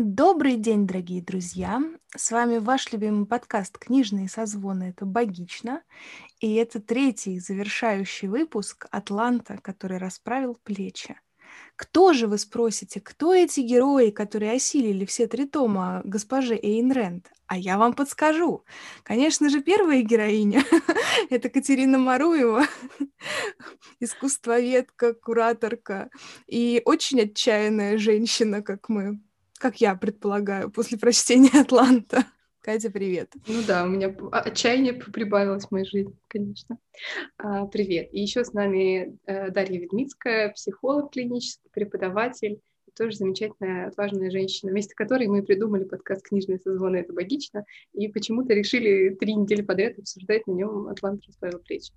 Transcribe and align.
Добрый 0.00 0.54
день, 0.54 0.86
дорогие 0.86 1.20
друзья! 1.20 1.82
С 2.16 2.30
вами 2.30 2.58
ваш 2.58 2.92
любимый 2.92 3.26
подкаст 3.26 3.78
«Книжные 3.78 4.28
созвоны»— 4.28 4.84
это 4.96 5.04
«Богично». 5.04 5.82
И 6.38 6.54
это 6.54 6.80
третий 6.80 7.40
завершающий 7.40 8.28
выпуск 8.28 8.86
«Атланта», 8.92 9.58
который 9.60 9.98
расправил 9.98 10.56
плечи. 10.62 11.16
Кто 11.74 12.12
же, 12.12 12.28
вы 12.28 12.38
спросите, 12.38 13.00
кто 13.00 13.34
эти 13.34 13.58
герои, 13.58 14.10
которые 14.10 14.52
осилили 14.52 15.04
все 15.04 15.26
три 15.26 15.46
тома 15.46 16.02
госпожи 16.04 16.54
Эйн 16.54 16.92
Рэнд? 16.92 17.32
А 17.48 17.58
я 17.58 17.76
вам 17.76 17.92
подскажу. 17.92 18.64
Конечно 19.02 19.48
же, 19.48 19.60
первая 19.60 20.02
героиня— 20.02 20.62
это 21.30 21.48
Катерина 21.48 21.98
Маруева, 21.98 22.66
искусствоведка, 23.98 25.12
кураторка 25.12 26.08
и 26.46 26.82
очень 26.84 27.22
отчаянная 27.22 27.98
женщина, 27.98 28.62
как 28.62 28.88
мы 28.88 29.18
как 29.58 29.80
я 29.80 29.94
предполагаю, 29.94 30.70
после 30.70 30.98
прочтения 30.98 31.60
«Атланта». 31.60 32.24
Катя, 32.60 32.90
привет. 32.90 33.32
Ну 33.46 33.62
да, 33.66 33.84
у 33.84 33.88
меня 33.88 34.14
отчаяние 34.32 34.92
прибавилось 34.92 35.66
в 35.66 35.70
моей 35.70 35.86
жизни, 35.86 36.14
конечно. 36.28 36.78
А, 37.38 37.66
привет. 37.66 38.08
И 38.12 38.20
еще 38.20 38.44
с 38.44 38.52
нами 38.52 39.18
э, 39.26 39.50
Дарья 39.50 39.80
Ведмицкая, 39.80 40.50
психолог 40.50 41.12
клинический, 41.12 41.70
преподаватель, 41.72 42.60
тоже 42.96 43.16
замечательная, 43.16 43.88
отважная 43.88 44.30
женщина, 44.30 44.72
вместе 44.72 44.94
которой 44.94 45.28
мы 45.28 45.42
придумали 45.42 45.84
подкаст 45.84 46.26
«Книжные 46.26 46.58
созвоны. 46.58 46.96
Это 46.96 47.12
богично», 47.12 47.64
и 47.92 48.08
почему-то 48.08 48.52
решили 48.52 49.14
три 49.14 49.34
недели 49.34 49.62
подряд 49.62 49.98
обсуждать 49.98 50.46
на 50.46 50.52
нем 50.52 50.88
«Атлант 50.88 51.24
расправил 51.26 51.60
плечи». 51.60 51.92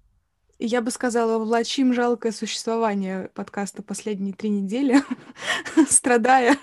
Я 0.59 0.81
бы 0.81 0.91
сказала, 0.91 1.43
влачим 1.43 1.91
жалкое 1.91 2.31
существование 2.31 3.31
подкаста 3.33 3.81
последние 3.81 4.35
три 4.35 4.49
недели, 4.51 4.97
страдая 5.89 6.55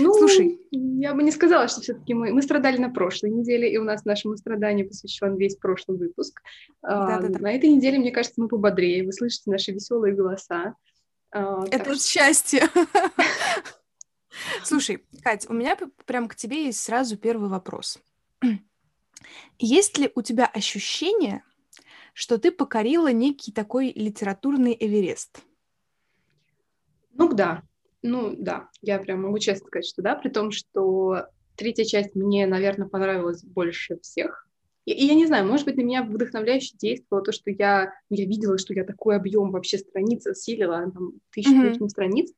ну, 0.00 0.14
Слушай, 0.14 0.60
я 0.70 1.14
бы 1.14 1.22
не 1.22 1.30
сказала, 1.30 1.68
что 1.68 1.80
все-таки 1.80 2.14
мы, 2.14 2.32
мы 2.32 2.42
страдали 2.42 2.78
на 2.78 2.90
прошлой 2.90 3.30
неделе, 3.30 3.72
и 3.72 3.78
у 3.78 3.84
нас 3.84 4.04
нашему 4.04 4.36
страданию 4.36 4.88
посвящен 4.88 5.36
весь 5.36 5.56
прошлый 5.56 5.98
выпуск. 5.98 6.40
Да, 6.82 7.16
а, 7.16 7.20
да, 7.20 7.28
да. 7.28 7.38
На 7.38 7.52
этой 7.52 7.70
неделе, 7.70 7.98
мне 7.98 8.10
кажется, 8.10 8.40
мы 8.40 8.48
пободрее. 8.48 9.04
Вы 9.04 9.12
слышите 9.12 9.50
наши 9.50 9.72
веселые 9.72 10.14
голоса. 10.14 10.74
А, 11.32 11.64
Это 11.70 11.90
вот 11.90 12.02
счастье. 12.02 12.62
Слушай, 14.64 15.04
Кать, 15.22 15.48
у 15.48 15.52
меня 15.52 15.76
прям 16.06 16.28
к 16.28 16.34
тебе 16.34 16.66
есть 16.66 16.80
сразу 16.80 17.16
первый 17.16 17.48
вопрос. 17.48 17.98
Есть 19.58 19.98
ли 19.98 20.10
у 20.14 20.22
тебя 20.22 20.46
ощущение, 20.46 21.42
что 22.14 22.38
ты 22.38 22.50
покорила 22.50 23.12
некий 23.12 23.52
такой 23.52 23.92
литературный 23.92 24.76
Эверест? 24.78 25.42
Ну 27.12 27.32
да, 27.32 27.62
ну 28.02 28.34
да, 28.36 28.68
я 28.82 28.98
прям 28.98 29.22
могу 29.22 29.38
честно 29.38 29.66
сказать, 29.66 29.86
что 29.86 30.02
да, 30.02 30.14
при 30.14 30.28
том, 30.28 30.50
что 30.50 31.26
третья 31.56 31.84
часть 31.84 32.14
мне, 32.14 32.46
наверное, 32.46 32.88
понравилась 32.88 33.44
больше 33.44 33.98
всех. 34.00 34.46
И, 34.86 34.92
и 34.92 35.06
я 35.06 35.14
не 35.14 35.26
знаю, 35.26 35.46
может 35.46 35.66
быть, 35.66 35.76
на 35.76 35.82
меня 35.82 36.02
вдохновляюще 36.02 36.76
действовало 36.78 37.24
то, 37.24 37.32
что 37.32 37.50
я, 37.50 37.92
ну, 38.08 38.16
я 38.16 38.24
видела, 38.24 38.58
что 38.58 38.72
я 38.72 38.84
такой 38.84 39.16
объем 39.16 39.50
вообще 39.50 39.78
страниц 39.78 40.26
осилила, 40.26 40.90
там, 40.90 41.12
тысячу 41.30 41.84
mm-hmm. 41.84 41.88
страниц, 41.88 42.32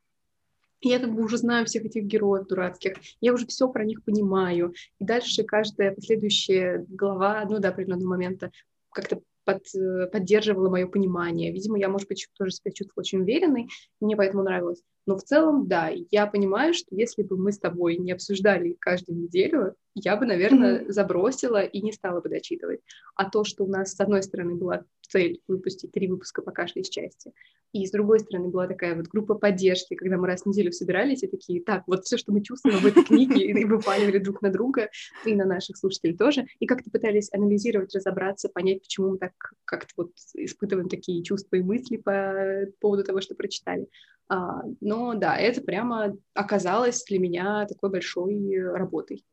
и 0.80 0.88
я 0.88 0.98
как 0.98 1.14
бы 1.14 1.22
уже 1.22 1.38
знаю 1.38 1.64
всех 1.66 1.84
этих 1.84 2.04
героев 2.04 2.48
дурацких, 2.48 2.94
я 3.20 3.32
уже 3.32 3.46
все 3.46 3.68
про 3.68 3.84
них 3.84 4.02
понимаю. 4.04 4.74
И 4.98 5.04
дальше 5.04 5.44
каждая 5.44 5.94
последующая 5.94 6.84
глава, 6.88 7.44
ну, 7.48 7.60
до 7.60 7.68
определенного 7.68 8.10
момента, 8.10 8.50
как-то 8.90 9.22
под, 9.44 9.62
э, 9.74 10.06
поддерживала 10.06 10.68
мое 10.70 10.86
понимание. 10.86 11.52
Видимо, 11.52 11.78
я, 11.78 11.88
может 11.88 12.08
быть, 12.08 12.26
тоже 12.38 12.52
себя 12.52 12.72
чувствовала 12.72 13.02
очень 13.02 13.20
уверенной, 13.20 13.68
мне 14.00 14.16
поэтому 14.16 14.42
нравилось. 14.42 14.82
Но 15.06 15.16
в 15.16 15.22
целом, 15.22 15.66
да, 15.66 15.90
я 16.10 16.26
понимаю, 16.26 16.74
что 16.74 16.94
если 16.94 17.22
бы 17.22 17.36
мы 17.36 17.52
с 17.52 17.58
тобой 17.58 17.96
не 17.96 18.12
обсуждали 18.12 18.76
каждую 18.78 19.18
неделю, 19.18 19.74
я 19.94 20.16
бы, 20.16 20.26
наверное, 20.26 20.80
mm-hmm. 20.80 20.90
забросила 20.90 21.62
и 21.62 21.82
не 21.82 21.92
стала 21.92 22.20
бы 22.20 22.28
дочитывать. 22.28 22.80
А 23.14 23.28
то, 23.28 23.44
что 23.44 23.64
у 23.64 23.68
нас, 23.68 23.94
с 23.94 24.00
одной 24.00 24.22
стороны, 24.22 24.54
была 24.54 24.84
цель 25.02 25.40
выпустить 25.46 25.92
три 25.92 26.08
выпуска 26.08 26.42
по 26.42 26.52
каждой 26.52 26.82
из 26.82 26.88
части, 26.88 27.32
и 27.72 27.86
с 27.86 27.90
другой 27.90 28.20
стороны 28.20 28.48
была 28.48 28.66
такая 28.66 28.94
вот 28.94 29.06
группа 29.06 29.34
поддержки, 29.34 29.94
когда 29.94 30.18
мы 30.18 30.26
раз 30.26 30.42
в 30.42 30.46
неделю 30.46 30.72
собирались 30.72 31.22
и 31.22 31.26
такие, 31.26 31.62
так, 31.62 31.84
вот 31.86 32.04
все, 32.04 32.18
что 32.18 32.32
мы 32.32 32.42
чувствуем 32.42 32.78
в 32.78 32.86
этой 32.86 33.02
книге, 33.04 33.46
и 33.46 33.64
выпаливали 33.64 34.18
друг 34.18 34.42
на 34.42 34.50
друга, 34.50 34.90
и 35.24 35.34
на 35.34 35.46
наших 35.46 35.78
слушателей 35.78 36.16
тоже, 36.16 36.46
и 36.60 36.66
как-то 36.66 36.90
пытались 36.90 37.32
анализировать, 37.32 37.94
разобраться, 37.94 38.50
понять, 38.50 38.82
почему 38.82 39.10
мы 39.10 39.18
так 39.18 39.32
как-то 39.64 39.92
вот 39.96 40.12
испытываем 40.34 40.88
такие 40.88 41.22
чувства 41.22 41.56
и 41.56 41.62
мысли 41.62 41.96
по 41.96 42.66
поводу 42.80 43.04
того, 43.04 43.20
что 43.20 43.34
прочитали. 43.34 43.88
А, 44.28 44.62
но 44.80 45.14
да, 45.14 45.36
это 45.36 45.60
прямо 45.62 46.16
оказалось 46.34 47.04
для 47.04 47.18
меня 47.18 47.66
такой 47.66 47.90
большой 47.90 48.54
работой. 48.72 49.24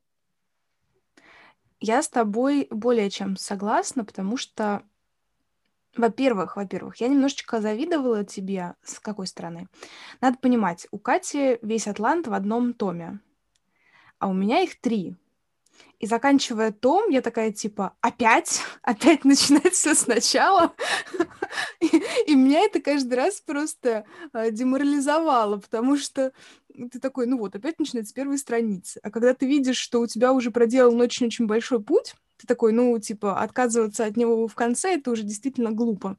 Я 1.79 2.01
с 2.01 2.09
тобой 2.09 2.67
более 2.69 3.09
чем 3.09 3.37
согласна, 3.37 4.03
потому 4.03 4.35
что, 4.35 4.83
во-первых, 5.95 6.57
во-первых, 6.57 6.97
я 6.97 7.07
немножечко 7.07 7.61
завидовала 7.61 8.25
тебе. 8.25 8.75
С 8.83 8.99
какой 8.99 9.27
стороны? 9.27 9.67
Надо 10.19 10.37
понимать, 10.39 10.87
у 10.91 10.99
Кати 10.99 11.57
весь 11.61 11.87
Атлант 11.87 12.27
в 12.27 12.33
одном 12.33 12.73
томе, 12.73 13.19
а 14.17 14.27
у 14.27 14.33
меня 14.33 14.61
их 14.61 14.79
три. 14.81 15.15
И 15.99 16.05
заканчивая 16.05 16.71
том, 16.71 17.09
я 17.09 17.21
такая 17.21 17.51
типа, 17.51 17.93
опять? 18.01 18.61
Опять 18.81 19.25
начинать 19.25 19.73
все 19.73 19.95
сначала? 19.95 20.73
и, 21.79 22.35
меня 22.35 22.61
это 22.61 22.81
каждый 22.81 23.15
раз 23.15 23.41
просто 23.41 24.05
а, 24.31 24.49
деморализовало, 24.49 25.57
потому 25.57 25.97
что 25.97 26.31
ты 26.87 26.99
такой, 26.99 27.25
ну 27.25 27.37
вот, 27.37 27.55
опять 27.55 27.79
начинается 27.79 28.11
с 28.11 28.13
первой 28.13 28.37
страницы. 28.37 28.99
А 29.03 29.11
когда 29.11 29.33
ты 29.33 29.47
видишь, 29.47 29.77
что 29.77 29.99
у 30.01 30.07
тебя 30.07 30.33
уже 30.33 30.51
проделан 30.51 30.99
очень-очень 31.01 31.47
большой 31.47 31.81
путь, 31.81 32.15
ты 32.37 32.47
такой, 32.47 32.71
ну, 32.71 32.97
типа, 32.99 33.41
отказываться 33.41 34.05
от 34.05 34.15
него 34.15 34.47
в 34.47 34.55
конце, 34.55 34.95
это 34.95 35.11
уже 35.11 35.23
действительно 35.23 35.71
глупо. 35.71 36.17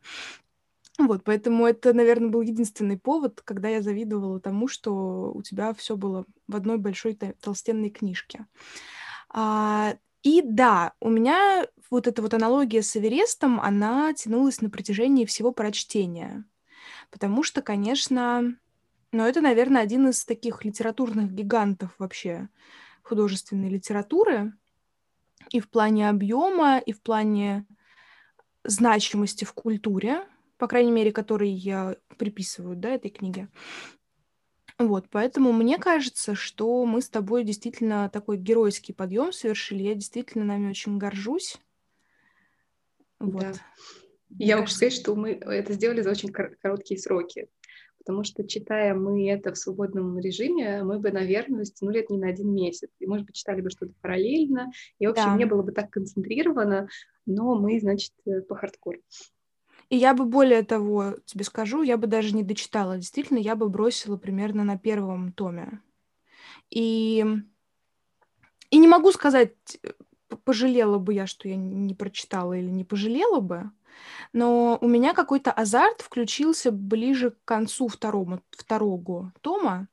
Вот, 0.98 1.24
поэтому 1.24 1.66
это, 1.66 1.94
наверное, 1.94 2.28
был 2.28 2.42
единственный 2.42 2.98
повод, 2.98 3.40
когда 3.42 3.68
я 3.68 3.80
завидовала 3.80 4.38
тому, 4.38 4.68
что 4.68 5.32
у 5.32 5.42
тебя 5.42 5.72
все 5.72 5.96
было 5.96 6.26
в 6.46 6.56
одной 6.56 6.76
большой 6.76 7.14
толстенной 7.14 7.88
книжке. 7.88 8.46
А, 9.30 9.96
и 10.22 10.42
да, 10.44 10.92
у 11.00 11.08
меня 11.08 11.66
вот 11.88 12.06
эта 12.06 12.20
вот 12.20 12.34
аналогия 12.34 12.82
с 12.82 12.96
Эверестом, 12.96 13.60
она 13.60 14.12
тянулась 14.12 14.60
на 14.60 14.68
протяжении 14.68 15.24
всего 15.24 15.52
прочтения. 15.52 16.44
Потому 17.10 17.42
что, 17.42 17.62
конечно, 17.62 18.56
ну, 19.12 19.24
это, 19.24 19.40
наверное, 19.40 19.82
один 19.82 20.08
из 20.08 20.24
таких 20.24 20.64
литературных 20.64 21.32
гигантов 21.32 21.94
вообще 21.98 22.48
художественной 23.02 23.68
литературы. 23.68 24.52
И 25.50 25.60
в 25.60 25.68
плане 25.68 26.08
объема, 26.08 26.78
и 26.78 26.92
в 26.92 27.02
плане 27.02 27.66
значимости 28.62 29.44
в 29.44 29.52
культуре, 29.52 30.26
по 30.58 30.68
крайней 30.68 30.92
мере, 30.92 31.12
который 31.12 31.50
я 31.50 31.96
приписываю, 32.18 32.76
да, 32.76 32.90
этой 32.90 33.10
книге. 33.10 33.48
Вот, 34.78 35.08
поэтому 35.10 35.52
мне 35.52 35.78
кажется, 35.78 36.34
что 36.34 36.86
мы 36.86 37.02
с 37.02 37.08
тобой 37.08 37.44
действительно 37.44 38.08
такой 38.08 38.38
геройский 38.38 38.94
подъем 38.94 39.32
совершили. 39.32 39.82
Я 39.82 39.94
действительно 39.94 40.44
нами 40.44 40.70
очень 40.70 40.96
горжусь. 40.96 41.58
Вот. 43.18 43.42
Да. 43.42 43.52
Я 44.38 44.56
могу 44.56 44.68
сказать, 44.68 44.94
что 44.94 45.14
мы 45.16 45.32
это 45.32 45.72
сделали 45.74 46.00
за 46.00 46.10
очень 46.10 46.32
короткие 46.32 46.98
сроки, 46.98 47.48
потому 48.00 48.24
что, 48.24 48.46
читая 48.46 48.94
мы 48.94 49.30
это 49.30 49.52
в 49.52 49.58
свободном 49.58 50.18
режиме, 50.18 50.82
мы 50.82 50.98
бы, 50.98 51.12
наверное, 51.12 51.64
стянули 51.64 52.00
это 52.00 52.14
не 52.14 52.18
на 52.18 52.28
один 52.28 52.52
месяц, 52.52 52.88
и, 52.98 53.06
может 53.06 53.26
быть, 53.26 53.36
читали 53.36 53.60
бы 53.60 53.70
что-то 53.70 53.92
параллельно, 54.00 54.72
и, 54.98 55.06
в 55.06 55.10
общем, 55.10 55.26
да. 55.26 55.36
не 55.36 55.44
было 55.44 55.62
бы 55.62 55.72
так 55.72 55.90
концентрировано, 55.90 56.88
но 57.26 57.54
мы, 57.60 57.78
значит, 57.78 58.12
э, 58.26 58.40
по 58.40 58.56
хардкору. 58.56 59.00
И 59.90 59.96
я 59.96 60.14
бы 60.14 60.24
более 60.24 60.62
того 60.62 61.16
тебе 61.26 61.44
скажу, 61.44 61.82
я 61.82 61.96
бы 61.96 62.06
даже 62.06 62.34
не 62.34 62.42
дочитала. 62.42 62.96
Действительно, 62.96 63.38
я 63.38 63.54
бы 63.56 63.68
бросила 63.68 64.16
примерно 64.16 64.64
на 64.64 64.78
первом 64.78 65.32
томе. 65.32 65.82
И, 66.70 67.24
и 68.70 68.78
не 68.78 68.88
могу 68.88 69.12
сказать, 69.12 69.52
пожалела 70.44 70.98
бы 70.98 71.12
я, 71.12 71.26
что 71.26 71.48
я 71.48 71.56
не 71.56 71.94
прочитала 71.94 72.54
или 72.54 72.70
не 72.70 72.84
пожалела 72.84 73.40
бы, 73.40 73.70
но 74.32 74.78
у 74.80 74.88
меня 74.88 75.14
какой-то 75.14 75.52
азарт 75.52 76.02
включился 76.02 76.70
ближе 76.72 77.30
к 77.32 77.44
концу 77.44 77.88
второго, 77.88 78.42
второго 78.50 79.32
тома, 79.40 79.88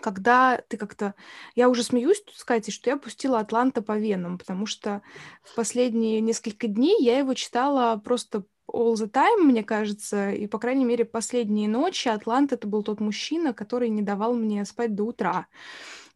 когда 0.00 0.60
ты 0.68 0.76
как-то... 0.76 1.14
Я 1.54 1.68
уже 1.68 1.82
смеюсь 1.82 2.22
тут 2.22 2.36
сказать, 2.36 2.70
что 2.72 2.90
я 2.90 2.96
пустила 2.96 3.38
«Атланта» 3.38 3.80
по 3.80 3.96
венам, 3.96 4.38
потому 4.38 4.66
что 4.66 5.02
в 5.42 5.54
последние 5.54 6.20
несколько 6.20 6.68
дней 6.68 7.02
я 7.02 7.18
его 7.18 7.32
читала 7.32 7.96
просто 7.96 8.44
all 8.70 8.94
the 8.94 9.10
time, 9.10 9.42
мне 9.42 9.64
кажется, 9.64 10.30
и, 10.30 10.46
по 10.46 10.58
крайней 10.58 10.84
мере, 10.84 11.04
последние 11.04 11.68
ночи 11.68 12.08
Атлант— 12.08 12.52
это 12.52 12.66
был 12.66 12.82
тот 12.82 13.00
мужчина, 13.00 13.54
который 13.54 13.88
не 13.88 14.02
давал 14.02 14.34
мне 14.34 14.64
спать 14.64 14.94
до 14.94 15.04
утра. 15.04 15.46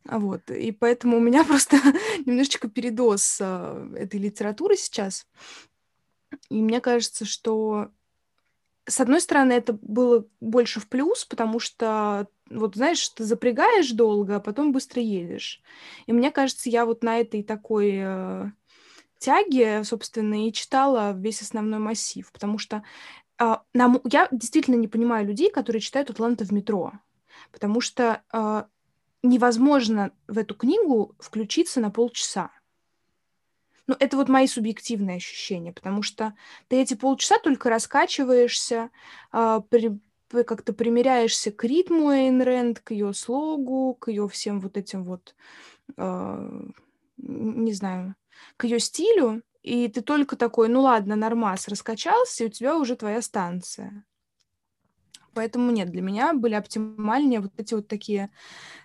Вот, 0.05 0.51
и 0.51 0.73
поэтому 0.73 1.19
у 1.19 1.21
меня 1.21 1.45
просто 1.47 1.77
немножечко 2.25 2.69
передоз 2.69 3.39
э, 3.41 3.95
этой 3.97 4.19
литературы 4.21 4.77
сейчас. 4.77 5.27
И 6.51 6.61
мне 6.63 6.81
кажется, 6.81 7.25
что 7.25 7.91
с 8.87 9.01
одной 9.01 9.21
стороны, 9.21 9.53
это 9.53 9.75
было 9.75 10.27
больше 10.41 10.81
в 10.81 10.89
плюс, 10.89 11.25
потому 11.27 11.61
что 11.61 12.27
вот 12.49 12.75
знаешь, 12.75 13.07
ты 13.11 13.25
запрягаешь 13.25 13.91
долго, 13.91 14.37
а 14.37 14.41
потом 14.41 14.73
быстро 14.73 15.03
едешь. 15.03 15.63
И 16.07 16.13
мне 16.13 16.31
кажется, 16.31 16.71
я 16.71 16.87
вот 16.87 17.03
на 17.03 17.19
этой 17.19 17.43
такой 17.43 17.99
э, 17.99 18.47
тяге, 19.19 19.85
собственно, 19.85 20.47
и 20.47 20.53
читала 20.53 21.13
весь 21.13 21.43
основной 21.43 21.79
массив, 21.79 22.31
потому 22.33 22.57
что 22.57 22.83
э, 23.39 23.57
нам, 23.75 24.01
я 24.05 24.29
действительно 24.31 24.77
не 24.77 24.89
понимаю 24.89 25.27
людей, 25.27 25.51
которые 25.51 25.83
читают 25.83 26.09
«Атланта 26.09 26.47
в 26.47 26.51
метро», 26.51 26.93
потому 27.53 27.83
что 27.83 28.23
э, 28.33 28.65
невозможно 29.23 30.13
в 30.27 30.39
эту 30.39 30.55
книгу 30.55 31.15
включиться 31.19 31.81
на 31.81 31.91
полчаса. 31.91 32.51
Ну, 33.89 33.97
это 33.99 34.19
вот 34.19 34.29
мои 34.29 34.47
субъективные 34.47 35.17
ощущения, 35.17 35.73
потому 35.73 36.03
что 36.03 36.35
ты 36.69 36.77
эти 36.77 36.95
полчаса 36.95 37.39
только 37.39 37.71
раскачиваешься, 37.71 38.91
э, 39.33 39.61
при, 39.71 39.99
как-то 40.45 40.75
примеряешься 40.75 41.51
к 41.51 41.65
ритму 41.65 42.11
Эйн 42.13 42.43
Рэнд, 42.43 42.81
к 42.81 42.91
ее 42.91 43.15
слогу, 43.15 43.95
к 43.95 44.09
ее 44.09 44.29
всем 44.29 44.61
вот 44.61 44.77
этим 44.77 45.05
вот, 45.05 45.35
э, 45.97 46.61
не 47.17 47.73
знаю, 47.73 48.15
к 48.59 48.65
ее 48.65 48.79
стилю, 48.79 49.43
и 49.63 49.89
ты 49.89 50.03
только 50.03 50.37
такой, 50.37 50.69
ну 50.69 50.83
ладно, 50.83 51.17
нормас, 51.17 51.67
раскачался, 51.67 52.45
и 52.45 52.47
у 52.49 52.51
тебя 52.51 52.77
уже 52.77 52.95
твоя 52.95 53.23
станция. 53.23 54.05
Поэтому 55.33 55.71
нет, 55.71 55.91
для 55.91 56.03
меня 56.03 56.35
были 56.35 56.55
оптимальнее 56.55 57.41
вот 57.41 57.53
эти 57.57 57.73
вот 57.73 57.89
такие 57.89 58.31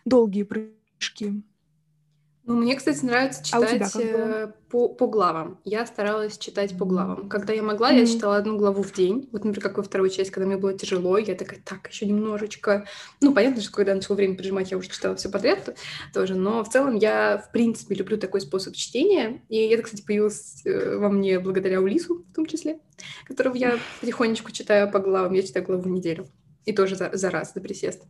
долгие 0.05 0.43
прыжки. 0.43 1.43
Ну, 2.45 2.55
мне, 2.55 2.75
кстати, 2.75 3.05
нравится 3.05 3.41
читать 3.41 3.95
а 3.95 4.53
по, 4.69 4.89
по 4.89 5.07
главам. 5.07 5.61
Я 5.63 5.85
старалась 5.85 6.37
читать 6.37 6.77
по 6.77 6.83
главам. 6.83 7.29
Когда 7.29 7.53
я 7.53 7.63
могла, 7.63 7.93
mm-hmm. 7.93 7.99
я 7.99 8.05
читала 8.05 8.35
одну 8.35 8.57
главу 8.57 8.83
в 8.83 8.91
день. 8.91 9.29
Вот, 9.31 9.45
например, 9.45 9.61
как 9.61 9.77
во 9.77 9.83
второй 9.83 10.09
часть, 10.09 10.31
когда 10.31 10.45
мне 10.45 10.57
было 10.57 10.73
тяжело, 10.73 11.17
я 11.17 11.35
такая, 11.35 11.61
так, 11.63 11.87
еще 11.87 12.05
немножечко. 12.05 12.85
Ну, 13.21 13.33
понятно, 13.33 13.61
что 13.61 13.71
когда 13.71 13.95
начало 13.95 14.17
время 14.17 14.35
прижимать, 14.35 14.71
я 14.71 14.77
уже 14.77 14.89
читала 14.89 15.15
все 15.15 15.29
подряд 15.29 15.77
тоже. 16.13 16.35
Но 16.35 16.65
в 16.65 16.69
целом 16.69 16.95
я, 16.95 17.37
в 17.37 17.49
принципе, 17.53 17.95
люблю 17.95 18.17
такой 18.17 18.41
способ 18.41 18.75
чтения. 18.75 19.41
И 19.47 19.57
это, 19.67 19.83
кстати, 19.83 20.01
появилось 20.01 20.65
э, 20.65 20.97
во 20.97 21.09
мне 21.09 21.39
благодаря 21.39 21.79
Улису, 21.79 22.25
в 22.29 22.33
том 22.33 22.45
числе, 22.45 22.79
которого 23.25 23.55
я 23.55 23.79
потихонечку 24.01 24.51
читаю 24.51 24.91
по 24.91 24.99
главам. 24.99 25.31
Я 25.31 25.43
читаю 25.43 25.65
главу 25.65 25.83
в 25.83 25.87
неделю. 25.87 26.27
И 26.65 26.73
тоже 26.73 26.97
за, 26.97 27.09
за 27.13 27.29
раз, 27.29 27.53
за 27.53 27.61
присест. 27.61 28.03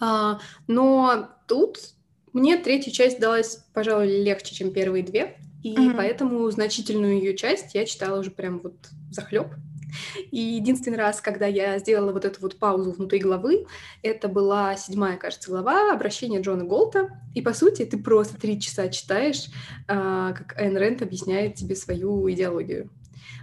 А, 0.00 0.40
но 0.66 1.28
тут 1.46 1.94
мне 2.32 2.56
третья 2.56 2.90
часть 2.90 3.20
далась, 3.20 3.64
пожалуй, 3.72 4.22
легче, 4.22 4.54
чем 4.54 4.72
первые 4.72 5.02
две, 5.02 5.36
и 5.62 5.74
mm-hmm. 5.74 5.96
поэтому 5.96 6.50
значительную 6.50 7.18
ее 7.18 7.36
часть 7.36 7.74
я 7.74 7.84
читала 7.84 8.20
уже 8.20 8.30
прям 8.30 8.60
вот 8.60 8.74
захлеб. 9.10 9.48
И 10.30 10.38
единственный 10.38 10.98
раз, 10.98 11.20
когда 11.20 11.46
я 11.46 11.78
сделала 11.78 12.12
вот 12.12 12.24
эту 12.24 12.40
вот 12.40 12.56
паузу 12.58 12.92
внутри 12.92 13.18
главы, 13.18 13.66
это 14.02 14.28
была 14.28 14.76
седьмая, 14.76 15.16
кажется, 15.16 15.50
глава 15.50 15.92
«Обращение 15.92 16.40
Джона 16.40 16.64
Голта». 16.64 17.20
И, 17.34 17.42
по 17.42 17.52
сути, 17.52 17.84
ты 17.84 17.98
просто 17.98 18.40
три 18.40 18.60
часа 18.60 18.88
читаешь, 18.88 19.46
а, 19.88 20.32
как 20.32 20.56
Айн 20.56 20.76
Рэнд 20.76 21.02
объясняет 21.02 21.56
тебе 21.56 21.74
свою 21.74 22.30
идеологию. 22.30 22.88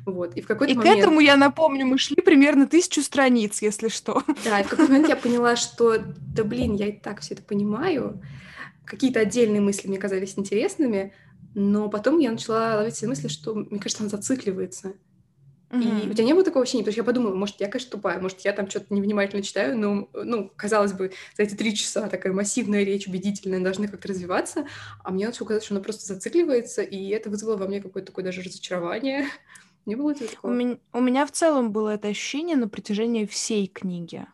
Вот. 0.06 0.36
И, 0.36 0.42
в 0.42 0.48
какой-то 0.48 0.74
и 0.74 0.78
момент... 0.78 0.96
к 0.96 1.00
этому, 1.00 1.20
я 1.20 1.36
напомню, 1.36 1.86
мы 1.86 1.98
шли 1.98 2.22
примерно 2.22 2.66
тысячу 2.66 3.02
страниц, 3.02 3.62
если 3.62 3.90
что. 3.90 4.24
Да, 4.46 4.62
и 4.62 4.64
в 4.64 4.70
какой-то 4.70 4.92
момент 4.92 5.10
я 5.10 5.18
поняла, 5.18 5.58
что, 5.58 5.98
да 5.98 6.44
блин, 6.44 6.76
я 6.76 6.88
и 6.88 6.94
так 6.94 7.20
все 7.20 7.34
это 7.34 7.44
понимаю, 7.44 8.22
какие-то 8.88 9.20
отдельные 9.20 9.62
мысли 9.62 9.88
мне 9.88 9.98
казались 9.98 10.34
интересными, 10.38 11.14
но 11.54 11.90
потом 11.90 12.20
я 12.20 12.32
начала 12.32 12.76
ловить 12.76 12.96
все 12.96 13.08
мысли, 13.08 13.28
что, 13.28 13.54
мне 13.54 13.80
кажется, 13.80 14.04
она 14.04 14.10
зацикливается. 14.10 14.94
Mm-hmm. 15.70 16.06
И 16.06 16.10
у 16.10 16.14
тебя 16.14 16.24
не 16.24 16.34
было 16.34 16.46
такого 16.46 16.64
ощущения? 16.64 16.84
Потому 16.84 16.94
что 16.94 17.02
я 17.02 17.06
подумала, 17.06 17.36
может, 17.36 17.60
я, 17.60 17.68
конечно, 17.68 17.92
тупая, 17.92 18.22
может, 18.22 18.40
я 18.42 18.54
там 18.54 18.70
что-то 18.70 18.94
невнимательно 18.94 19.44
читаю, 19.44 19.78
но, 19.78 20.10
ну, 20.14 20.50
казалось 20.56 20.94
бы, 20.94 21.12
за 21.36 21.44
эти 21.44 21.56
три 21.56 21.76
часа 21.76 22.08
такая 22.08 22.32
массивная 22.32 22.84
речь, 22.84 23.08
убедительная, 23.08 23.60
должны 23.60 23.88
как-то 23.90 24.08
развиваться, 24.08 24.66
а 25.04 25.12
мне 25.12 25.26
начало 25.26 25.48
казаться, 25.48 25.66
что 25.66 25.76
она 25.76 25.84
просто 25.84 26.14
зацикливается, 26.14 26.84
и 26.84 27.10
это 27.10 27.30
вызвало 27.30 27.58
во 27.58 27.68
мне 27.68 27.82
какое-то 27.82 28.08
такое 28.08 28.24
даже 28.24 28.42
разочарование. 28.42 29.28
Не 29.86 29.96
было 29.96 30.14
такого? 30.14 30.52
У 30.52 30.56
меня, 30.56 30.78
у 30.94 31.02
меня 31.02 31.26
в 31.26 31.32
целом 31.32 31.72
было 31.72 31.90
это 31.90 32.08
ощущение 32.08 32.56
на 32.56 32.70
протяжении 32.70 33.26
всей 33.26 33.68
книги 33.68 34.26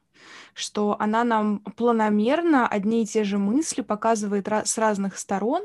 что 0.54 0.96
она 1.00 1.24
нам 1.24 1.60
планомерно 1.60 2.68
одни 2.68 3.04
и 3.04 3.06
те 3.06 3.24
же 3.24 3.38
мысли 3.38 3.82
показывает 3.82 4.48
с 4.48 4.78
разных 4.78 5.18
сторон, 5.18 5.64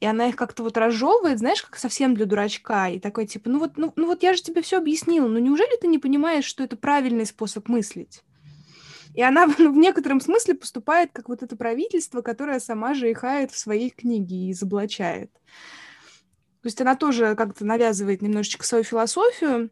и 0.00 0.06
она 0.06 0.28
их 0.28 0.36
как-то 0.36 0.62
вот 0.62 0.76
разжевывает, 0.76 1.38
знаешь, 1.38 1.62
как 1.62 1.78
совсем 1.78 2.14
для 2.14 2.26
дурачка, 2.26 2.88
и 2.88 2.98
такой 2.98 3.26
типа, 3.26 3.50
ну 3.50 3.58
вот, 3.58 3.76
ну, 3.76 3.92
ну 3.96 4.06
вот 4.06 4.22
я 4.22 4.34
же 4.34 4.42
тебе 4.42 4.62
все 4.62 4.78
объяснила, 4.78 5.26
ну 5.26 5.38
неужели 5.38 5.76
ты 5.80 5.86
не 5.86 5.98
понимаешь, 5.98 6.44
что 6.44 6.62
это 6.62 6.76
правильный 6.76 7.26
способ 7.26 7.68
мыслить? 7.68 8.22
И 9.14 9.22
она 9.22 9.46
ну, 9.58 9.72
в 9.72 9.76
некотором 9.76 10.20
смысле 10.20 10.54
поступает 10.54 11.10
как 11.12 11.28
вот 11.28 11.42
это 11.42 11.56
правительство, 11.56 12.22
которое 12.22 12.60
сама 12.60 12.94
же 12.94 13.10
ихает 13.10 13.50
в 13.50 13.58
своей 13.58 13.90
книге 13.90 14.36
и 14.36 14.52
изоблачает. 14.52 15.32
То 16.62 16.66
есть 16.66 16.80
она 16.80 16.94
тоже 16.94 17.34
как-то 17.34 17.64
навязывает 17.64 18.22
немножечко 18.22 18.64
свою 18.64 18.84
философию, 18.84 19.70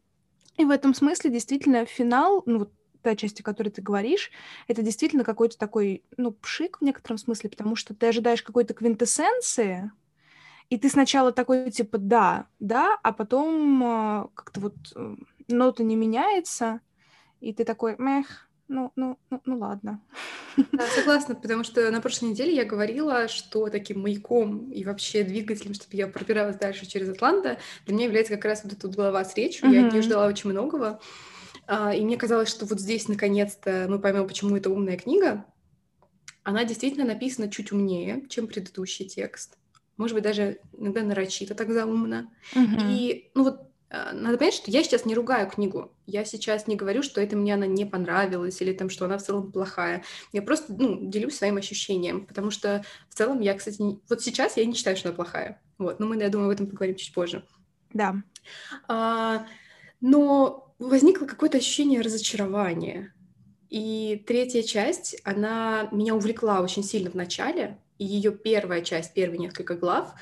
и 0.57 0.65
в 0.65 0.71
этом 0.71 0.95
смысле 0.95 1.31
действительно 1.31 1.85
финал, 1.85 2.43
ну 2.47 2.61
вот 2.61 2.73
та 3.07 3.15
часть, 3.15 3.39
о 3.41 3.45
которой 3.45 3.69
ты 3.69 3.83
говоришь, 3.83 4.33
это 4.67 4.83
действительно 4.83 5.23
какой-то 5.23 5.57
такой, 5.57 6.03
ну, 6.17 6.33
пшик 6.33 6.79
в 6.81 6.85
некотором 6.85 7.19
смысле, 7.19 7.51
потому 7.51 7.77
что 7.77 7.95
ты 7.95 8.09
ожидаешь 8.09 8.43
какой-то 8.43 8.75
квинтэссенции, 8.75 9.93
и 10.71 10.77
ты 10.77 10.89
сначала 10.89 11.31
такой, 11.31 11.71
типа, 11.71 11.99
да, 11.99 12.49
да, 12.59 12.99
а 13.05 13.13
потом 13.13 13.81
э, 13.81 14.27
как-то 14.35 14.61
вот 14.61 14.75
э, 14.97 15.15
нота 15.47 15.85
не 15.85 15.95
меняется, 15.95 16.81
и 17.41 17.53
ты 17.53 17.65
такой, 17.65 17.95
мех, 17.97 18.49
ну, 18.67 18.91
ну, 18.97 19.17
ну, 19.31 19.41
ну 19.45 19.59
ладно. 19.59 20.01
Да, 20.73 20.85
согласна, 20.89 21.37
потому 21.37 21.63
что 21.63 21.89
на 21.93 22.01
прошлой 22.01 22.31
неделе 22.31 22.57
я 22.57 22.65
говорила, 22.65 23.29
что 23.29 23.69
таким 23.69 24.01
маяком 24.01 24.73
и 24.73 24.83
вообще 24.83 25.23
двигателем, 25.23 25.75
чтобы 25.75 25.97
я 25.97 26.09
пробиралась 26.09 26.57
дальше 26.57 26.87
через 26.87 27.09
Атланта, 27.09 27.59
для 27.85 27.95
меня 27.95 28.07
является 28.07 28.35
как 28.35 28.47
раз 28.47 28.65
вот 28.65 28.73
эта 28.73 28.89
глава 28.89 29.25
с 29.25 29.37
речью. 29.37 29.69
Mm-hmm. 29.69 29.75
Я 29.75 29.87
от 29.87 29.93
нее 29.93 30.03
ждала 30.03 30.27
очень 30.27 30.51
многого. 30.51 31.01
А, 31.67 31.95
и 31.95 32.05
мне 32.05 32.17
казалось, 32.17 32.49
что 32.49 32.67
вот 32.67 32.81
здесь 32.81 33.09
наконец-то 33.09 33.87
мы 33.89 33.99
поймем, 33.99 34.27
почему 34.27 34.57
это 34.57 34.71
умная 34.71 34.97
книга. 34.97 35.45
Она 36.43 36.65
действительно 36.65 37.05
написана 37.05 37.51
чуть 37.51 37.73
умнее, 37.73 38.25
чем 38.29 38.47
предыдущий 38.47 39.07
текст. 39.07 39.59
Может 39.97 40.15
быть, 40.15 40.25
даже 40.25 40.61
иногда 40.77 41.03
нарочито 41.03 41.55
так 41.55 41.73
заумно. 41.73 42.31
Mm-hmm. 42.55 42.93
И, 42.93 43.31
ну 43.35 43.45
вот, 43.45 43.67
а, 43.89 44.13
надо 44.13 44.39
понять, 44.39 44.55
что 44.55 44.71
я 44.71 44.83
сейчас 44.83 45.05
не 45.07 45.15
ругаю 45.15 45.49
книгу. 45.49 45.93
Я 46.07 46.25
сейчас 46.25 46.67
не 46.67 46.77
говорю, 46.77 47.03
что 47.03 47.21
это 47.21 47.37
мне 47.37 47.55
она 47.55 47.67
не 47.67 47.85
понравилась 47.85 48.61
или 48.61 48.73
там, 48.73 48.91
что 48.91 49.07
она 49.07 49.19
в 49.19 49.23
целом 49.23 49.51
плохая. 49.51 50.05
Я 50.33 50.43
просто, 50.43 50.75
ну, 50.77 50.99
делюсь 51.09 51.37
своим 51.37 51.57
ощущением, 51.57 52.27
потому 52.27 52.51
что 52.51 52.85
в 53.09 53.15
целом 53.15 53.41
я, 53.41 53.55
кстати, 53.55 53.81
не... 53.81 54.01
вот 54.09 54.23
сейчас 54.23 54.57
я 54.57 54.67
не 54.67 54.75
считаю, 54.75 54.97
что 54.97 55.09
она 55.09 55.17
плохая. 55.17 55.63
Вот, 55.79 55.99
но 55.99 56.07
мы, 56.07 56.17
я 56.17 56.29
думаю, 56.29 56.49
об 56.49 56.55
этом 56.55 56.67
поговорим 56.67 56.97
чуть 56.97 57.15
позже. 57.15 57.45
Да. 57.93 58.17
А, 58.89 59.47
но 60.01 60.66
возникло 60.79 61.27
какое-то 61.27 61.59
ощущение 61.59 62.01
разочарования. 62.01 63.15
И 63.69 64.23
третья 64.27 64.63
часть, 64.63 65.17
она 65.25 65.89
меня 65.91 66.15
увлекла 66.15 66.61
очень 66.61 66.85
сильно 66.85 67.11
в 67.11 67.15
начале, 67.15 67.79
и 67.99 68.05
ее 68.05 68.33
первая 68.33 68.83
часть, 68.83 69.15
первые 69.15 69.39
несколько 69.39 69.75
глав, 69.75 70.15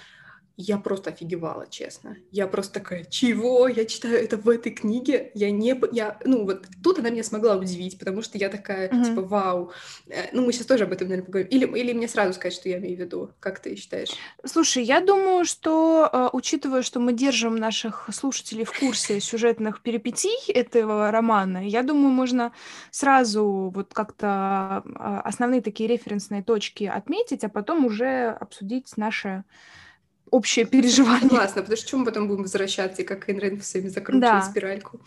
я 0.57 0.79
просто 0.79 1.11
офигевала, 1.11 1.67
честно. 1.69 2.17
Я 2.31 2.47
просто 2.47 2.75
такая, 2.75 3.05
чего? 3.05 3.67
Я 3.67 3.85
читаю 3.87 4.23
это 4.23 4.37
в 4.37 4.49
этой 4.49 4.71
книге? 4.71 5.33
Я 5.35 5.51
не... 5.51 5.75
Я... 5.91 6.19
Ну, 6.25 6.45
вот 6.45 6.67
тут 6.83 7.01
она 7.01 7.11
меня 7.11 7.25
смогла 7.25 7.57
удивить, 7.57 7.99
потому 7.99 8.23
что 8.23 8.39
я 8.39 8.49
такая, 8.49 8.89
mm-hmm. 8.89 9.05
типа, 9.05 9.23
вау. 9.23 9.73
Э, 10.07 10.29
ну, 10.33 10.45
мы 10.45 10.53
сейчас 10.53 10.67
тоже 10.67 10.85
об 10.85 10.93
этом, 10.93 11.09
наверное, 11.09 11.27
поговорим. 11.27 11.51
Или, 11.51 11.81
или 11.81 11.93
мне 11.93 12.07
сразу 12.07 12.35
сказать, 12.35 12.55
что 12.55 12.69
я 12.69 12.79
имею 12.79 12.97
в 12.97 13.01
виду? 13.01 13.31
Как 13.41 13.59
ты 13.59 13.75
считаешь? 13.75 14.11
Слушай, 14.45 14.85
я 14.85 15.01
думаю, 15.01 15.45
что, 15.45 16.09
э, 16.13 16.29
учитывая, 16.33 16.83
что 16.83 17.01
мы 17.01 17.13
держим 17.13 17.57
наших 17.57 18.09
слушателей 18.13 18.65
в 18.65 18.79
курсе 18.79 19.19
сюжетных 19.19 19.83
перипетий 19.83 20.53
этого 20.53 21.11
романа, 21.11 21.67
я 21.67 21.83
думаю, 21.83 22.11
можно 22.11 22.53
сразу 22.93 23.73
вот 23.75 23.93
как-то 23.93 24.85
э, 24.85 25.21
основные 25.25 25.63
такие 25.63 25.89
референсные 25.89 26.45
точки 26.45 26.85
отметить, 26.85 27.43
а 27.43 27.49
потом 27.49 27.85
уже 27.87 28.29
обсудить 28.41 28.97
наши 28.97 29.43
общее 30.35 30.65
переживание. 30.65 31.29
Согласна, 31.29 31.63
потому 31.63 31.77
что 31.77 31.89
чем 31.89 32.01
мы 32.01 32.07
потом 32.07 32.27
будем 32.27 32.43
возвращаться, 32.43 33.03
и 33.03 33.05
как 33.05 33.29
Эйн 33.29 33.61
все 33.61 33.79
время 33.79 33.91
закручивает 33.91 34.21
да. 34.21 34.43
спиральку. 34.43 35.01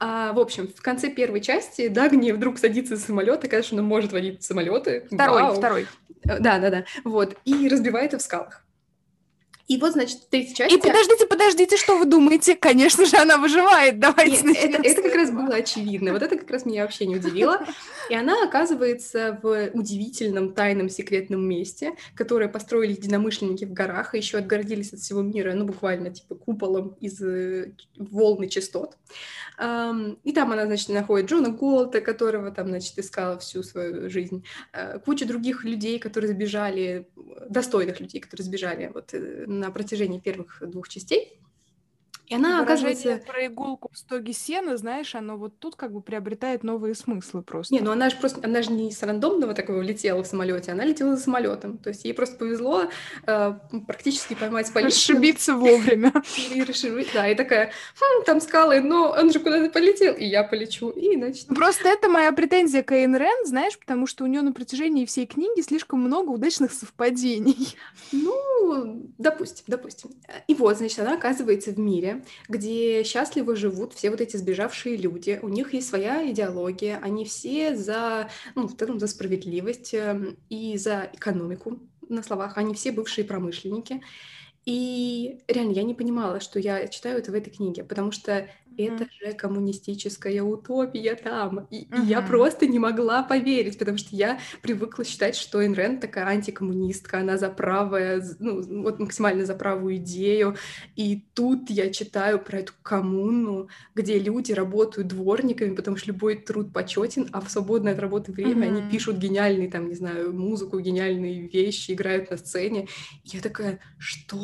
А, 0.00 0.32
в 0.32 0.40
общем, 0.40 0.66
в 0.66 0.82
конце 0.82 1.08
первой 1.08 1.40
части 1.40 1.86
Дагни 1.86 2.32
вдруг 2.32 2.58
садится 2.58 2.96
самолет, 2.96 3.44
и, 3.44 3.48
конечно, 3.48 3.78
она 3.78 3.86
может 3.86 4.12
водить 4.12 4.42
самолеты. 4.42 5.06
Второй, 5.10 5.42
Вау. 5.42 5.54
второй. 5.54 5.86
Э, 6.24 6.40
да, 6.40 6.58
да, 6.58 6.70
да. 6.70 6.84
Вот. 7.04 7.36
И 7.44 7.68
разбивает 7.68 8.12
их 8.14 8.20
в 8.20 8.22
скалах. 8.22 8.64
И 9.72 9.78
вот, 9.78 9.92
значит, 9.92 10.18
в 10.18 10.28
третьей 10.28 10.54
части... 10.54 10.74
И 10.74 10.78
подождите, 10.78 11.26
подождите, 11.26 11.76
что 11.78 11.96
вы 11.96 12.04
думаете? 12.04 12.54
Конечно 12.56 13.06
же, 13.06 13.16
она 13.16 13.38
выживает. 13.38 13.98
Давайте 13.98 14.46
Нет, 14.46 14.74
это, 14.74 14.82
это 14.86 15.02
как 15.02 15.14
раз 15.14 15.30
было 15.30 15.54
очевидно. 15.54 16.12
Вот 16.12 16.20
это 16.20 16.36
как 16.36 16.50
раз 16.50 16.66
меня 16.66 16.82
вообще 16.82 17.06
не 17.06 17.16
удивило. 17.16 17.64
И 18.10 18.14
она 18.14 18.44
оказывается 18.44 19.40
в 19.42 19.70
удивительном, 19.72 20.52
тайном, 20.52 20.90
секретном 20.90 21.48
месте, 21.48 21.94
которое 22.14 22.48
построили 22.48 22.92
единомышленники 22.92 23.64
в 23.64 23.72
горах, 23.72 24.14
и 24.14 24.18
еще 24.18 24.38
отгородились 24.38 24.92
от 24.92 25.00
всего 25.00 25.22
мира, 25.22 25.54
ну, 25.54 25.64
буквально, 25.64 26.10
типа, 26.10 26.34
куполом 26.34 26.94
из 27.00 27.22
э, 27.22 27.72
волны 27.96 28.48
частот. 28.48 28.98
И 29.58 30.32
там 30.32 30.52
она, 30.52 30.66
значит, 30.66 30.88
находит 30.88 31.30
Джона 31.30 31.50
Голта, 31.50 32.00
которого 32.00 32.50
там, 32.50 32.68
значит, 32.68 32.98
искала 32.98 33.38
всю 33.38 33.62
свою 33.62 34.08
жизнь, 34.10 34.44
э, 34.72 34.98
кучу 34.98 35.26
других 35.26 35.64
людей, 35.64 35.98
которые 35.98 36.32
сбежали, 36.32 37.06
достойных 37.48 38.00
людей, 38.00 38.20
которые 38.20 38.44
сбежали 38.44 38.90
вот 38.92 39.10
э, 39.12 39.44
на 39.62 39.70
протяжении 39.70 40.18
первых 40.18 40.58
двух 40.60 40.88
частей. 40.88 41.38
И 42.32 42.34
она 42.34 42.62
оказывается... 42.62 43.20
про 43.26 43.46
иголку 43.46 43.90
в 43.92 43.98
стоге 43.98 44.32
сена, 44.32 44.78
знаешь, 44.78 45.14
оно 45.14 45.36
вот 45.36 45.58
тут 45.58 45.76
как 45.76 45.92
бы 45.92 46.00
приобретает 46.00 46.62
новые 46.62 46.94
смыслы 46.94 47.42
просто. 47.42 47.74
Не, 47.74 47.80
ну 47.80 47.90
она 47.90 48.08
же 48.08 48.16
просто, 48.16 48.40
она 48.42 48.62
же 48.62 48.72
не 48.72 48.90
с 48.90 49.02
рандомного 49.02 49.52
такого 49.52 49.82
летела 49.82 50.22
в 50.22 50.26
самолете, 50.26 50.72
она 50.72 50.84
летела 50.84 51.16
за 51.16 51.22
самолетом. 51.22 51.76
То 51.76 51.90
есть 51.90 52.04
ей 52.04 52.14
просто 52.14 52.36
повезло 52.36 52.84
э, 53.26 53.54
практически 53.86 54.34
поймать 54.34 54.72
полицию. 54.72 55.16
Расшибиться 55.16 55.54
вовремя. 55.54 56.12
И 56.54 56.62
расшибить, 56.62 57.08
да, 57.12 57.28
и 57.28 57.34
такая, 57.34 57.72
хм, 58.00 58.24
там 58.24 58.40
скалы, 58.40 58.80
но 58.80 59.10
он 59.10 59.30
же 59.30 59.38
куда-то 59.38 59.70
полетел, 59.70 60.14
и 60.14 60.24
я 60.24 60.42
полечу, 60.42 60.88
и 60.88 61.16
значит... 61.16 61.48
Просто 61.48 61.88
это 61.88 62.08
моя 62.08 62.32
претензия 62.32 62.82
к 62.82 62.92
Эйн 62.92 63.14
Рен, 63.14 63.46
знаешь, 63.46 63.78
потому 63.78 64.06
что 64.06 64.24
у 64.24 64.26
нее 64.26 64.40
на 64.40 64.52
протяжении 64.52 65.04
всей 65.04 65.26
книги 65.26 65.60
слишком 65.60 66.00
много 66.00 66.30
удачных 66.30 66.72
совпадений. 66.72 67.76
Ну, 68.10 69.10
допустим, 69.18 69.64
допустим. 69.66 70.10
И 70.46 70.54
вот, 70.54 70.78
значит, 70.78 70.98
она 70.98 71.14
оказывается 71.14 71.72
в 71.72 71.78
мире, 71.78 72.21
где 72.48 73.04
счастливо 73.04 73.56
живут 73.56 73.94
все 73.94 74.10
вот 74.10 74.20
эти 74.20 74.36
сбежавшие 74.36 74.96
люди. 74.96 75.38
У 75.42 75.48
них 75.48 75.74
есть 75.74 75.88
своя 75.88 76.30
идеология, 76.30 76.98
они 77.02 77.24
все 77.24 77.76
за, 77.76 78.30
ну, 78.54 78.66
в 78.68 78.76
целом 78.76 78.98
за 78.98 79.06
справедливость 79.06 79.94
эм, 79.94 80.36
и 80.48 80.76
за 80.76 81.10
экономику 81.12 81.80
на 82.08 82.22
словах. 82.22 82.58
Они 82.58 82.74
все 82.74 82.92
бывшие 82.92 83.24
промышленники. 83.24 84.02
И 84.64 85.40
реально, 85.48 85.72
я 85.72 85.82
не 85.82 85.94
понимала, 85.94 86.40
что 86.40 86.60
я 86.60 86.86
читаю 86.86 87.18
это 87.18 87.32
в 87.32 87.34
этой 87.34 87.50
книге, 87.50 87.82
потому 87.82 88.12
что 88.12 88.48
это 88.76 89.06
же 89.20 89.32
коммунистическая 89.32 90.42
утопия 90.42 91.14
там. 91.14 91.66
И, 91.70 91.82
и 91.82 92.00
я 92.06 92.22
просто 92.22 92.66
не 92.66 92.78
могла 92.78 93.22
поверить, 93.22 93.78
потому 93.78 93.98
что 93.98 94.14
я 94.14 94.38
привыкла 94.60 95.04
считать, 95.04 95.36
что 95.36 95.58
Айн 95.58 95.74
Рэнд 95.74 96.00
такая 96.00 96.26
антикоммунистка, 96.26 97.18
она 97.18 97.36
за 97.38 97.48
правое, 97.48 98.22
ну, 98.38 98.82
вот 98.82 98.98
максимально 98.98 99.44
за 99.44 99.54
правую 99.54 99.96
идею. 99.96 100.56
И 100.96 101.24
тут 101.34 101.70
я 101.70 101.90
читаю 101.90 102.38
про 102.38 102.58
эту 102.58 102.72
коммуну, 102.82 103.68
где 103.94 104.18
люди 104.18 104.52
работают 104.52 105.08
дворниками, 105.08 105.74
потому 105.74 105.96
что 105.96 106.08
любой 106.08 106.36
труд 106.36 106.72
почетен, 106.72 107.28
а 107.32 107.40
в 107.40 107.50
свободное 107.50 107.92
от 107.92 107.98
работы 107.98 108.32
время 108.32 108.66
mm-hmm. 108.66 108.78
они 108.78 108.90
пишут 108.90 109.18
гениальные, 109.18 109.70
там, 109.70 109.88
не 109.88 109.94
знаю, 109.94 110.32
музыку, 110.32 110.78
гениальные 110.80 111.48
вещи, 111.48 111.92
играют 111.92 112.30
на 112.30 112.36
сцене. 112.36 112.88
И 113.24 113.36
я 113.36 113.40
такая, 113.40 113.80
что? 113.98 114.38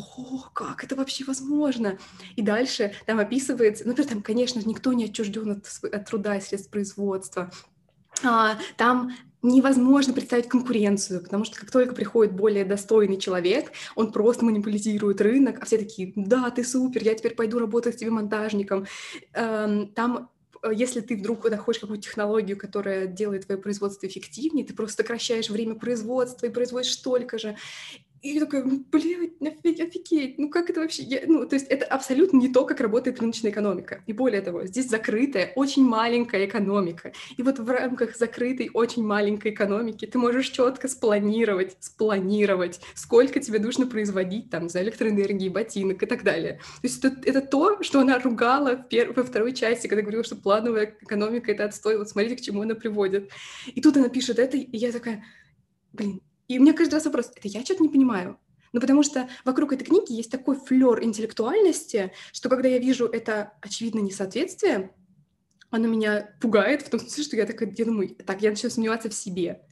Как 0.53 0.85
это 0.85 0.97
вообще 0.97 1.25
возможно? 1.25 1.99
И 2.37 2.43
дальше 2.43 2.93
там 3.07 3.19
описывается, 3.19 3.85
ну, 3.85 3.91
например, 3.91 4.11
там, 4.11 4.18
конечно, 4.23 4.61
никто 4.65 4.93
не 4.93 5.07
отчужден 5.07 5.51
от, 5.51 5.67
от 5.93 6.05
труда 6.07 6.37
и 6.37 6.41
средств 6.41 6.71
производства. 6.71 7.51
А, 8.25 8.59
там 8.77 9.13
невозможно 9.43 10.13
представить 10.13 10.49
конкуренцию, 10.49 11.23
потому 11.23 11.45
что 11.45 11.59
как 11.61 11.71
только 11.71 11.95
приходит 11.95 12.35
более 12.35 12.65
достойный 12.65 13.19
человек, 13.19 13.73
он 13.95 14.13
просто 14.13 14.45
манипулирует 14.45 15.21
рынок, 15.21 15.59
а 15.61 15.65
все 15.65 15.79
такие, 15.79 16.13
да, 16.17 16.51
ты 16.51 16.65
супер, 16.65 17.05
я 17.05 17.15
теперь 17.15 17.35
пойду 17.35 17.59
работать 17.59 17.97
тебе 17.97 18.11
монтажником. 18.11 18.87
Эм, 19.35 19.89
там 19.89 20.31
э, 20.63 20.71
если 20.75 21.01
ты 21.01 21.17
вдруг 21.17 21.49
находишь 21.49 21.81
какую-то 21.81 22.03
технологию, 22.03 22.59
которая 22.59 23.07
делает 23.07 23.47
твое 23.47 23.61
производство 23.61 24.07
эффективнее, 24.07 24.67
ты 24.67 24.75
просто 24.75 25.03
сокращаешь 25.03 25.51
время 25.51 25.77
производства 25.77 26.47
и 26.47 26.51
производишь 26.51 26.93
столько 26.93 27.39
же. 27.39 27.57
И 28.23 28.31
я 28.31 28.41
такая, 28.41 28.65
блядь, 28.65 29.81
офигеть, 29.81 30.39
ну 30.39 30.51
как 30.51 30.71
это 30.71 30.81
вообще? 30.81 31.03
Я, 31.05 31.21
ну, 31.27 31.47
то 31.47 31.55
есть 31.55 31.67
это 31.69 31.85
абсолютно 31.87 32.39
не 32.39 32.49
то, 32.49 32.65
как 32.65 32.81
работает 32.81 33.21
рыночная 33.21 33.53
экономика. 33.53 34.03
И 34.07 34.13
более 34.13 34.41
того, 34.41 34.67
здесь 34.67 34.89
закрытая, 34.89 35.53
очень 35.55 35.85
маленькая 35.85 36.47
экономика. 36.47 37.13
И 37.37 37.43
вот 37.43 37.59
в 37.59 37.69
рамках 37.69 38.17
закрытой, 38.17 38.71
очень 38.75 39.05
маленькой 39.05 39.53
экономики 39.53 40.07
ты 40.07 40.19
можешь 40.19 40.49
четко 40.49 40.89
спланировать, 40.89 41.77
спланировать, 41.81 42.81
сколько 42.95 43.41
тебе 43.41 43.61
нужно 43.61 43.87
производить 43.87 44.51
там 44.51 44.69
за 44.69 44.83
электроэнергии, 44.83 45.49
ботинок 45.49 46.03
и 46.03 46.07
так 46.07 46.25
далее. 46.25 46.55
То 46.55 46.87
есть 46.89 47.05
это, 47.05 47.21
это 47.25 47.41
то, 47.41 47.83
что 47.83 48.01
она 48.01 48.19
ругала 48.19 48.77
в 48.77 48.89
пер... 48.89 49.13
во 49.13 49.23
второй 49.23 49.53
части, 49.53 49.87
когда 49.87 50.03
говорила, 50.03 50.25
что 50.25 50.37
плановая 50.37 50.97
экономика— 51.01 51.53
это 51.53 51.65
отстой, 51.65 51.99
вот 51.99 52.09
смотрите, 52.09 52.37
к 52.37 52.41
чему 52.41 52.63
она 52.63 52.75
приводит. 52.75 53.31
И 53.67 53.81
тут 53.81 53.97
она 53.97 54.09
пишет 54.09 54.39
это, 54.39 54.57
и 54.57 54.77
я 54.77 54.91
такая, 54.91 55.25
блин, 55.93 56.21
и 56.49 56.59
у 56.59 56.63
меня 56.63 56.73
каждый 56.73 56.95
раз 56.95 57.05
вопрос, 57.05 57.31
это 57.35 57.47
я 57.49 57.65
что-то 57.65 57.83
не 57.83 57.89
понимаю? 57.89 58.39
Ну, 58.73 58.81
потому 58.81 59.03
что 59.03 59.29
вокруг 59.45 59.73
этой 59.73 59.85
книги 59.85 60.13
есть 60.13 60.31
такой 60.31 60.57
флер 60.57 61.03
интеллектуальности, 61.03 62.13
что 62.33 62.49
когда 62.49 62.69
я 62.69 62.79
вижу 62.79 63.07
это 63.07 63.53
очевидно 63.63 64.01
несоответствие, 64.01 64.91
оно 65.71 65.87
меня 65.87 66.35
пугает 66.41 66.83
в 66.83 66.91
том 66.91 67.01
смысле, 67.01 67.25
что 67.25 67.37
я 67.37 67.47
такая, 67.47 67.73
я 67.77 67.85
думаю, 67.85 68.15
так, 68.15 68.43
я 68.43 68.51
начинаю 68.51 68.73
сомневаться 68.73 69.09
в 69.09 69.15
себе. 69.15 69.63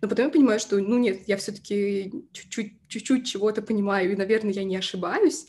Но 0.00 0.08
потом 0.08 0.26
я 0.26 0.30
понимаю, 0.32 0.58
что, 0.58 0.78
ну 0.78 0.98
нет, 0.98 1.22
я 1.28 1.36
все-таки 1.36 2.12
чуть-чуть, 2.32 3.26
чего-то 3.26 3.62
понимаю, 3.62 4.12
и, 4.12 4.16
наверное, 4.16 4.52
я 4.52 4.64
не 4.64 4.76
ошибаюсь. 4.76 5.46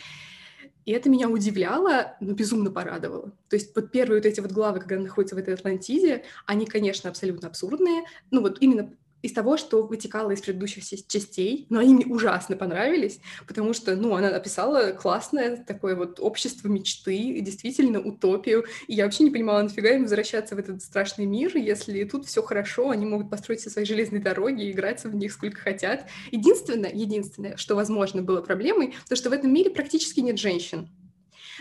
И 0.86 0.92
это 0.92 1.10
меня 1.10 1.30
удивляло, 1.30 2.18
но 2.20 2.34
безумно 2.34 2.70
порадовало. 2.70 3.32
То 3.50 3.56
есть 3.56 3.76
вот 3.76 3.92
первые 3.92 4.20
вот 4.20 4.26
эти 4.26 4.42
вот 4.42 4.52
главы, 4.52 4.80
когда 4.80 4.96
она 4.96 5.06
находится 5.06 5.36
в 5.36 5.40
этой 5.40 5.54
Атлантиде, 5.54 6.26
они, 6.46 6.66
конечно, 6.66 7.10
абсолютно 7.10 7.48
абсурдные. 7.48 8.04
Ну 8.32 8.42
вот 8.42 8.62
именно 8.62 8.94
из 9.24 9.32
того, 9.32 9.58
что 9.58 9.82
вытекало 9.82 10.32
из 10.32 10.42
предыдущих 10.42 10.86
частей, 11.08 11.66
но 11.70 11.80
они 11.80 11.96
мне 11.96 12.06
ужасно 12.06 12.58
понравились, 12.58 13.20
потому 13.48 13.74
что, 13.74 13.96
ну, 13.96 14.16
она 14.16 14.30
написала 14.30 14.92
классное 14.92 15.58
такое 15.58 15.96
вот 15.96 16.20
общество 16.20 16.68
мечты, 16.68 17.40
действительно 17.40 18.02
утопию, 18.02 18.66
и 18.88 18.94
я 18.94 19.06
вообще 19.06 19.24
не 19.24 19.32
понимала, 19.32 19.62
нафига 19.64 19.92
им 19.92 20.04
возвращаться 20.04 20.56
в 20.56 20.60
этот 20.60 20.84
страшный 20.84 21.26
мир, 21.26 21.56
если 21.56 22.04
тут 22.04 22.26
все 22.26 22.44
хорошо, 22.44 22.90
они 22.90 23.06
могут 23.06 23.30
построить 23.30 23.62
все 23.62 23.70
свои 23.70 23.86
железные 23.86 24.22
дороги 24.22 24.70
играться 24.70 25.08
в 25.08 25.16
них 25.16 25.32
сколько 25.32 25.60
хотят. 25.62 26.06
Единственное, 26.32 26.92
единственное, 26.92 27.56
что, 27.56 27.76
возможно, 27.76 28.22
было 28.22 28.42
проблемой, 28.42 28.94
то, 29.08 29.16
что 29.16 29.30
в 29.30 29.34
этом 29.34 29.54
мире 29.54 29.72
практически 29.72 30.20
нет 30.20 30.38
женщин. 30.38 30.90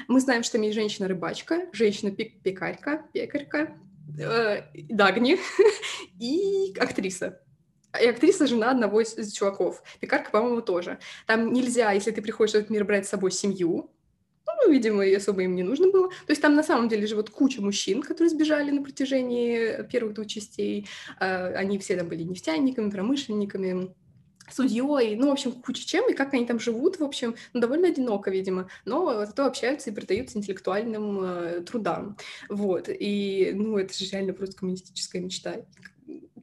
Мы 0.08 0.20
знаем, 0.20 0.42
что 0.42 0.58
есть 0.58 0.74
женщина-рыбачка, 0.74 1.66
женщина-пекарька, 1.72 3.04
пекарька, 3.12 3.76
э, 4.18 4.62
Дагни 4.88 5.38
и 6.18 6.74
актриса. 6.78 7.40
И 8.00 8.06
актриса 8.06 8.46
жена 8.46 8.70
одного 8.70 9.00
из, 9.00 9.32
чуваков. 9.32 9.82
Пекарка, 10.00 10.30
по-моему, 10.30 10.62
тоже. 10.62 10.98
Там 11.26 11.52
нельзя, 11.52 11.92
если 11.92 12.10
ты 12.10 12.22
приходишь 12.22 12.52
в 12.52 12.56
этот 12.56 12.70
мир, 12.70 12.84
брать 12.84 13.06
с 13.06 13.10
собой 13.10 13.30
семью. 13.30 13.90
Ну, 14.46 14.72
видимо, 14.72 15.04
особо 15.16 15.42
им 15.42 15.54
не 15.54 15.62
нужно 15.62 15.90
было. 15.90 16.08
То 16.08 16.30
есть 16.30 16.40
там 16.40 16.54
на 16.54 16.62
самом 16.62 16.88
деле 16.88 17.06
живут 17.06 17.30
куча 17.30 17.60
мужчин, 17.60 18.02
которые 18.02 18.30
сбежали 18.30 18.70
на 18.70 18.82
протяжении 18.82 19.82
первых 19.90 20.14
двух 20.14 20.26
частей. 20.26 20.88
А, 21.18 21.48
они 21.48 21.78
все 21.78 21.96
там 21.96 22.08
были 22.08 22.22
нефтяниками, 22.22 22.90
промышленниками, 22.90 23.94
судьей, 24.50 25.16
ну, 25.16 25.28
в 25.28 25.32
общем, 25.32 25.52
куча 25.52 25.86
чем, 25.86 26.10
и 26.10 26.14
как 26.14 26.34
они 26.34 26.46
там 26.46 26.58
живут, 26.58 26.98
в 26.98 27.04
общем, 27.04 27.34
ну, 27.52 27.60
довольно 27.60 27.88
одиноко, 27.88 28.30
видимо, 28.30 28.68
но 28.84 29.24
зато 29.24 29.46
общаются 29.46 29.90
и 29.90 29.94
предаются 29.94 30.38
интеллектуальным 30.38 31.20
э, 31.22 31.60
трудам, 31.62 32.16
вот, 32.48 32.88
и, 32.88 33.52
ну, 33.54 33.78
это 33.78 33.94
же 33.94 34.10
реально 34.10 34.32
просто 34.32 34.56
коммунистическая 34.56 35.20
мечта, 35.20 35.56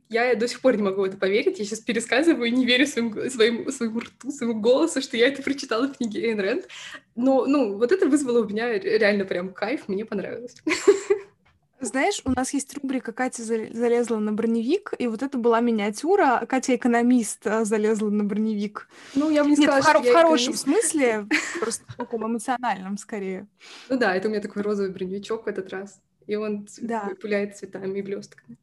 я 0.09 0.35
до 0.35 0.47
сих 0.47 0.59
пор 0.61 0.75
не 0.75 0.83
могу 0.83 1.01
в 1.01 1.05
это 1.05 1.17
поверить. 1.17 1.59
Я 1.59 1.65
сейчас 1.65 1.79
пересказываю 1.79 2.45
и 2.45 2.51
не 2.51 2.65
верю 2.65 2.87
своим, 2.87 3.29
своим, 3.29 3.71
своему 3.71 3.99
рту, 3.99 4.31
своему 4.31 4.59
голосу, 4.59 5.01
что 5.01 5.15
я 5.17 5.27
это 5.27 5.43
прочитала 5.43 5.87
в 5.87 5.97
книге 5.97 6.25
Эйн 6.25 6.39
Рэнд. 6.39 6.67
Но, 7.15 7.45
ну, 7.45 7.77
вот 7.77 7.91
это 7.91 8.07
вызвало 8.07 8.43
у 8.43 8.49
меня 8.49 8.77
реально 8.79 9.25
прям 9.25 9.53
кайф, 9.53 9.87
мне 9.87 10.05
понравилось. 10.05 10.55
Знаешь, 11.81 12.21
у 12.25 12.31
нас 12.31 12.53
есть 12.53 12.73
рубрика 12.73 13.13
«Катя 13.13 13.41
залезла 13.41 14.17
на 14.17 14.33
броневик», 14.33 14.93
и 14.97 15.07
вот 15.07 15.23
это 15.23 15.37
была 15.37 15.61
миниатюра. 15.61 16.45
Катя 16.45 16.75
экономист 16.75 17.47
а, 17.47 17.63
залезла 17.63 18.09
на 18.09 18.25
броневик. 18.25 18.89
Ну, 19.15 19.29
я 19.29 19.45
бы 19.45 19.51
не 19.51 19.55
сказала, 19.55 19.77
Нет, 19.77 19.85
в, 19.85 19.87
хор- 19.87 20.03
в 20.03 20.13
хорошем 20.13 20.53
смысле, 20.55 21.27
просто 21.61 21.85
в 21.87 21.95
таком 21.95 22.27
эмоциональном 22.27 22.97
скорее. 22.97 23.47
Ну 23.87 23.97
да, 23.97 24.13
это 24.13 24.27
у 24.27 24.31
меня 24.31 24.41
такой 24.41 24.61
розовый 24.61 24.91
броневичок 24.91 25.45
в 25.45 25.47
этот 25.47 25.69
раз, 25.69 26.01
и 26.27 26.35
он 26.35 26.67
да. 26.81 27.11
пуляет 27.21 27.55
цветами 27.55 27.99
и 27.99 28.01
блестками. 28.01 28.57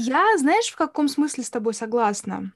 Я, 0.00 0.38
знаешь, 0.38 0.68
в 0.68 0.76
каком 0.76 1.08
смысле 1.08 1.42
с 1.42 1.50
тобой 1.50 1.74
согласна? 1.74 2.52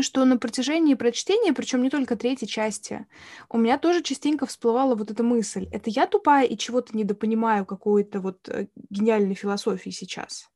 что 0.00 0.24
на 0.24 0.38
протяжении 0.38 0.94
прочтения, 0.94 1.52
причем 1.52 1.82
не 1.82 1.90
только 1.90 2.16
третьей 2.16 2.48
части, 2.48 3.06
у 3.48 3.58
меня 3.58 3.78
тоже 3.78 4.02
частенько 4.02 4.44
всплывала 4.44 4.96
вот 4.96 5.12
эта 5.12 5.22
мысль. 5.22 5.68
Это 5.70 5.88
я 5.88 6.08
тупая 6.08 6.46
и 6.46 6.56
чего-то 6.56 6.96
недопонимаю 6.96 7.64
какой-то 7.64 8.18
вот 8.20 8.48
э, 8.48 8.66
гениальной 8.90 9.36
философии 9.36 9.90
сейчас? 9.90 10.48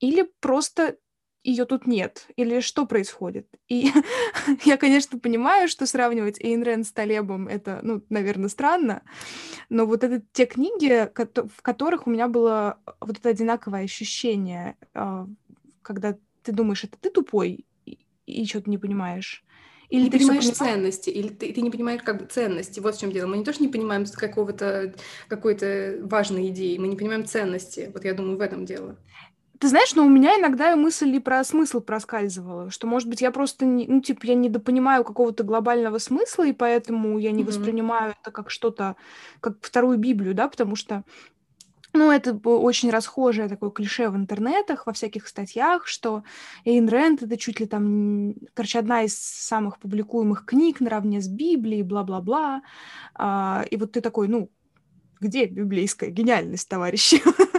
Или 0.00 0.30
просто 0.40 0.96
ее 1.44 1.66
тут 1.66 1.86
нет? 1.86 2.26
Или 2.36 2.60
что 2.60 2.86
происходит? 2.86 3.46
И 3.68 3.90
я, 4.64 4.76
конечно, 4.76 5.18
понимаю, 5.18 5.68
что 5.68 5.86
сравнивать 5.86 6.40
Эйн 6.40 6.62
Рэнд 6.62 6.86
с 6.86 6.92
Талебом— 6.92 7.46
это, 7.48 7.80
ну, 7.82 8.02
наверное, 8.08 8.48
странно, 8.48 9.02
но 9.68 9.86
вот 9.86 10.02
это 10.02 10.22
те 10.32 10.46
книги, 10.46 11.08
в 11.14 11.62
которых 11.62 12.06
у 12.06 12.10
меня 12.10 12.28
было 12.28 12.78
вот 13.00 13.18
это 13.18 13.28
одинаковое 13.28 13.84
ощущение, 13.84 14.76
а, 14.94 15.28
когда 15.82 16.16
ты 16.42 16.52
думаешь, 16.52 16.84
это 16.84 16.96
ты 16.98 17.10
тупой 17.10 17.66
и, 17.84 17.98
и 18.26 18.44
что-то 18.46 18.70
не 18.70 18.78
понимаешь. 18.78 19.44
Или 19.90 20.04
не 20.04 20.10
ты 20.10 20.18
понимаешь 20.18 20.44
понимаешь? 20.44 20.74
ценности, 20.74 21.10
или 21.10 21.28
ты, 21.28 21.52
ты 21.52 21.60
не 21.60 21.70
понимаешь 21.70 22.02
как 22.02 22.20
бы 22.20 22.26
ценности. 22.26 22.80
Вот 22.80 22.96
в 22.96 23.00
чем 23.00 23.12
дело. 23.12 23.28
Мы 23.28 23.38
не 23.38 23.44
то, 23.44 23.52
что 23.52 23.62
не 23.62 23.68
понимаем 23.68 24.06
какого-то 24.06 24.94
какой-то 25.28 25.98
важной 26.02 26.48
идеи, 26.48 26.78
мы 26.78 26.88
не 26.88 26.96
понимаем 26.96 27.26
ценности. 27.26 27.90
Вот 27.92 28.04
я 28.04 28.14
думаю, 28.14 28.38
в 28.38 28.40
этом 28.40 28.64
дело. 28.64 28.96
Ты 29.64 29.68
знаешь, 29.68 29.94
но 29.94 30.04
у 30.04 30.10
меня 30.10 30.38
иногда 30.38 30.76
мысль 30.76 31.16
и 31.16 31.20
про 31.20 31.42
смысл 31.42 31.80
проскальзывала, 31.80 32.70
что, 32.70 32.86
может 32.86 33.08
быть, 33.08 33.22
я 33.22 33.30
просто, 33.30 33.64
не, 33.64 33.86
ну, 33.86 34.02
типа, 34.02 34.26
я 34.26 34.34
недопонимаю 34.34 35.04
какого-то 35.04 35.42
глобального 35.42 35.96
смысла, 35.96 36.46
и 36.46 36.52
поэтому 36.52 37.18
я 37.18 37.30
не 37.32 37.42
mm-hmm. 37.42 37.46
воспринимаю 37.46 38.14
это 38.20 38.30
как 38.30 38.50
что-то, 38.50 38.96
как 39.40 39.56
вторую 39.62 39.96
Библию, 39.96 40.34
да, 40.34 40.48
потому 40.48 40.76
что, 40.76 41.02
ну, 41.94 42.10
это 42.10 42.34
очень 42.46 42.90
расхожее 42.90 43.48
такое 43.48 43.70
клише 43.70 44.10
в 44.10 44.16
интернетах, 44.16 44.84
во 44.86 44.92
всяких 44.92 45.26
статьях, 45.26 45.86
что 45.86 46.24
Эйн 46.66 46.86
Рэнд— 46.86 47.22
это 47.22 47.38
чуть 47.38 47.58
ли 47.58 47.64
там, 47.64 48.34
короче, 48.52 48.80
одна 48.80 49.04
из 49.04 49.18
самых 49.18 49.78
публикуемых 49.78 50.44
книг 50.44 50.80
наравне 50.80 51.22
с 51.22 51.28
Библией, 51.28 51.84
бла-бла-бла. 51.84 52.60
А, 53.14 53.64
и 53.70 53.78
вот 53.78 53.92
ты 53.92 54.02
такой, 54.02 54.28
ну, 54.28 54.50
где 55.22 55.46
библейская 55.46 56.10
гениальность, 56.10 56.68
товарищи? 56.68 57.22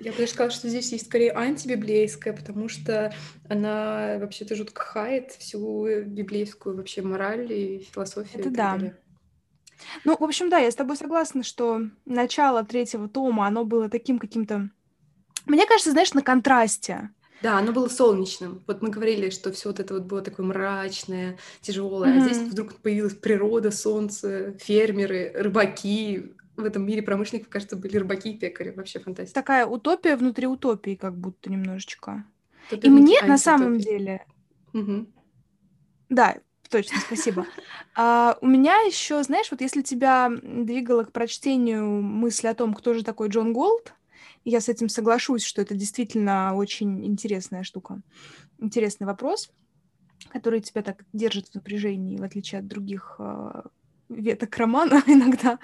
Я 0.00 0.12
бы 0.12 0.18
даже 0.18 0.32
сказала, 0.32 0.50
что 0.50 0.68
здесь 0.68 0.92
есть 0.92 1.06
скорее 1.06 1.32
антибиблейская, 1.32 2.32
потому 2.32 2.68
что 2.68 3.12
она 3.48 4.16
вообще-то 4.18 4.56
жутко 4.56 4.82
хает 4.82 5.32
всю 5.32 6.04
библейскую 6.04 6.76
вообще 6.76 7.02
мораль 7.02 7.52
и 7.52 7.88
философию. 7.92 8.40
Это 8.40 8.48
и 8.48 8.52
да. 8.52 8.72
Далее. 8.72 8.96
Ну, 10.04 10.16
в 10.18 10.24
общем, 10.24 10.48
да, 10.48 10.58
я 10.58 10.70
с 10.70 10.74
тобой 10.74 10.96
согласна, 10.96 11.42
что 11.42 11.82
начало 12.04 12.64
третьего 12.64 13.08
тома, 13.08 13.46
оно 13.46 13.64
было 13.64 13.88
таким 13.88 14.18
каким-то... 14.18 14.70
Мне 15.46 15.66
кажется, 15.66 15.92
знаешь, 15.92 16.14
на 16.14 16.22
контрасте. 16.22 17.10
Да, 17.42 17.58
оно 17.58 17.72
было 17.72 17.88
солнечным. 17.88 18.62
Вот 18.66 18.82
мы 18.82 18.90
говорили, 18.90 19.30
что 19.30 19.50
все 19.52 19.70
вот 19.70 19.80
это 19.80 19.94
вот 19.94 20.04
было 20.04 20.20
такое 20.20 20.44
мрачное, 20.44 21.38
тяжелое, 21.62 22.10
mm-hmm. 22.10 22.18
а 22.18 22.20
здесь 22.20 22.38
вдруг 22.38 22.74
появилась 22.76 23.14
природа, 23.14 23.70
солнце, 23.70 24.52
фермеры, 24.58 25.32
рыбаки, 25.34 26.34
в 26.60 26.64
этом 26.64 26.86
мире 26.86 27.02
промышленников, 27.02 27.50
кажется, 27.50 27.76
были 27.76 27.96
рыбаки 27.96 28.32
и 28.32 28.38
пекари. 28.38 28.70
Вообще 28.70 29.00
фантастика. 29.00 29.40
Такая 29.40 29.66
утопия 29.66 30.16
внутри 30.16 30.46
утопии, 30.46 30.94
как 30.94 31.16
будто 31.16 31.50
немножечко. 31.50 32.24
Утопия 32.68 32.86
и 32.86 32.90
мне 32.90 33.22
на 33.22 33.38
самом 33.38 33.78
деле... 33.78 34.24
Угу. 34.72 35.06
Да, 36.10 36.38
точно, 36.68 36.98
спасибо. 37.00 37.46
а, 37.96 38.36
у 38.40 38.46
меня 38.46 38.76
еще, 38.82 39.22
знаешь, 39.22 39.50
вот 39.50 39.60
если 39.60 39.82
тебя 39.82 40.30
двигала 40.42 41.04
к 41.04 41.12
прочтению 41.12 41.86
мысль 42.02 42.48
о 42.48 42.54
том, 42.54 42.74
кто 42.74 42.94
же 42.94 43.04
такой 43.04 43.28
Джон 43.28 43.52
Голд, 43.52 43.94
я 44.44 44.60
с 44.60 44.68
этим 44.68 44.88
соглашусь, 44.88 45.44
что 45.44 45.60
это 45.60 45.74
действительно 45.74 46.54
очень 46.54 47.04
интересная 47.04 47.62
штука. 47.62 48.00
Интересный 48.58 49.06
вопрос, 49.06 49.50
который 50.30 50.60
тебя 50.60 50.82
так 50.82 51.04
держит 51.12 51.48
в 51.48 51.54
напряжении, 51.54 52.18
в 52.18 52.22
отличие 52.22 52.60
от 52.60 52.66
других 52.66 53.16
а, 53.18 53.66
веток 54.10 54.56
романа 54.56 55.02
иногда. 55.06 55.58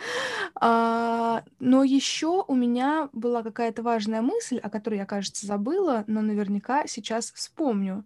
А, 0.54 1.44
но 1.58 1.84
еще 1.84 2.44
у 2.46 2.54
меня 2.54 3.10
была 3.12 3.42
какая-то 3.42 3.82
важная 3.82 4.22
мысль, 4.22 4.58
о 4.58 4.70
которой 4.70 4.96
я, 4.96 5.06
кажется, 5.06 5.46
забыла, 5.46 6.04
но 6.06 6.22
наверняка 6.22 6.86
сейчас 6.86 7.32
вспомню. 7.32 8.04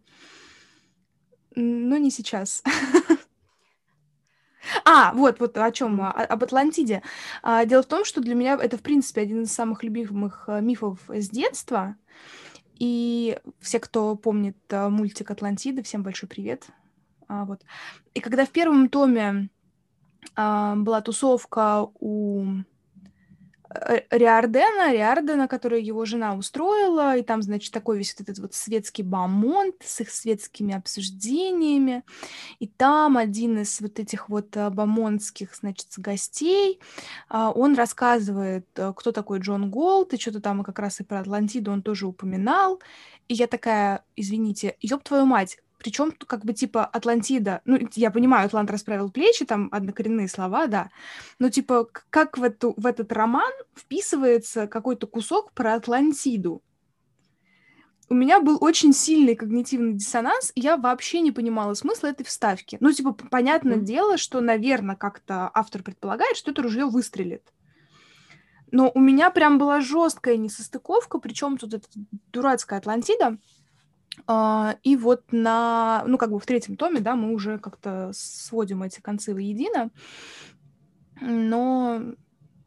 Но 1.54 1.96
не 1.96 2.10
сейчас. 2.10 2.62
А, 4.84 5.12
вот, 5.14 5.40
вот 5.40 5.56
о 5.56 5.70
чем, 5.72 6.00
об 6.02 6.44
Атлантиде. 6.44 7.02
А, 7.42 7.64
дело 7.64 7.82
в 7.82 7.86
том, 7.86 8.04
что 8.04 8.20
для 8.20 8.34
меня 8.34 8.58
это, 8.60 8.76
в 8.76 8.82
принципе, 8.82 9.22
один 9.22 9.42
из 9.42 9.52
самых 9.52 9.82
любимых 9.82 10.44
а, 10.48 10.60
мифов 10.60 10.98
с 11.08 11.28
детства. 11.28 11.96
И 12.78 13.38
все, 13.60 13.80
кто 13.80 14.16
помнит 14.16 14.56
а, 14.70 14.88
мультик 14.88 15.30
Атлантида, 15.30 15.82
всем 15.82 16.02
большой 16.02 16.28
привет. 16.28 16.66
А, 17.26 17.44
вот. 17.44 17.62
И 18.14 18.20
когда 18.20 18.44
в 18.44 18.50
первом 18.50 18.88
томе 18.88 19.48
была 20.36 21.00
тусовка 21.00 21.88
у 21.98 22.44
э, 23.74 24.00
Риардена, 24.10 24.92
Риардена, 24.92 25.48
которую 25.48 25.84
его 25.84 26.04
жена 26.04 26.34
устроила, 26.34 27.16
и 27.16 27.22
там, 27.22 27.42
значит, 27.42 27.72
такой 27.72 27.98
весь 27.98 28.14
вот 28.18 28.28
этот 28.28 28.38
вот 28.38 28.54
светский 28.54 29.02
бамонт 29.02 29.76
с 29.80 30.00
их 30.00 30.10
светскими 30.10 30.74
обсуждениями, 30.74 32.04
и 32.58 32.66
там 32.66 33.16
один 33.16 33.58
из 33.58 33.80
вот 33.80 33.98
этих 33.98 34.28
вот 34.28 34.56
а, 34.56 34.70
бомондских, 34.70 35.54
значит, 35.54 35.88
гостей, 35.96 36.80
а, 37.28 37.50
он 37.50 37.74
рассказывает, 37.74 38.66
э, 38.76 38.92
кто 38.96 39.12
такой 39.12 39.40
Джон 39.40 39.70
Голт, 39.70 40.14
и 40.14 40.20
что-то 40.20 40.40
там 40.40 40.62
как 40.62 40.78
раз 40.78 41.00
и 41.00 41.04
про 41.04 41.20
Атлантиду 41.20 41.72
он 41.72 41.82
тоже 41.82 42.06
упоминал, 42.06 42.80
и 43.28 43.34
я 43.34 43.46
такая, 43.46 44.04
извините, 44.16 44.76
ёб 44.80 45.02
твою 45.02 45.24
мать, 45.24 45.58
причем, 45.80 46.12
как 46.12 46.44
бы, 46.44 46.52
типа, 46.52 46.84
Атлантида, 46.84 47.62
ну, 47.64 47.78
я 47.94 48.10
понимаю, 48.10 48.46
Атлант 48.46 48.70
расправил 48.70 49.10
плечи, 49.10 49.46
там 49.46 49.68
однокоренные 49.72 50.28
слова, 50.28 50.66
да, 50.66 50.90
но, 51.38 51.48
типа, 51.48 51.88
как 52.10 52.36
в, 52.36 52.42
эту, 52.42 52.74
в 52.76 52.86
этот 52.86 53.10
роман 53.12 53.50
вписывается 53.74 54.66
какой-то 54.66 55.06
кусок 55.06 55.52
про 55.52 55.74
Атлантиду? 55.74 56.62
У 58.10 58.14
меня 58.14 58.40
был 58.40 58.58
очень 58.60 58.92
сильный 58.92 59.36
когнитивный 59.36 59.94
диссонанс, 59.94 60.52
и 60.54 60.60
я 60.60 60.76
вообще 60.76 61.20
не 61.20 61.32
понимала 61.32 61.74
смысла 61.74 62.08
этой 62.08 62.24
вставки. 62.24 62.76
Ну, 62.80 62.92
типа, 62.92 63.12
понятное 63.12 63.76
mm. 63.76 63.82
дело, 63.82 64.16
что, 64.18 64.40
наверное, 64.40 64.96
как-то 64.96 65.50
автор 65.54 65.82
предполагает, 65.82 66.36
что 66.36 66.50
это 66.50 66.60
ружье 66.60 66.86
выстрелит. 66.86 67.52
Но 68.72 68.90
у 68.94 69.00
меня 69.00 69.30
прям 69.30 69.58
была 69.58 69.80
жесткая 69.80 70.36
несостыковка, 70.36 71.18
причем 71.18 71.56
тут 71.56 71.74
эта 71.74 71.86
дурацкая 72.32 72.80
Атлантида, 72.80 73.38
и 74.28 74.96
вот 74.96 75.24
на, 75.32 76.04
ну, 76.06 76.18
как 76.18 76.30
бы 76.30 76.38
в 76.38 76.46
третьем 76.46 76.76
томе, 76.76 77.00
да, 77.00 77.16
мы 77.16 77.32
уже 77.32 77.58
как-то 77.58 78.10
сводим 78.14 78.82
эти 78.82 79.00
концы 79.00 79.34
воедино. 79.34 79.90
Но, 81.20 82.02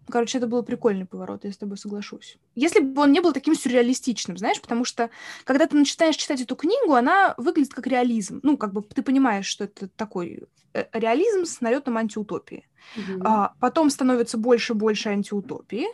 короче, 0.08 0.38
это 0.38 0.48
был 0.48 0.64
прикольный 0.64 1.06
поворот, 1.06 1.46
я 1.46 1.52
с 1.52 1.58
тобой 1.58 1.78
соглашусь. 1.78 2.38
Если 2.56 2.80
бы 2.80 3.02
он 3.02 3.12
не 3.12 3.20
был 3.20 3.34
таким 3.34 3.56
сюрреалистичным, 3.56 4.38
знаешь, 4.38 4.62
потому 4.62 4.86
что, 4.86 5.10
когда 5.44 5.68
ты 5.68 5.76
начинаешь 5.76 6.16
читать 6.16 6.42
эту 6.42 6.56
книгу, 6.56 6.94
она 6.94 7.34
выглядит 7.38 7.74
как 7.74 7.88
реализм. 7.88 8.40
Ну, 8.44 8.58
как 8.58 8.74
бы 8.74 8.82
ты 8.84 9.02
понимаешь, 9.02 9.46
что 9.46 9.64
это 9.66 9.88
такой 9.88 10.44
э, 10.74 10.86
реализм 10.94 11.46
с 11.46 11.62
налетом 11.62 11.98
антиутопии. 11.98 12.68
Mm-hmm. 12.98 13.22
А, 13.24 13.54
потом 13.60 13.90
становится 13.90 14.38
больше-больше 14.38 15.10
антиутопии. 15.10 15.88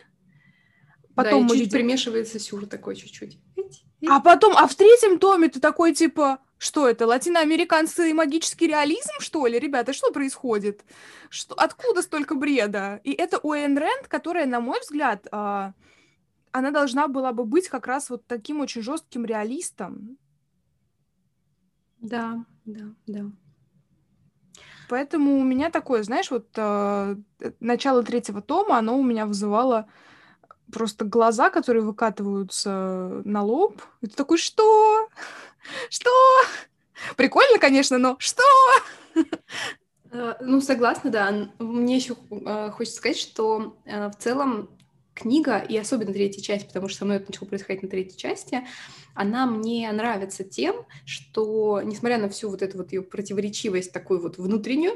Потом 1.14 1.46
да, 1.46 1.54
и 1.54 1.58
чуть 1.58 1.66
видим... 1.66 1.78
примешивается 1.78 2.38
сюр 2.38 2.66
такой 2.66 2.96
чуть-чуть. 2.96 3.38
А 4.08 4.20
потом, 4.20 4.56
а 4.56 4.66
в 4.66 4.74
третьем 4.74 5.18
томе 5.18 5.48
ты 5.48 5.60
такой, 5.60 5.94
типа, 5.94 6.38
что 6.58 6.88
это, 6.88 7.06
латиноамериканцы 7.06 8.10
и 8.10 8.14
магический 8.14 8.66
реализм, 8.66 9.12
что 9.18 9.46
ли? 9.46 9.58
Ребята, 9.58 9.92
что 9.92 10.10
происходит? 10.10 10.84
Что, 11.28 11.54
откуда 11.54 12.02
столько 12.02 12.34
бреда? 12.34 13.00
И 13.04 13.12
это 13.12 13.38
Уэйн 13.38 13.76
Рэнд, 13.76 14.08
которая, 14.08 14.46
на 14.46 14.60
мой 14.60 14.80
взгляд, 14.80 15.26
э, 15.30 15.72
она 16.52 16.70
должна 16.70 17.08
была 17.08 17.32
бы 17.32 17.44
быть 17.44 17.68
как 17.68 17.86
раз 17.86 18.10
вот 18.10 18.26
таким 18.26 18.60
очень 18.60 18.82
жестким 18.82 19.24
реалистом. 19.24 20.18
Да, 21.98 22.44
да, 22.64 22.94
да. 23.06 23.30
Поэтому 24.88 25.38
у 25.38 25.44
меня 25.44 25.70
такое, 25.70 26.02
знаешь, 26.02 26.30
вот 26.30 26.48
э, 26.56 27.16
начало 27.60 28.02
третьего 28.02 28.42
тома, 28.42 28.76
оно 28.76 28.98
у 28.98 29.02
меня 29.02 29.24
вызывало 29.24 29.88
просто 30.70 31.04
глаза, 31.04 31.50
которые 31.50 31.82
выкатываются 31.82 33.22
на 33.24 33.42
лоб. 33.42 33.82
Ты 34.00 34.08
такой, 34.08 34.38
что? 34.38 35.08
Что? 35.90 36.10
Прикольно, 37.16 37.58
конечно, 37.58 37.98
но 37.98 38.16
что? 38.18 38.42
Э, 40.12 40.34
ну, 40.40 40.60
согласна, 40.60 41.10
да. 41.10 41.50
Мне 41.58 41.96
еще 41.96 42.16
э, 42.30 42.70
хочется 42.72 42.98
сказать, 42.98 43.18
что 43.18 43.76
э, 43.84 44.08
в 44.08 44.16
целом 44.16 44.68
книга, 45.14 45.58
и 45.58 45.76
особенно 45.76 46.12
третья 46.12 46.42
часть, 46.42 46.66
потому 46.66 46.88
что 46.88 46.98
со 46.98 47.04
мной 47.04 47.18
это 47.18 47.26
начало 47.30 47.46
происходить 47.48 47.82
на 47.82 47.88
третьей 47.88 48.16
части, 48.16 48.66
она 49.14 49.46
мне 49.46 49.90
нравится 49.92 50.44
тем, 50.44 50.86
что, 51.04 51.80
несмотря 51.84 52.18
на 52.18 52.28
всю 52.28 52.48
вот 52.48 52.62
эту 52.62 52.78
вот 52.78 52.92
ее 52.92 53.02
противоречивость 53.02 53.92
такую 53.92 54.20
вот 54.20 54.38
внутреннюю, 54.38 54.94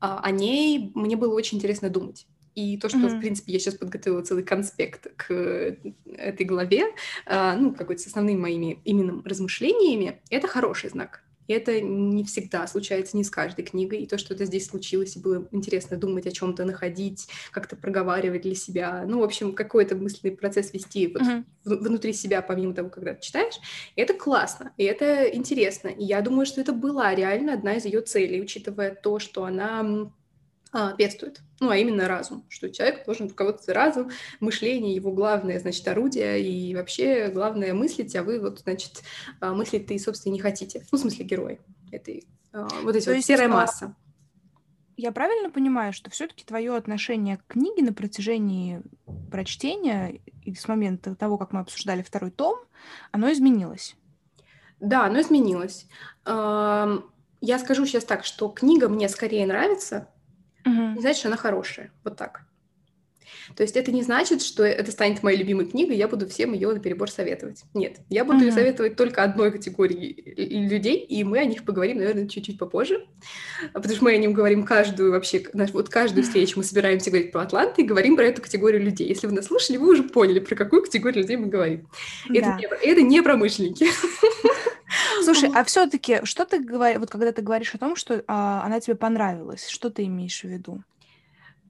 о 0.00 0.30
ней 0.30 0.92
мне 0.94 1.16
было 1.16 1.34
очень 1.34 1.58
интересно 1.58 1.88
думать. 1.88 2.26
И 2.54 2.78
то, 2.78 2.88
что, 2.88 2.98
mm-hmm. 2.98 3.16
в 3.16 3.20
принципе, 3.20 3.52
я 3.52 3.58
сейчас 3.58 3.74
подготовила 3.74 4.22
целый 4.22 4.44
конспект 4.44 5.08
к 5.16 5.30
э, 5.30 5.76
этой 6.16 6.46
главе, 6.46 6.84
а, 7.26 7.56
ну, 7.56 7.74
какой-то 7.74 8.02
с 8.02 8.06
основными 8.06 8.38
моими 8.38 8.78
именно 8.84 9.22
размышлениями, 9.24 10.20
это 10.30 10.46
хороший 10.46 10.90
знак. 10.90 11.24
И 11.46 11.52
это 11.52 11.80
не 11.80 12.24
всегда 12.24 12.66
случается, 12.66 13.16
не 13.16 13.24
с 13.24 13.30
каждой 13.30 13.64
книгой. 13.64 14.00
И 14.00 14.06
то, 14.06 14.18
что 14.18 14.34
это 14.34 14.44
здесь 14.44 14.66
случилось, 14.66 15.16
и 15.16 15.20
было 15.20 15.46
интересно 15.50 15.96
думать 15.96 16.26
о 16.26 16.30
чем-то, 16.30 16.64
находить, 16.64 17.28
как-то 17.50 17.76
проговаривать 17.76 18.42
для 18.42 18.54
себя. 18.54 19.04
Ну, 19.06 19.20
в 19.20 19.24
общем, 19.24 19.54
какой-то 19.54 19.96
мысленный 19.96 20.36
процесс 20.36 20.72
вести 20.72 21.08
вот 21.08 21.22
mm-hmm. 21.22 21.44
внутри 21.64 22.12
себя, 22.12 22.40
помимо 22.40 22.74
того, 22.74 22.88
когда 22.88 23.14
ты 23.14 23.22
читаешь. 23.22 23.54
И 23.96 24.00
это 24.00 24.14
классно, 24.14 24.72
и 24.78 24.84
это 24.84 25.24
интересно. 25.24 25.88
И 25.88 26.04
я 26.04 26.22
думаю, 26.22 26.46
что 26.46 26.60
это 26.60 26.72
была 26.72 27.14
реально 27.14 27.54
одна 27.54 27.74
из 27.74 27.84
ее 27.84 28.00
целей, 28.00 28.40
учитывая 28.40 28.94
то, 28.94 29.18
что 29.18 29.44
она 29.44 30.10
а, 30.76 30.92
пестует, 30.92 31.40
ну, 31.60 31.70
а 31.70 31.76
именно 31.76 32.08
разум, 32.08 32.44
что 32.48 32.68
человек 32.68 33.06
должен 33.06 33.28
руководствоваться 33.28 33.72
разум, 33.72 34.10
мышление 34.40 34.96
его 34.96 35.12
главное, 35.12 35.60
значит, 35.60 35.86
орудие, 35.86 36.42
и 36.42 36.74
вообще 36.74 37.28
главное 37.28 37.72
мыслить, 37.74 38.16
а 38.16 38.24
вы 38.24 38.40
вот, 38.40 38.58
значит, 38.58 39.02
а, 39.38 39.54
мыслить-то 39.54 39.94
и, 39.94 39.98
собственно, 40.00 40.32
не 40.32 40.40
хотите. 40.40 40.84
Ну, 40.90 40.98
в 40.98 41.00
смысле, 41.00 41.24
герой 41.26 41.60
этой, 41.92 42.26
а, 42.52 42.66
вот 42.82 42.96
эти 42.96 43.04
то 43.04 43.12
вот 43.12 43.16
есть, 43.18 43.28
серая 43.28 43.46
масса. 43.46 43.94
Я 44.96 45.12
правильно 45.12 45.48
понимаю, 45.48 45.92
что 45.92 46.10
все-таки 46.10 46.44
твое 46.44 46.74
отношение 46.74 47.36
к 47.36 47.46
книге 47.46 47.84
на 47.84 47.92
протяжении 47.92 48.82
прочтения 49.30 50.20
и 50.42 50.56
с 50.56 50.66
момента 50.66 51.14
того, 51.14 51.38
как 51.38 51.52
мы 51.52 51.60
обсуждали 51.60 52.02
второй 52.02 52.32
том, 52.32 52.58
оно 53.12 53.30
изменилось? 53.30 53.94
Да, 54.80 55.06
оно 55.06 55.20
изменилось. 55.20 55.86
Я 56.26 57.58
скажу 57.58 57.86
сейчас 57.86 58.04
так, 58.04 58.24
что 58.24 58.48
книга 58.48 58.88
мне 58.88 59.08
скорее 59.08 59.46
нравится, 59.46 60.08
не 60.64 61.00
значит, 61.00 61.18
что 61.18 61.28
она 61.28 61.36
хорошая. 61.36 61.90
Вот 62.04 62.16
так. 62.16 62.42
То 63.56 63.62
есть 63.62 63.76
это 63.76 63.92
не 63.92 64.02
значит, 64.02 64.42
что 64.42 64.64
это 64.64 64.90
станет 64.90 65.22
моей 65.22 65.38
любимой 65.38 65.66
книгой, 65.66 65.96
я 65.96 66.08
буду 66.08 66.28
всем 66.28 66.52
ее 66.52 66.72
на 66.72 66.80
перебор 66.80 67.10
советовать. 67.10 67.62
Нет, 67.74 67.98
я 68.08 68.24
буду 68.24 68.40
ее 68.40 68.52
советовать 68.52 68.96
только 68.96 69.22
одной 69.22 69.52
категории 69.52 70.34
людей, 70.36 70.98
и 70.98 71.24
мы 71.24 71.38
о 71.38 71.44
них 71.44 71.64
поговорим, 71.64 71.98
наверное, 71.98 72.26
чуть-чуть 72.26 72.58
попозже, 72.58 73.06
потому 73.72 73.94
что 73.94 74.04
мы 74.04 74.12
о 74.12 74.16
нем 74.16 74.32
говорим 74.32 74.64
каждую 74.64 75.12
вообще, 75.12 75.44
вот 75.72 75.88
каждую 75.88 76.24
встречу 76.24 76.58
мы 76.58 76.64
собираемся 76.64 77.10
говорить 77.10 77.32
про 77.32 77.42
Атланты 77.42 77.82
и 77.82 77.84
говорим 77.84 78.16
про 78.16 78.24
эту 78.24 78.42
категорию 78.42 78.82
людей. 78.82 79.08
Если 79.08 79.26
вы 79.26 79.34
нас 79.34 79.46
слушали, 79.46 79.76
вы 79.76 79.92
уже 79.92 80.02
поняли, 80.04 80.40
про 80.40 80.54
какую 80.54 80.82
категорию 80.82 81.22
людей 81.22 81.36
мы 81.36 81.46
говорим. 81.46 81.88
Да. 82.28 82.34
Это, 82.34 82.56
не, 82.56 82.64
это 82.64 83.02
не 83.02 83.22
промышленники. 83.22 83.86
Слушай, 85.22 85.50
а 85.54 85.64
все-таки, 85.64 86.24
что 86.24 86.44
ты 86.44 86.60
говоришь, 86.60 86.98
вот 86.98 87.10
когда 87.10 87.32
ты 87.32 87.42
говоришь 87.42 87.74
о 87.74 87.78
том, 87.78 87.96
что 87.96 88.22
а, 88.26 88.62
она 88.64 88.80
тебе 88.80 88.96
понравилась, 88.96 89.68
что 89.68 89.90
ты 89.90 90.04
имеешь 90.04 90.40
в 90.40 90.44
виду? 90.44 90.82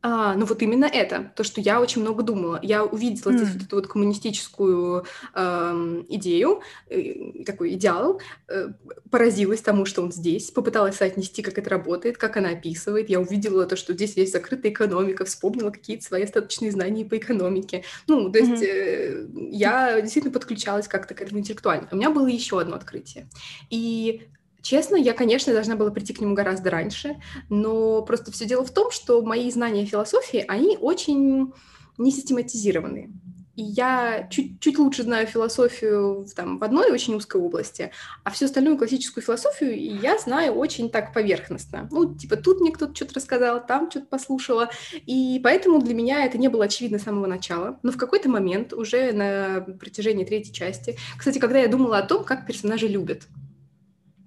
А, 0.07 0.35
ну 0.35 0.45
вот 0.45 0.61
именно 0.61 0.85
это, 0.85 1.33
то, 1.35 1.45
что 1.45 1.63
я 1.63 1.81
очень 1.81 2.03
много 2.03 2.23
думала. 2.23 2.61
Я 2.63 2.85
увидела 2.85 3.33
mm. 3.33 3.37
здесь 3.39 3.55
вот 3.55 3.63
эту 3.63 3.77
вот 3.77 3.87
коммунистическую 3.87 5.07
э, 5.35 6.03
идею, 6.11 6.61
э, 6.91 7.43
такой 7.47 7.73
идеал, 7.73 8.21
э, 8.49 8.69
поразилась 9.11 9.63
тому, 9.63 9.87
что 9.87 10.03
он 10.03 10.13
здесь, 10.13 10.51
попыталась 10.51 10.97
соотнести, 10.97 11.41
как 11.41 11.57
это 11.57 11.71
работает, 11.71 12.19
как 12.19 12.37
она 12.37 12.51
описывает. 12.51 13.09
Я 13.09 13.19
увидела 13.19 13.65
то, 13.65 13.77
что 13.77 13.95
здесь 13.95 14.15
есть 14.19 14.35
закрытая 14.35 14.73
экономика, 14.73 15.25
вспомнила 15.25 15.71
какие-то 15.71 16.05
свои 16.05 16.25
остаточные 16.25 16.71
знания 16.71 17.07
по 17.07 17.17
экономике. 17.17 17.85
Ну, 18.07 18.31
то 18.31 18.39
есть 18.39 18.63
э, 18.63 19.27
я 19.35 20.03
действительно 20.03 20.35
подключалась 20.35 20.87
как-то 20.87 21.15
к 21.15 21.23
этому 21.23 21.41
интеллектуально. 21.41 21.89
У 21.91 21.97
меня 21.97 22.11
было 22.11 22.27
еще 22.27 22.61
одно 22.61 22.77
открытие. 22.77 23.27
И 23.71 24.29
Честно, 24.65 24.97
я, 24.97 25.13
конечно, 25.13 25.53
должна 25.53 25.77
была 25.77 25.91
прийти 25.91 26.15
к 26.15 26.23
нему 26.23 26.35
гораздо 26.35 26.71
раньше, 26.71 27.17
но 27.51 28.01
просто 28.01 28.33
все 28.33 28.47
дело 28.47 28.65
в 28.65 28.71
том, 28.71 28.91
что 28.91 29.21
мои 29.21 29.51
знания 29.51 29.85
философии, 29.85 30.43
они 30.49 30.79
очень 30.81 31.53
не 31.99 32.11
систематизированные. 32.11 33.11
И 33.57 33.63
я 33.63 34.27
чуть, 34.31 34.59
чуть 34.61 34.79
лучше 34.79 35.03
знаю 35.03 35.27
философию 35.27 36.27
там, 36.35 36.59
в 36.59 36.65
одной 36.65 36.91
очень 36.91 37.15
узкой 37.15 37.43
области, 37.43 37.93
а 38.25 38.31
всю 38.31 38.47
остальную 38.47 38.79
классическую 38.79 39.23
философию 39.23 40.01
я 40.01 40.19
знаю 40.19 40.55
очень 40.55 40.89
так 40.89 41.13
поверхностно. 41.13 41.87
Ну, 41.93 42.15
типа, 42.15 42.37
тут 42.37 42.63
мне 42.63 42.73
кто-то 42.73 42.97
что-то 42.97 43.17
рассказал, 43.17 43.65
там 43.65 43.91
что-то 43.91 44.07
послушала. 44.07 44.71
И 45.05 45.43
поэтому 45.45 45.83
для 45.83 45.93
меня 45.93 46.25
это 46.25 46.39
не 46.39 46.49
было 46.49 46.65
очевидно 46.65 46.99
с 46.99 47.03
самого 47.03 47.27
начала. 47.27 47.79
Но 47.83 47.93
в 47.93 47.99
какой-то 47.99 48.31
момент, 48.31 48.73
уже 48.73 49.13
на 49.13 49.61
протяжении 49.79 50.25
третьей 50.25 50.55
части, 50.55 50.97
кстати, 51.19 51.39
когда 51.39 51.59
я 51.59 51.69
думала 51.69 51.99
о 51.99 52.07
том, 52.07 52.25
как 52.25 52.47
персонажи 52.47 52.89
любят, 52.89 53.29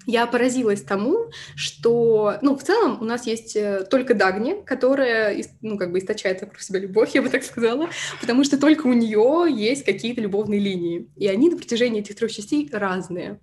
я 0.07 0.25
поразилась 0.25 0.81
тому, 0.81 1.29
что, 1.55 2.37
ну, 2.41 2.55
в 2.55 2.63
целом 2.63 2.97
у 3.01 3.05
нас 3.05 3.27
есть 3.27 3.55
э, 3.55 3.85
только 3.89 4.13
Дагни, 4.13 4.55
которая, 4.65 5.43
ну, 5.61 5.77
как 5.77 5.91
бы 5.91 5.99
источает 5.99 6.41
вокруг 6.41 6.61
себя 6.61 6.79
любовь, 6.79 7.11
я 7.13 7.21
бы 7.21 7.29
так 7.29 7.43
сказала, 7.43 7.89
потому 8.21 8.43
что 8.43 8.57
только 8.57 8.87
у 8.87 8.93
нее 8.93 9.47
есть 9.49 9.83
какие-то 9.83 10.21
любовные 10.21 10.61
линии, 10.61 11.09
и 11.17 11.27
они 11.27 11.49
на 11.49 11.57
протяжении 11.57 11.99
этих 11.99 12.15
трех 12.15 12.31
частей 12.31 12.67
разные. 12.71 13.39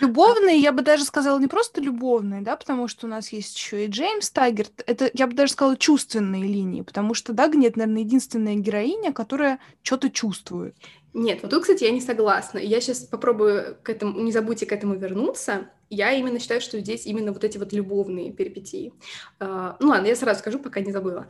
Любовные, 0.00 0.58
я 0.58 0.72
бы 0.72 0.82
даже 0.82 1.04
сказала, 1.04 1.38
не 1.38 1.46
просто 1.46 1.80
любовные, 1.80 2.42
да, 2.42 2.56
потому 2.56 2.88
что 2.88 3.06
у 3.06 3.10
нас 3.10 3.30
есть 3.32 3.56
еще 3.56 3.84
и 3.84 3.88
Джеймс 3.88 4.30
Таггерт. 4.30 4.82
Это, 4.86 5.10
я 5.14 5.26
бы 5.26 5.34
даже 5.34 5.52
сказала, 5.52 5.76
чувственные 5.76 6.42
линии, 6.42 6.82
потому 6.82 7.14
что 7.14 7.32
Дагни— 7.32 7.66
это, 7.68 7.78
наверное, 7.78 8.02
единственная 8.02 8.56
героиня, 8.56 9.12
которая 9.12 9.58
что-то 9.82 10.10
чувствует. 10.10 10.76
Нет, 11.14 11.38
вот 11.40 11.50
тут, 11.50 11.62
кстати, 11.62 11.84
я 11.84 11.92
не 11.92 12.02
согласна. 12.02 12.58
Я 12.58 12.78
сейчас 12.80 12.98
попробую 12.98 13.78
к 13.82 13.88
этому, 13.88 14.20
не 14.20 14.32
забудьте 14.32 14.66
к 14.66 14.72
этому 14.72 14.96
вернуться. 14.96 15.70
Я 15.88 16.12
именно 16.12 16.38
считаю, 16.38 16.60
что 16.60 16.78
здесь 16.78 17.06
именно 17.06 17.32
вот 17.32 17.42
эти 17.42 17.56
вот 17.56 17.72
любовные 17.72 18.32
перипетии. 18.32 18.92
Uh, 19.40 19.76
ну 19.80 19.88
ладно, 19.88 20.08
я 20.08 20.16
сразу 20.16 20.40
скажу, 20.40 20.58
пока 20.58 20.80
не 20.80 20.92
забыла. 20.92 21.26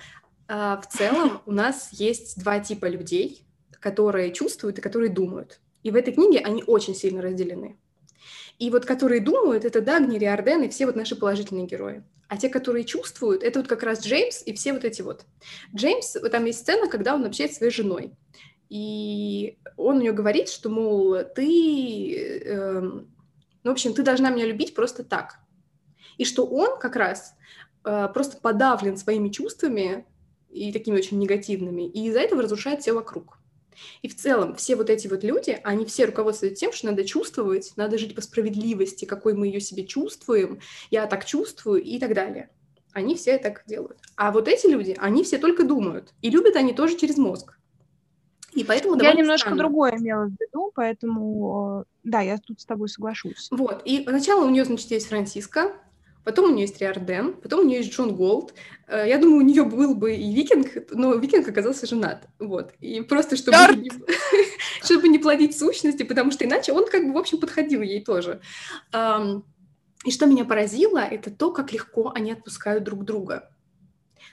Uh, 0.49 0.83
в 0.83 0.89
целом 0.89 1.41
у 1.47 1.53
нас 1.53 1.91
есть 1.93 2.41
два 2.41 2.59
типа 2.59 2.87
людей, 2.87 3.47
которые 3.79 4.33
чувствуют 4.33 4.79
и 4.79 4.83
которые 4.83 5.11
думают. 5.11 5.61
И 5.85 5.93
в 5.93 5.95
этой 5.95 6.13
книге 6.13 6.41
они 6.41 6.65
очень 6.67 6.97
сильно 6.97 7.23
разделены. 7.23 7.77
И 8.59 8.71
вот 8.71 8.87
которые 8.87 9.21
думают, 9.21 9.65
это 9.65 9.81
Дагни, 9.81 10.19
Риорден 10.19 10.63
и 10.63 10.69
все 10.69 10.87
вот 10.87 10.97
наши 10.97 11.17
положительные 11.17 11.67
герои. 11.67 12.03
А 12.29 12.37
те, 12.37 12.49
которые 12.49 12.85
чувствуют, 12.85 13.43
это 13.43 13.61
вот 13.61 13.69
как 13.69 13.83
раз 13.83 14.05
Джеймс 14.05 14.43
и 14.45 14.53
все 14.55 14.73
вот 14.73 14.85
эти 14.85 15.03
вот. 15.03 15.25
Джеймс, 15.75 16.17
там 16.31 16.45
есть 16.45 16.61
сцена, 16.61 16.89
когда 16.89 17.15
он 17.15 17.25
общается 17.25 17.57
с 17.57 17.59
своей 17.59 17.73
женой. 17.73 18.13
И 18.69 19.59
он 19.77 19.99
у 19.99 20.01
нее 20.01 20.13
говорит, 20.13 20.49
что, 20.49 20.69
мол, 20.69 21.19
ты, 21.35 22.41
э, 22.45 22.81
ну, 22.81 23.07
в 23.63 23.71
общем, 23.71 23.95
ты 23.95 24.03
должна 24.03 24.31
меня 24.31 24.47
любить 24.47 24.75
просто 24.75 25.05
так. 25.05 25.39
И 26.19 26.25
что 26.25 26.47
он 26.47 26.79
как 26.81 26.97
раз 26.97 27.35
э, 27.85 28.09
просто 28.13 28.39
подавлен 28.39 28.97
своими 28.97 29.29
чувствами 29.29 30.05
и 30.51 30.73
такими 30.73 30.97
очень 30.97 31.19
негативными, 31.19 31.87
и 31.87 32.09
из-за 32.09 32.21
этого 32.21 32.43
разрушает 32.43 32.81
все 32.81 32.93
вокруг. 32.93 33.39
И 34.03 34.09
в 34.09 34.17
целом 34.17 34.55
все 34.55 34.77
вот 34.77 34.91
эти 34.91 35.09
вот 35.09 35.25
люди, 35.25 35.59
они 35.65 35.85
все 35.87 36.07
руководствуются 36.07 36.61
тем, 36.61 36.73
что 36.73 36.87
надо 36.87 37.05
чувствовать, 37.05 37.73
надо 37.77 37.99
жить 37.99 38.15
по 38.15 38.21
справедливости, 38.21 39.05
какой 39.05 39.35
мы 39.35 39.47
ее 39.47 39.61
себе 39.61 39.85
чувствуем, 39.85 40.61
я 40.91 41.07
так 41.07 41.25
чувствую 41.25 41.83
и 41.83 41.99
так 41.99 42.15
далее. 42.15 42.51
Они 42.93 43.15
все 43.15 43.39
так 43.39 43.63
делают. 43.67 43.99
А 44.17 44.33
вот 44.33 44.49
эти 44.49 44.67
люди, 44.67 44.97
они 44.99 45.23
все 45.23 45.39
только 45.39 45.65
думают. 45.65 46.15
И 46.23 46.31
любят 46.31 46.57
они 46.57 46.73
тоже 46.73 46.97
через 46.97 47.19
мозг. 47.19 47.59
И 48.53 48.65
поэтому 48.65 49.01
я 49.03 49.13
немножко 49.13 49.49
странно. 49.49 49.59
другое 49.59 49.99
имела 49.99 50.25
в 50.25 50.31
виду, 50.31 50.73
поэтому 50.75 51.85
да, 52.05 52.23
я 52.23 52.39
тут 52.39 52.61
с 52.61 52.65
тобой 52.65 52.89
соглашусь. 52.89 53.49
Вот, 53.51 53.83
и 53.85 54.03
сначала 54.09 54.47
у 54.47 54.51
нее, 54.51 54.65
значит, 54.65 54.91
есть 54.91 55.09
Франциска, 55.09 55.73
потом 56.27 56.51
у 56.51 56.53
нее 56.53 56.63
есть 56.63 56.81
Риарден, 56.81 57.35
потом 57.35 57.61
у 57.61 57.63
нее 57.63 57.79
есть 57.79 57.93
Джон 57.93 58.17
Голт. 58.17 58.53
Э, 58.89 59.05
я 59.09 59.19
думаю, 59.19 59.39
у 59.39 59.47
нее 59.47 59.63
был 59.63 59.95
бы 59.95 60.17
и 60.17 60.35
Викинг, 60.35 60.91
но 60.91 61.15
Викинг 61.15 61.49
оказался 61.49 61.87
женат. 61.87 62.27
Вот. 62.41 62.73
И 62.81 63.01
просто 63.01 63.37
чтобы 63.37 63.57
не, 63.77 63.91
чтобы 64.85 65.09
не 65.09 65.19
плодить 65.19 65.57
сущности, 65.57 66.03
потому 66.03 66.33
что 66.33 66.45
иначе 66.45 66.73
он 66.73 66.87
как 66.91 67.07
бы, 67.07 67.13
в 67.13 67.17
общем, 67.17 67.39
подходил 67.39 67.81
ей 67.81 68.05
тоже. 68.05 68.41
И 70.05 70.11
что 70.11 70.27
меня 70.27 70.45
поразило, 70.45 70.99
это 70.99 71.31
то, 71.31 71.53
как 71.53 71.73
легко 71.73 72.13
они 72.13 72.33
отпускают 72.33 72.83
друг 72.83 73.05
друга. 73.05 73.49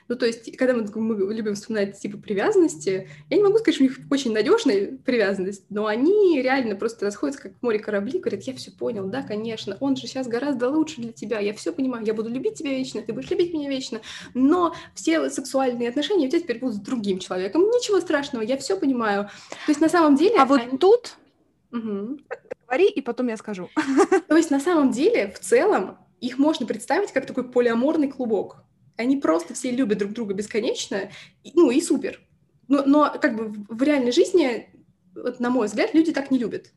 Ну, 0.08 0.16
то 0.16 0.26
есть, 0.26 0.56
когда 0.56 0.74
мы, 0.74 0.86
мы 0.94 1.34
любим 1.34 1.54
вспоминать 1.54 1.98
типы 1.98 2.18
привязанности, 2.18 3.08
я 3.30 3.36
не 3.36 3.42
могу 3.42 3.58
сказать, 3.58 3.74
что 3.74 3.84
у 3.84 3.88
них 3.88 3.98
очень 4.10 4.32
надежная 4.32 4.98
привязанность, 5.04 5.64
но 5.70 5.86
они 5.86 6.40
реально 6.42 6.76
просто 6.76 7.06
расходятся 7.06 7.42
как 7.42 7.52
в 7.58 7.62
море 7.62 7.78
корабли, 7.78 8.18
говорят, 8.18 8.42
я 8.42 8.54
все 8.54 8.70
понял, 8.70 9.06
да, 9.08 9.22
конечно, 9.22 9.76
он 9.80 9.96
же 9.96 10.06
сейчас 10.06 10.26
гораздо 10.26 10.68
лучше 10.68 11.00
для 11.00 11.12
тебя, 11.12 11.38
я 11.40 11.54
все 11.54 11.72
понимаю, 11.72 12.04
я 12.04 12.14
буду 12.14 12.28
любить 12.28 12.54
тебя 12.54 12.70
вечно, 12.70 13.02
ты 13.02 13.12
будешь 13.12 13.30
любить 13.30 13.52
меня 13.52 13.68
вечно, 13.68 14.00
но 14.34 14.74
все 14.94 15.30
сексуальные 15.30 15.88
отношения 15.88 16.26
у 16.26 16.30
тебя 16.30 16.40
теперь 16.40 16.58
будут 16.58 16.76
с 16.76 16.80
другим 16.80 17.18
человеком, 17.18 17.62
ничего 17.62 18.00
страшного, 18.00 18.42
я 18.42 18.56
все 18.56 18.78
понимаю. 18.78 19.24
То 19.66 19.70
есть, 19.70 19.80
на 19.80 19.88
самом 19.88 20.16
деле... 20.16 20.36
А 20.38 20.44
вот 20.44 20.60
они... 20.60 20.78
тут... 20.78 21.16
Угу. 21.72 22.18
Говори, 22.66 22.88
и 22.88 23.00
потом 23.00 23.28
я 23.28 23.36
скажу. 23.36 23.68
То 24.28 24.36
есть, 24.36 24.50
на 24.50 24.60
самом 24.60 24.90
деле, 24.90 25.32
в 25.32 25.40
целом, 25.40 25.98
их 26.20 26.38
можно 26.38 26.66
представить 26.66 27.12
как 27.12 27.26
такой 27.26 27.44
полиаморный 27.44 28.10
клубок. 28.10 28.64
Они 28.96 29.16
просто 29.16 29.54
все 29.54 29.70
любят 29.70 29.98
друг 29.98 30.12
друга 30.12 30.34
бесконечно, 30.34 31.10
ну 31.54 31.70
и 31.70 31.80
супер. 31.80 32.20
Но, 32.68 32.84
но 32.86 33.16
как 33.20 33.36
бы 33.36 33.64
в 33.68 33.82
реальной 33.82 34.12
жизни, 34.12 34.68
вот, 35.14 35.40
на 35.40 35.50
мой 35.50 35.66
взгляд, 35.66 35.94
люди 35.94 36.12
так 36.12 36.30
не 36.30 36.38
любят. 36.38 36.72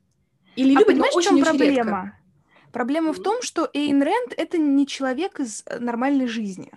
Или 0.56 0.70
а 0.70 0.80
любят, 0.80 0.88
понимаешь, 0.88 1.14
но 1.14 1.18
очень, 1.18 1.30
в 1.30 1.34
чем 1.34 1.36
очень 1.38 1.58
проблема? 1.58 2.02
Редко. 2.04 2.18
Проблема 2.72 3.14
в 3.14 3.22
том, 3.22 3.42
что 3.42 3.70
Эйн 3.74 4.02
Рэнд— 4.02 4.34
это 4.38 4.58
не 4.58 4.86
человек 4.86 5.40
из 5.40 5.64
э, 5.66 5.80
нормальной 5.80 6.28
жизни. 6.28 6.72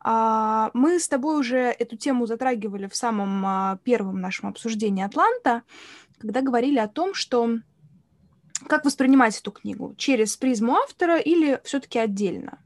А, 0.00 0.70
мы 0.74 0.98
с 0.98 1.08
тобой 1.08 1.38
уже 1.38 1.58
эту 1.58 1.96
тему 1.96 2.26
затрагивали 2.26 2.86
в 2.86 2.96
самом 2.96 3.44
а, 3.44 3.78
первом 3.84 4.20
нашем 4.20 4.48
обсуждении 4.48 5.04
Атланта, 5.04 5.62
когда 6.18 6.40
говорили 6.40 6.78
о 6.78 6.88
том, 6.88 7.14
что 7.14 7.58
как 8.68 8.84
воспринимать 8.84 9.38
эту 9.38 9.50
книгу? 9.50 9.94
Через 9.96 10.36
призму 10.36 10.76
автора 10.76 11.18
или 11.18 11.60
все-таки 11.64 11.98
отдельно? 11.98 12.58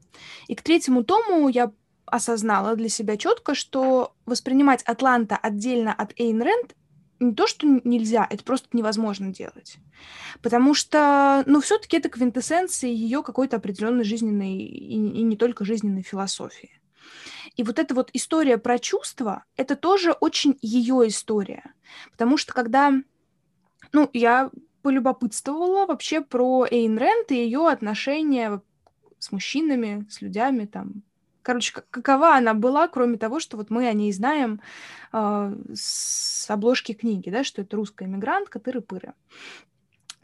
И 0.47 0.55
к 0.55 0.61
третьему 0.61 1.03
тому 1.03 1.49
я 1.49 1.71
осознала 2.05 2.75
для 2.75 2.89
себя 2.89 3.17
четко, 3.17 3.53
что 3.53 4.13
воспринимать 4.25 4.83
Атланта 4.83 5.35
отдельно 5.35 5.93
от 5.93 6.13
Эйн 6.17 6.41
Рэнд 6.41 6.75
не 7.19 7.33
то, 7.33 7.47
что 7.47 7.65
нельзя, 7.83 8.27
это 8.29 8.43
просто 8.43 8.69
невозможно 8.73 9.33
делать. 9.33 9.77
Потому 10.41 10.73
что, 10.73 11.43
ну, 11.47 11.61
все-таки 11.61 11.97
это 11.97 12.09
квинтэссенция 12.09 12.91
ее 12.91 13.23
какой-то 13.23 13.57
определенной 13.57 14.03
жизненной 14.03 14.57
и, 14.57 14.93
и 14.93 15.23
не 15.23 15.35
только 15.35 15.65
жизненной 15.65 16.03
философии. 16.03 16.79
И 17.55 17.63
вот 17.63 17.79
эта 17.79 17.95
вот 17.95 18.11
история 18.13 18.57
про 18.57 18.77
чувства, 18.77 19.45
это 19.55 19.75
тоже 19.75 20.11
очень 20.11 20.57
ее 20.61 21.07
история. 21.07 21.73
Потому 22.11 22.37
что 22.37 22.53
когда, 22.53 22.93
ну, 23.93 24.09
я 24.13 24.51
полюбопытствовала 24.83 25.85
вообще 25.87 26.21
про 26.21 26.67
Эйн 26.69 26.97
Рэнд 26.97 27.31
и 27.31 27.43
ее 27.43 27.67
отношения 27.67 28.61
с 29.19 29.31
мужчинами, 29.31 30.05
с 30.09 30.21
людьми, 30.21 30.67
там, 30.67 31.03
Короче, 31.47 31.71
какова 31.91 32.35
она 32.35 32.53
была, 32.53 32.89
кроме 32.89 33.17
того, 33.17 33.39
что 33.39 33.55
вот 33.55 33.69
мы 33.69 33.87
о 33.87 33.93
ней 33.93 34.11
знаем 34.11 34.59
э, 35.13 35.55
с 35.73 36.49
обложки 36.49 36.91
книги, 36.91 37.29
да, 37.29 37.45
что 37.45 37.61
это 37.61 37.77
русская 37.77 38.03
иммигрантка, 38.03 38.59
тыры-пыры. 38.59 39.13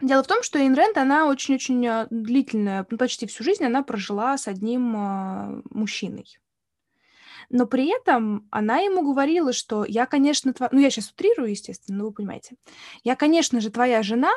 Дело 0.01 0.21
в 0.21 0.27
том, 0.27 0.43
что 0.43 0.59
Эйн 0.59 0.73
Рэнд, 0.73 0.97
она 0.97 1.27
очень-очень 1.27 1.87
а, 1.87 2.07
длительная, 2.09 2.85
ну, 2.89 2.97
почти 2.97 3.25
всю 3.25 3.45
жизнь 3.45 3.63
она 3.63 3.83
прожила 3.83 4.37
с 4.37 4.49
одним 4.49 4.97
э, 4.97 5.61
мужчиной. 5.69 6.25
Но 7.49 7.67
при 7.67 7.87
этом 7.95 8.45
она 8.51 8.79
ему 8.79 9.01
говорила, 9.01 9.53
что 9.53 9.85
я, 9.85 10.05
конечно, 10.05 10.51
тва... 10.51 10.67
ну 10.73 10.79
я 10.81 10.89
сейчас 10.89 11.11
утрирую, 11.11 11.51
естественно, 11.51 11.99
но 11.99 12.05
вы 12.07 12.11
понимаете, 12.11 12.57
я, 13.05 13.15
конечно 13.15 13.61
же, 13.61 13.69
твоя 13.69 14.03
жена, 14.03 14.33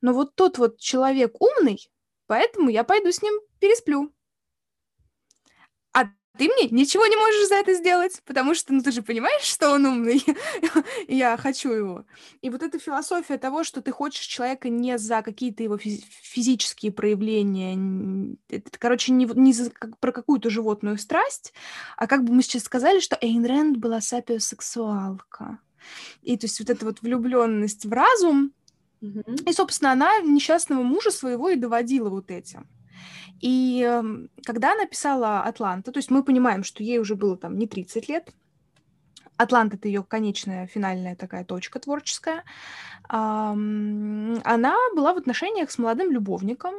но 0.00 0.14
вот 0.14 0.34
тот 0.34 0.56
вот 0.56 0.78
человек 0.78 1.34
умный, 1.42 1.90
поэтому 2.26 2.68
я 2.70 2.84
пойду 2.84 3.10
с 3.10 3.22
ним 3.22 3.34
пересплю 3.60 4.12
а 5.94 6.06
ты 6.36 6.48
мне 6.48 6.68
ничего 6.70 7.06
не 7.06 7.16
можешь 7.16 7.48
за 7.48 7.54
это 7.54 7.74
сделать, 7.74 8.20
потому 8.24 8.54
что, 8.54 8.74
ну, 8.74 8.82
ты 8.82 8.90
же 8.90 9.02
понимаешь, 9.02 9.44
что 9.44 9.70
он 9.70 9.86
умный, 9.86 10.22
я 11.08 11.36
хочу 11.36 11.70
его. 11.70 12.04
И 12.42 12.50
вот 12.50 12.62
эта 12.64 12.80
философия 12.80 13.38
того, 13.38 13.62
что 13.62 13.80
ты 13.80 13.92
хочешь 13.92 14.26
человека 14.26 14.68
не 14.68 14.98
за 14.98 15.22
какие-то 15.22 15.62
его 15.62 15.78
физические 15.78 16.90
проявления, 16.90 18.36
это, 18.48 18.78
короче, 18.78 19.12
не, 19.12 19.26
не 19.26 19.52
за, 19.52 19.70
как, 19.70 19.96
про 20.00 20.10
какую-то 20.10 20.50
животную 20.50 20.98
страсть, 20.98 21.54
а 21.96 22.08
как 22.08 22.24
бы 22.24 22.34
мы 22.34 22.42
сейчас 22.42 22.64
сказали, 22.64 22.98
что 22.98 23.16
Эйн 23.20 23.46
Рэнд 23.46 23.76
была 23.76 24.00
сапиосексуалка. 24.00 25.60
И 26.22 26.36
то 26.36 26.46
есть 26.46 26.58
вот 26.58 26.70
эта 26.70 26.84
вот 26.84 27.02
влюбленность 27.02 27.84
в 27.84 27.92
разум, 27.92 28.52
и, 29.46 29.52
собственно, 29.52 29.92
она 29.92 30.20
несчастного 30.20 30.82
мужа 30.82 31.10
своего 31.10 31.50
и 31.50 31.56
доводила 31.56 32.10
вот 32.10 32.30
этим. 32.30 32.68
И 33.40 33.82
эм, 33.86 34.30
когда 34.44 34.72
она 34.72 34.86
писала 34.86 35.42
«Атланта», 35.42 35.92
то 35.92 35.98
есть 35.98 36.10
мы 36.10 36.22
понимаем, 36.22 36.64
что 36.64 36.82
ей 36.82 36.98
уже 36.98 37.14
было 37.14 37.36
там 37.36 37.58
не 37.58 37.66
30 37.66 38.08
лет, 38.08 38.32
Атлант— 39.36 39.74
это 39.74 39.88
ее 39.88 40.04
конечная, 40.04 40.66
финальная 40.66 41.16
такая 41.16 41.44
точка 41.44 41.80
творческая. 41.80 42.44
Она 43.08 44.76
была 44.94 45.12
в 45.12 45.18
отношениях 45.18 45.70
с 45.70 45.78
молодым 45.78 46.12
любовником. 46.12 46.74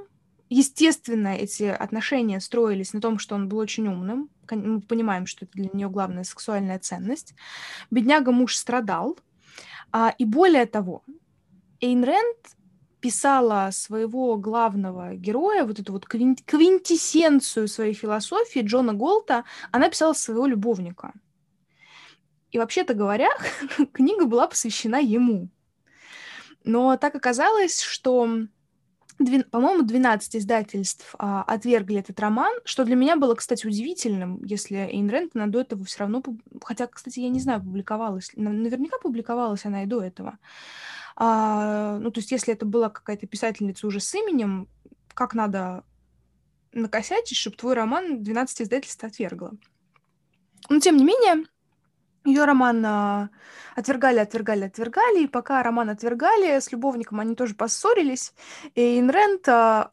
Естественно, 0.49 1.35
эти 1.35 1.63
отношения 1.63 2.39
строились 2.39 2.93
на 2.93 3.01
том, 3.01 3.19
что 3.19 3.35
он 3.35 3.49
был 3.49 3.57
очень 3.57 3.88
умным. 3.88 4.29
Мы 4.49 4.79
понимаем, 4.81 5.25
что 5.25 5.45
это 5.45 5.53
для 5.53 5.69
нее 5.73 5.89
главная 5.89 6.23
сексуальная 6.23 6.79
ценность. 6.79 7.33
Бедняга 7.91 8.31
муж 8.31 8.55
страдал. 8.55 9.17
А, 9.91 10.13
и 10.17 10.25
более 10.25 10.65
того, 10.65 11.03
Эйн 11.86 12.04
Рэнд 12.04 12.38
писала 13.00 13.69
своего 13.71 14.38
главного 14.38 15.13
героя, 15.13 15.65
вот 15.65 15.80
эту 15.80 15.93
вот 15.93 16.08
квинтессенцию 16.08 17.67
своей 17.67 17.93
философии 17.93 18.62
Джона 18.62 18.93
Голта, 18.93 19.43
она 19.71 19.89
писала 19.89 20.13
своего 20.13 20.48
любовника. 20.48 21.13
И 22.50 22.58
вообще-то 22.58 22.95
говоря, 22.95 23.30
книга 23.93 24.26
была 24.26 24.48
посвящена 24.48 25.00
ему. 25.00 25.50
Но 26.63 26.98
так 26.98 27.13
оказалось, 27.13 27.82
что, 27.82 28.28
по-моему, 29.52 29.84
12 29.84 30.38
издательств 30.38 31.13
а, 31.19 31.43
отвергли 31.43 32.00
этот 32.00 32.19
роман, 32.19 32.52
что 32.63 32.84
для 32.86 32.95
меня 32.95 33.15
было, 33.17 33.36
кстати, 33.36 33.67
удивительным, 33.67 34.43
если 34.43 34.78
Эйн 34.78 35.08
Рэнд, 35.08 35.36
она 35.36 35.45
до 35.45 35.62
этого 35.62 35.86
все 35.86 36.00
равно... 36.00 36.24
Хотя, 36.63 36.88
кстати, 36.88 37.19
я 37.19 37.30
не 37.30 37.39
знаю, 37.39 37.62
публиковалась... 37.62 38.32
Наверняка 38.36 38.98
публиковалась 38.98 39.65
она 39.65 39.84
и 39.84 39.86
до 39.86 40.02
этого. 40.02 40.39
А, 41.15 41.97
ну, 41.99 42.12
то 42.12 42.19
есть, 42.19 42.32
если 42.32 42.54
это 42.54 42.65
была 42.65 42.89
какая-то 42.89 43.28
писательница 43.28 43.88
уже 43.88 43.99
с 43.99 44.13
именем, 44.13 44.67
как 45.13 45.34
надо 45.34 45.84
накосячить, 46.73 47.38
чтобы 47.38 47.56
твой 47.56 47.73
роман 47.73 48.21
12 48.21 48.62
издательств 48.62 49.04
отвергло. 49.04 49.54
Но, 50.69 50.80
тем 50.80 50.97
не 50.97 51.06
менее, 51.06 51.45
ее 52.25 52.45
роман 52.45 52.86
а, 52.86 53.30
отвергали, 53.75 54.19
отвергали, 54.19 54.65
отвергали, 54.65 55.23
и 55.23 55.28
пока 55.28 55.63
роман 55.63 55.89
отвергали, 55.89 56.60
с 56.60 56.71
любовником 56.71 57.19
они 57.19 57.36
тоже 57.36 57.56
поссорились, 57.56 58.34
и 58.73 58.99
Инрент 58.99 59.47
а, 59.47 59.91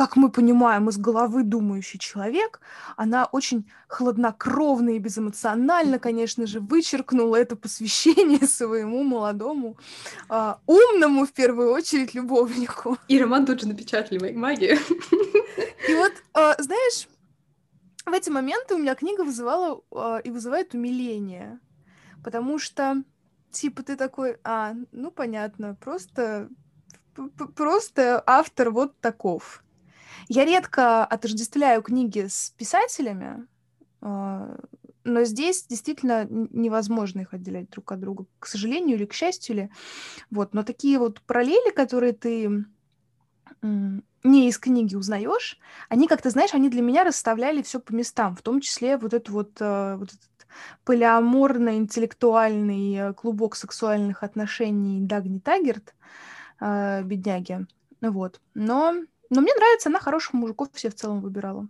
как 0.00 0.16
мы 0.16 0.30
понимаем, 0.30 0.88
из 0.88 0.96
головы 0.96 1.42
думающий 1.42 1.98
человек, 1.98 2.60
она 2.96 3.26
очень 3.26 3.70
хладнокровно 3.86 4.96
и 4.96 4.98
безэмоционально, 4.98 5.98
конечно 5.98 6.46
же, 6.46 6.60
вычеркнула 6.60 7.36
это 7.36 7.54
посвящение 7.54 8.46
своему 8.46 9.02
молодому, 9.02 9.76
э, 10.30 10.54
умному, 10.64 11.26
в 11.26 11.32
первую 11.32 11.72
очередь, 11.72 12.14
любовнику. 12.14 12.96
И 13.08 13.20
роман 13.20 13.44
тут 13.44 13.60
же 13.60 13.68
напечатали 13.68 14.32
магию. 14.32 14.78
И 15.86 15.94
вот, 15.94 16.12
э, 16.34 16.62
знаешь, 16.62 17.06
в 18.06 18.12
эти 18.14 18.30
моменты 18.30 18.76
у 18.76 18.78
меня 18.78 18.94
книга 18.94 19.22
вызывала 19.22 19.82
э, 19.92 20.22
и 20.24 20.30
вызывает 20.30 20.72
умиление, 20.72 21.60
потому 22.24 22.58
что, 22.58 23.04
типа, 23.50 23.82
ты 23.82 23.96
такой, 23.96 24.38
а, 24.44 24.72
ну, 24.92 25.10
понятно, 25.10 25.74
просто 25.74 26.48
просто 27.54 28.22
автор 28.26 28.70
вот 28.70 28.98
таков. 29.00 29.62
Я 30.28 30.44
редко 30.44 31.04
отождествляю 31.04 31.82
книги 31.82 32.26
с 32.28 32.54
писателями, 32.56 33.46
а, 34.00 34.56
но 35.04 35.24
здесь 35.24 35.66
действительно 35.66 36.26
невозможно 36.28 37.20
их 37.20 37.34
отделять 37.34 37.70
друг 37.70 37.92
от 37.92 38.00
друга, 38.00 38.26
к 38.38 38.46
сожалению 38.46 38.96
или 38.96 39.06
к 39.06 39.12
счастью 39.12 39.56
ли. 39.56 39.70
Вот, 40.30 40.54
но 40.54 40.62
такие 40.62 40.98
вот 40.98 41.20
параллели, 41.22 41.72
которые 41.72 42.12
ты 42.12 42.64
не 43.62 44.48
из 44.48 44.58
книги 44.58 44.94
узнаешь, 44.94 45.58
они 45.88 46.06
как-то, 46.06 46.30
знаешь, 46.30 46.54
они 46.54 46.68
для 46.68 46.82
меня 46.82 47.02
расставляли 47.04 47.62
все 47.62 47.80
по 47.80 47.94
местам, 47.94 48.36
в 48.36 48.42
том 48.42 48.60
числе 48.60 48.96
вот 48.96 49.14
эту 49.14 49.32
вот, 49.32 49.52
а, 49.60 49.96
вот 49.96 50.10
этот 50.10 50.20
полиаморно-интеллектуальный 50.84 52.96
э, 52.96 53.14
клубок 53.14 53.56
сексуальных 53.56 54.22
отношений 54.22 55.00
Дагни 55.00 55.38
Тагерт, 55.38 55.94
а, 56.58 57.02
бедняги. 57.02 57.66
Вот. 58.00 58.40
Но 58.54 58.94
но 59.30 59.40
мне 59.40 59.54
нравится, 59.54 59.88
она 59.88 60.00
хороших 60.00 60.34
мужиков 60.34 60.68
все 60.72 60.90
в 60.90 60.94
целом 60.94 61.20
выбирала. 61.20 61.68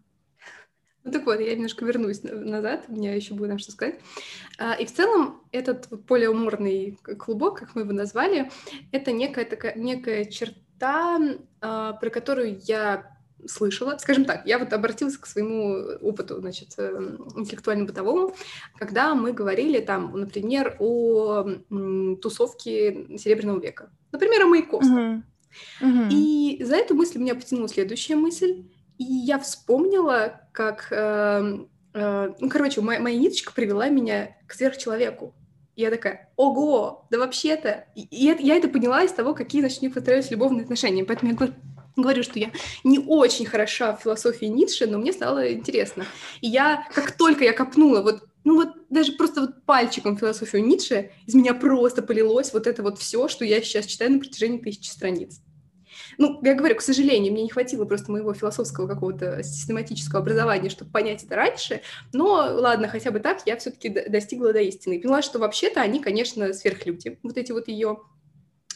Ну 1.03 1.12
так 1.12 1.25
вот, 1.25 1.40
я 1.40 1.55
немножко 1.55 1.85
вернусь 1.85 2.23
назад, 2.23 2.85
у 2.88 2.92
меня 2.92 3.14
еще 3.14 3.35
будет 3.35 3.49
нам 3.49 3.59
что 3.59 3.73
сказать. 3.73 4.01
А, 4.59 4.75
и 4.75 4.85
в 4.85 4.92
целом 4.92 5.40
этот 5.51 5.88
полиуморный 6.07 6.99
клубок, 7.18 7.59
как 7.59 7.75
мы 7.75 7.83
его 7.83 7.92
назвали, 7.92 8.51
это 8.92 9.11
некая 9.12 9.46
такая 9.46 9.75
некая 9.77 10.27
черта, 10.27 11.18
а, 11.61 11.94
про 11.94 12.11
которую 12.11 12.59
я 12.64 13.16
слышала, 13.46 13.96
скажем 13.99 14.27
так, 14.27 14.46
я 14.46 14.59
вот 14.59 14.73
обратилась 14.75 15.16
к 15.16 15.25
своему 15.27 15.96
опыту, 16.03 16.40
значит, 16.40 16.75
э, 16.77 17.16
интеллектуально-бытовому, 17.37 18.35
когда 18.79 19.14
мы 19.14 19.33
говорили 19.33 19.81
там, 19.81 20.12
например, 20.12 20.77
о 20.79 21.46
тусовке 22.20 23.16
Серебряного 23.16 23.61
века, 23.61 23.90
например, 24.12 24.42
о 24.42 24.46
Маяковском. 24.46 24.99
Uh-huh. 24.99 25.23
И 26.11 26.59
за 26.63 26.77
эту 26.77 26.95
мысль 26.95 27.19
меня 27.19 27.35
потянула 27.35 27.69
следующая 27.69 28.17
мысль. 28.17 28.65
И 28.99 29.05
я 29.05 29.39
вспомнила, 29.39 30.43
как... 30.53 30.89
Э, 30.91 31.59
э, 31.95 32.33
ну, 32.39 32.49
короче, 32.51 32.81
моя, 32.81 33.01
моя 33.01 33.19
ниточка 33.19 33.53
привела 33.53 33.89
меня 33.89 34.37
к 34.47 34.53
сверхчеловеку. 34.53 35.35
Я 35.75 35.91
такая, 35.91 36.31
ого, 36.37 37.07
да 37.11 37.19
вообще-то... 37.19 37.87
И, 37.95 38.03
и 38.03 38.27
это, 38.27 38.43
я 38.43 38.57
это 38.57 38.69
поняла 38.69 39.03
из 39.03 39.13
того, 39.13 39.35
какие 39.35 39.63
значит, 39.63 39.83
у 39.83 40.35
любовные 40.35 40.65
отношения. 40.65 41.05
Поэтому 41.05 41.33
я 41.33 41.53
говорю, 41.97 42.23
что 42.23 42.39
я 42.39 42.51
не 42.85 42.99
очень 42.99 43.47
хороша 43.47 43.97
в 43.97 44.03
философии 44.03 44.47
Ницше, 44.47 44.87
но 44.87 44.99
мне 44.99 45.13
стало 45.13 45.53
интересно. 45.53 46.05
И 46.41 46.49
я, 46.49 46.87
как 46.95 47.13
только 47.13 47.45
я 47.45 47.53
копнула 47.53 48.03
вот 48.03 48.25
ну 48.44 48.57
вот 48.57 48.68
даже 48.88 49.12
просто 49.12 49.42
вот 49.42 49.64
пальчиком 49.64 50.16
философию 50.16 50.64
Ницше 50.64 51.11
из 51.26 51.35
меня 51.35 51.55
просто 51.55 52.03
полилось 52.03 52.53
вот 52.53 52.66
это 52.66 52.83
вот 52.83 52.98
все, 52.98 53.29
что 53.29 53.44
я 53.44 53.61
сейчас 53.62 53.87
читаю 53.87 54.12
на 54.12 54.18
протяжении 54.18 54.59
тысячи 54.59 54.88
страниц. 54.88 55.40
Ну, 56.18 56.40
я 56.42 56.55
говорю, 56.55 56.76
к 56.76 56.83
сожалению, 56.83 57.33
мне 57.33 57.44
не 57.44 57.50
хватило 57.50 57.85
просто 57.85 58.11
моего 58.11 58.35
философского 58.35 58.87
какого-то 58.87 59.42
систематического 59.42 60.20
образования, 60.20 60.70
чтобы 60.70 60.90
понять 60.90 61.24
это 61.24 61.37
раньше, 61.37 61.83
но 62.12 62.33
ладно, 62.35 62.88
хотя 62.88 63.11
бы 63.11 63.20
так 63.20 63.40
я 63.46 63.57
все-таки 63.57 63.88
достигла 63.88 64.53
до 64.53 64.61
истины. 64.61 64.94
И 64.94 64.98
поняла, 65.00 65.22
что 65.22 65.38
вообще-то 65.38 65.81
они, 65.81 66.00
конечно, 66.00 66.53
сверхлюди, 66.53 67.18
вот 67.22 67.37
эти 67.37 67.53
вот 67.53 67.68
ее 67.68 67.98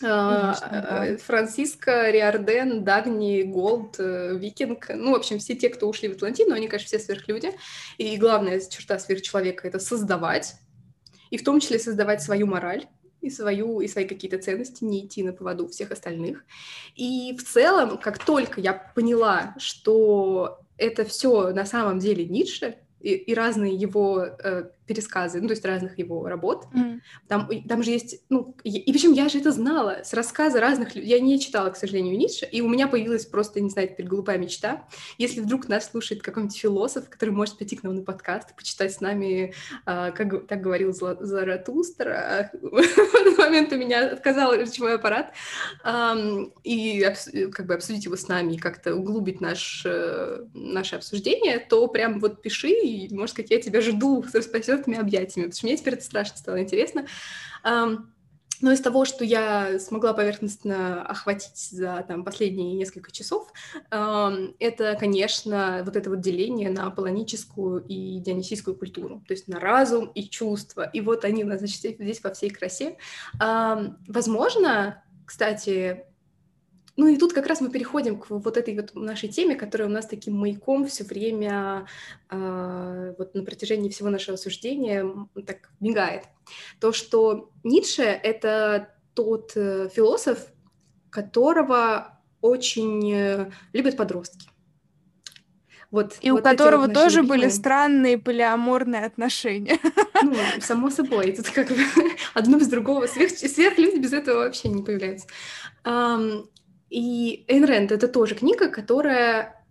Конечно, 0.08 1.18
Франциско, 1.24 2.10
Риарден, 2.10 2.84
Дагни, 2.84 3.42
Голт, 3.42 3.96
Викинг. 3.98 4.90
Ну, 4.94 5.12
в 5.12 5.16
общем, 5.16 5.38
все 5.38 5.54
те, 5.54 5.68
кто 5.68 5.88
ушли 5.88 6.08
в 6.08 6.12
Атлантиду, 6.12 6.52
они, 6.52 6.68
конечно, 6.68 6.86
все 6.86 6.98
сверхлюди. 6.98 7.52
И 7.98 8.16
главная 8.16 8.60
черта 8.60 8.98
сверхчеловека— 8.98 9.66
это 9.68 9.78
создавать, 9.78 10.54
и 11.30 11.36
в 11.36 11.44
том 11.44 11.60
числе 11.60 11.78
создавать 11.78 12.22
свою 12.22 12.46
мораль 12.46 12.86
и, 13.24 13.30
свою, 13.30 13.80
и 13.80 13.88
свои 13.88 14.04
какие-то 14.04 14.38
ценности, 14.38 14.84
не 14.84 15.06
идти 15.06 15.22
на 15.22 15.32
поводу 15.32 15.66
всех 15.68 15.90
остальных. 15.90 16.44
И 16.94 17.34
в 17.36 17.42
целом, 17.42 17.98
как 17.98 18.22
только 18.22 18.60
я 18.60 18.74
поняла, 18.74 19.54
что 19.58 20.60
это 20.76 21.04
все 21.04 21.52
на 21.52 21.64
самом 21.64 21.98
деле 21.98 22.26
Ницше, 22.26 22.76
и, 23.00 23.14
и 23.14 23.34
разные 23.34 23.74
его 23.74 24.24
э, 24.24 24.70
пересказы, 24.86 25.40
ну, 25.40 25.48
то 25.48 25.52
есть 25.52 25.64
разных 25.64 25.98
его 25.98 26.26
работ. 26.28 26.66
Mm. 26.74 27.00
Там, 27.28 27.48
там 27.68 27.82
же 27.82 27.90
есть, 27.90 28.22
ну, 28.28 28.56
и, 28.64 28.78
и 28.78 28.92
причем 28.92 29.12
я 29.12 29.28
же 29.28 29.38
это 29.38 29.52
знала 29.52 30.02
с 30.04 30.12
рассказа 30.12 30.60
разных 30.60 30.94
людей. 30.94 31.10
Я 31.10 31.20
не 31.20 31.40
читала, 31.40 31.70
к 31.70 31.76
сожалению, 31.76 32.16
Ницше, 32.16 32.46
и 32.46 32.60
у 32.60 32.68
меня 32.68 32.88
появилась 32.88 33.26
просто, 33.26 33.60
не 33.60 33.70
знаю, 33.70 33.88
теперь 33.88 34.06
глупая 34.06 34.38
мечта. 34.38 34.86
Если 35.18 35.40
вдруг 35.40 35.68
нас 35.68 35.90
слушает 35.90 36.22
какой-нибудь 36.22 36.56
философ, 36.56 37.08
который 37.08 37.30
может 37.30 37.56
прийти 37.56 37.76
к 37.76 37.82
нам 37.82 37.94
на 37.94 38.02
подкаст 38.02 38.54
почитать 38.56 38.92
с 38.92 39.00
нами, 39.00 39.54
э, 39.86 40.12
как 40.12 40.46
так 40.46 40.60
говорил 40.60 40.92
Заратустра, 40.92 42.50
в 42.60 42.76
этот 42.76 43.38
момент 43.38 43.72
у 43.72 43.76
меня 43.76 44.12
отказал 44.12 44.54
речевой 44.54 44.94
аппарат, 44.94 45.32
и 46.64 47.12
как 47.52 47.66
бы 47.66 47.74
обсудить 47.74 48.04
его 48.04 48.16
с 48.16 48.28
нами 48.28 48.54
и 48.54 48.58
как-то 48.58 48.94
углубить 48.94 49.40
наш, 49.40 49.82
э, 49.84 50.44
наше 50.54 50.96
обсуждение, 50.96 51.58
то 51.58 51.86
прям 51.88 52.20
вот 52.20 52.42
пиши, 52.42 52.70
и, 52.70 53.14
может 53.14 53.34
сказать, 53.34 53.50
я 53.50 53.60
тебя 53.60 53.80
жду 53.80 54.22
с 54.22 54.34
распростертыми 54.74 54.98
объятиями, 54.98 55.46
потому 55.46 55.56
что 55.56 55.66
мне 55.66 55.76
теперь 55.76 55.94
это 55.94 56.04
страшно 56.04 56.36
стало 56.36 56.60
интересно. 56.60 57.06
Но 58.60 58.70
из 58.70 58.80
того, 58.80 59.04
что 59.04 59.24
я 59.24 59.80
смогла 59.80 60.14
поверхностно 60.14 61.04
охватить 61.04 61.56
за 61.56 62.04
там, 62.06 62.24
последние 62.24 62.72
несколько 62.74 63.10
часов, 63.10 63.52
это, 63.90 64.96
конечно, 64.98 65.82
вот 65.84 65.96
это 65.96 66.08
вот 66.08 66.20
деление 66.20 66.70
на 66.70 66.88
полоническую 66.90 67.84
и 67.84 68.20
дионисийскую 68.20 68.76
культуру, 68.76 69.24
то 69.26 69.34
есть 69.34 69.48
на 69.48 69.58
разум 69.58 70.06
и 70.06 70.22
чувства. 70.28 70.88
И 70.92 71.00
вот 71.00 71.24
они 71.24 71.44
у 71.44 71.48
нас, 71.48 71.58
значит, 71.58 71.78
здесь 71.78 72.22
во 72.22 72.32
всей 72.32 72.48
красе. 72.50 72.96
Возможно, 73.38 75.02
кстати, 75.26 76.04
ну 76.96 77.08
и 77.08 77.16
тут 77.16 77.32
как 77.32 77.46
раз 77.46 77.60
мы 77.60 77.70
переходим 77.70 78.18
к 78.18 78.30
вот 78.30 78.56
этой 78.56 78.76
вот 78.76 78.94
нашей 78.94 79.28
теме, 79.28 79.56
которая 79.56 79.88
у 79.88 79.90
нас 79.90 80.06
таким 80.06 80.34
маяком 80.34 80.86
все 80.86 81.04
время 81.04 81.86
э, 82.30 83.14
вот 83.18 83.34
на 83.34 83.42
протяжении 83.42 83.90
всего 83.90 84.10
нашего 84.10 84.36
суждения 84.36 85.04
так 85.46 85.70
мигает. 85.80 86.24
То, 86.80 86.92
что 86.92 87.50
Ницше— 87.64 88.02
это 88.22 88.94
тот 89.14 89.52
э, 89.56 89.88
философ, 89.92 90.46
которого 91.10 92.20
очень 92.40 93.12
э, 93.12 93.50
любят 93.72 93.96
подростки. 93.96 94.48
Вот, 95.90 96.16
и 96.22 96.32
вот 96.32 96.40
у 96.40 96.42
которого 96.42 96.86
вот 96.86 96.94
тоже 96.94 97.22
были 97.22 97.48
странные 97.48 98.18
полиаморные 98.18 99.04
отношения. 99.04 99.78
Ну, 100.22 100.34
само 100.60 100.90
собой, 100.90 101.32
тут 101.32 101.50
как 101.50 101.68
бы 101.68 101.76
одно 102.34 102.58
без 102.58 102.66
другого. 102.66 103.06
Сверх, 103.06 103.30
сверхлюди 103.30 103.98
без 103.98 104.12
этого 104.12 104.38
вообще 104.38 104.68
не 104.68 104.82
появляются. 104.82 105.28
И 106.94 107.44
Эйн 107.48 107.64
Рэнд— 107.64 107.90
это 107.92 108.06
тоже 108.06 108.36
книга, 108.36 108.68
которая 108.68 109.66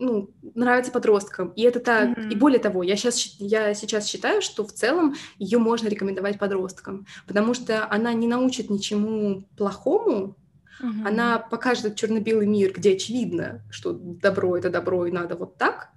ну, 0.00 0.30
нравится 0.54 0.90
подросткам. 0.90 1.50
И 1.50 1.62
это 1.62 1.78
так. 1.78 2.18
Mm-hmm. 2.18 2.32
И 2.32 2.34
более 2.34 2.58
того, 2.58 2.82
я 2.82 2.96
сейчас, 2.96 3.36
я 3.38 3.74
сейчас 3.74 4.08
считаю, 4.08 4.42
что 4.42 4.66
в 4.66 4.72
целом 4.72 5.14
ее 5.38 5.58
можно 5.58 5.86
рекомендовать 5.86 6.36
подросткам, 6.36 7.06
потому 7.28 7.54
что 7.54 7.88
она 7.88 8.12
не 8.12 8.26
научит 8.26 8.70
ничему 8.70 9.44
плохому, 9.56 10.36
mm-hmm. 10.82 11.06
она 11.06 11.38
покажет 11.38 11.84
этот 11.84 11.98
черно-белый 11.98 12.48
мир, 12.48 12.72
где 12.72 12.94
очевидно, 12.94 13.62
что 13.70 13.92
добро 13.92 14.56
это 14.56 14.68
добро 14.68 15.06
и 15.06 15.12
надо 15.12 15.36
вот 15.36 15.56
так. 15.56 15.90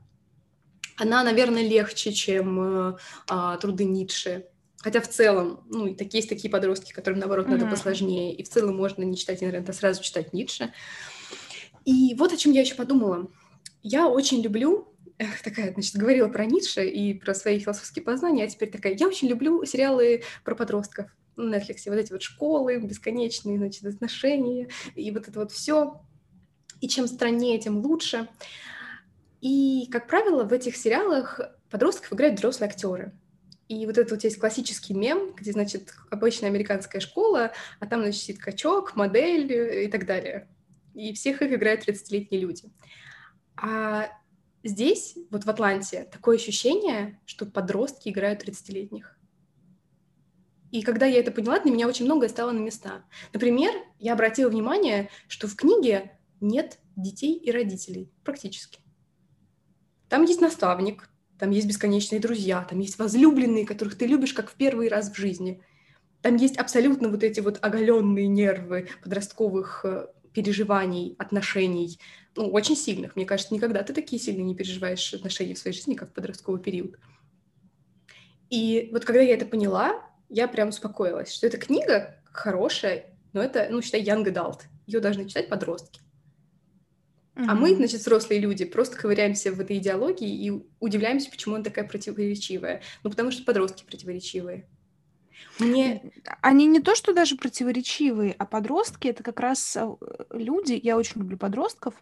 Она, 0.96 1.24
наверное, 1.24 1.68
легче, 1.68 2.14
чем 2.14 2.92
э, 2.92 2.98
э, 3.32 3.58
труды 3.60 3.86
Ницше. 3.86 4.46
Хотя 4.80 5.02
в 5.02 5.08
целом, 5.08 5.64
ну, 5.70 5.88
есть 5.88 6.30
такие 6.30 6.50
подростки, 6.52 6.94
которым, 6.94 7.20
наоборот, 7.20 7.48
надо 7.48 7.66
mm-hmm. 7.66 7.70
посложнее. 7.72 8.36
И 8.36 8.44
в 8.44 8.50
целом 8.50 8.78
можно 8.78 9.04
не 9.04 9.18
читать 9.18 9.44
Инрента, 9.44 9.72
а 9.72 9.76
сразу 9.76 10.04
читать 10.04 10.34
Ницше. 10.34 10.74
И 11.86 12.16
вот 12.16 12.32
о 12.32 12.38
чем 12.38 12.52
я 12.52 12.62
еще 12.62 12.76
подумала. 12.76 13.28
Я 13.82 14.08
очень 14.08 14.42
люблю, 14.42 14.94
эх, 15.18 15.42
такая, 15.42 15.74
значит, 15.74 15.96
говорила 15.96 16.28
про 16.28 16.46
Ницше 16.46 16.86
и 16.86 17.14
про 17.14 17.34
свои 17.34 17.60
философские 17.60 18.04
познания, 18.04 18.44
а 18.44 18.48
теперь 18.48 18.70
такая, 18.70 18.96
я 18.96 19.08
очень 19.08 19.28
люблю 19.28 19.64
сериалы 19.66 20.24
про 20.44 20.54
подростков 20.56 21.10
на 21.38 21.56
Netflix, 21.56 21.84
вот 21.86 21.96
эти 21.96 22.12
вот 22.12 22.22
школы, 22.22 22.78
бесконечные, 22.78 23.58
значит, 23.58 23.86
отношения, 23.86 24.70
и 24.96 25.10
вот 25.12 25.28
это 25.28 25.40
вот 25.40 25.52
все. 25.52 26.02
И 26.82 26.88
чем 26.88 27.08
страннее, 27.08 27.60
тем 27.60 27.78
лучше. 27.78 28.28
И, 29.42 29.88
как 29.92 30.08
правило, 30.08 30.44
в 30.44 30.54
этих 30.54 30.76
сериалах 30.76 31.40
подростков 31.70 32.14
играют 32.14 32.38
взрослые 32.38 32.70
актеры. 32.70 33.14
И 33.68 33.86
вот 33.86 33.98
это 33.98 34.14
вот 34.16 34.24
есть 34.24 34.40
классический 34.40 34.94
мем, 34.94 35.34
где, 35.36 35.52
значит, 35.52 35.94
обычная 36.10 36.50
американская 36.50 37.02
школа, 37.02 37.52
а 37.80 37.86
там, 37.86 38.02
значит, 38.02 38.22
сидит 38.22 38.42
качок, 38.42 38.96
модель 38.96 39.52
э, 39.52 39.86
и 39.86 39.88
так 39.90 40.06
далее. 40.06 40.48
И 40.94 41.14
всех 41.14 41.42
их 41.42 41.52
играют 41.52 41.88
30-летние 41.88 42.42
люди. 42.42 42.72
А 43.58 44.10
здесь, 44.64 45.18
вот 45.32 45.44
в 45.44 45.50
Атланте, 45.50 46.08
такое 46.12 46.38
ощущение, 46.38 47.20
что 47.26 47.46
подростки 47.46 48.10
играют 48.10 48.48
30-летних. 48.48 49.18
И 50.72 50.82
когда 50.82 51.06
я 51.06 51.20
это 51.20 51.32
поняла, 51.32 51.60
для 51.60 51.72
меня 51.72 51.88
очень 51.88 52.06
многое 52.06 52.30
стало 52.30 52.52
на 52.52 52.60
места. 52.60 53.04
Например, 53.34 53.72
я 54.00 54.14
обратила 54.14 54.50
внимание, 54.50 55.10
что 55.28 55.48
в 55.48 55.56
книге 55.56 56.18
нет 56.40 56.80
детей 56.96 57.36
и 57.38 57.52
родителей 57.52 58.12
практически. 58.24 58.80
Там 60.10 60.24
есть 60.24 60.42
наставник, 60.42 61.10
там 61.40 61.52
есть 61.52 61.68
бесконечные 61.68 62.20
друзья, 62.20 62.66
там 62.68 62.80
есть 62.80 62.98
возлюбленные, 62.98 63.66
которых 63.66 63.98
ты 63.98 64.08
любишь 64.08 64.34
как 64.34 64.50
в 64.50 64.56
первый 64.56 64.88
раз 64.88 65.12
в 65.12 65.16
жизни. 65.16 65.62
Там 66.22 66.36
есть 66.36 66.58
абсолютно 66.58 67.10
вот 67.10 67.24
эти 67.24 67.40
вот 67.40 67.60
оголенные 67.62 68.28
нервы 68.28 68.90
подростковых 69.04 69.82
э, 69.84 70.08
переживаний, 70.34 71.16
отношений, 71.20 72.00
ну, 72.36 72.48
очень 72.50 72.76
сильных. 72.76 73.16
Мне 73.16 73.26
кажется, 73.26 73.54
никогда 73.54 73.84
ты 73.84 73.94
такие 73.94 74.22
сильные 74.22 74.44
не 74.44 74.56
переживаешь 74.56 75.14
отношения 75.14 75.54
в 75.54 75.60
своей 75.60 75.76
жизни, 75.76 75.96
как 75.96 76.10
в 76.10 76.14
подростковый 76.14 76.62
период. 76.62 76.98
И 78.50 78.90
вот 78.92 79.06
когда 79.06 79.22
я 79.22 79.34
это 79.36 79.46
поняла, 79.46 80.02
я 80.30 80.48
прям 80.48 80.70
успокоилась, 80.70 81.34
что 81.34 81.48
эта 81.48 81.58
книга 81.58 82.22
хорошая, 82.26 83.06
но 83.34 83.42
это, 83.42 83.68
ну, 83.70 83.82
считай, 83.82 84.04
young 84.04 84.24
adult. 84.26 84.62
Ее 84.86 85.00
должны 85.00 85.28
читать 85.28 85.50
подростки. 85.50 86.02
А 87.38 87.56
мы, 87.56 87.76
значит, 87.76 88.02
взрослые 88.02 88.40
люди, 88.40 88.66
просто 88.66 88.98
ковыряемся 88.98 89.52
в 89.52 89.60
этой 89.60 89.78
идеологии 89.78 90.48
и 90.48 90.64
удивляемся, 90.80 91.30
почему 91.30 91.56
она 91.56 91.64
такая 91.64 91.88
противоречивая. 91.88 92.82
Ну, 93.04 93.10
потому 93.10 93.32
что 93.32 93.44
подростки 93.44 93.84
противоречивые. 93.84 94.68
Мне... 95.60 96.02
Они 96.42 96.66
не 96.66 96.80
то, 96.80 96.96
что 96.96 97.14
даже 97.14 97.36
противоречивые, 97.36 98.36
а 98.38 98.46
подростки— 98.46 99.08
это 99.10 99.24
как 99.24 99.40
раз 99.40 99.76
э, 99.76 99.96
люди, 100.32 100.80
я 100.82 100.98
очень 100.98 101.22
люблю 101.22 101.38
подростков, 101.38 101.94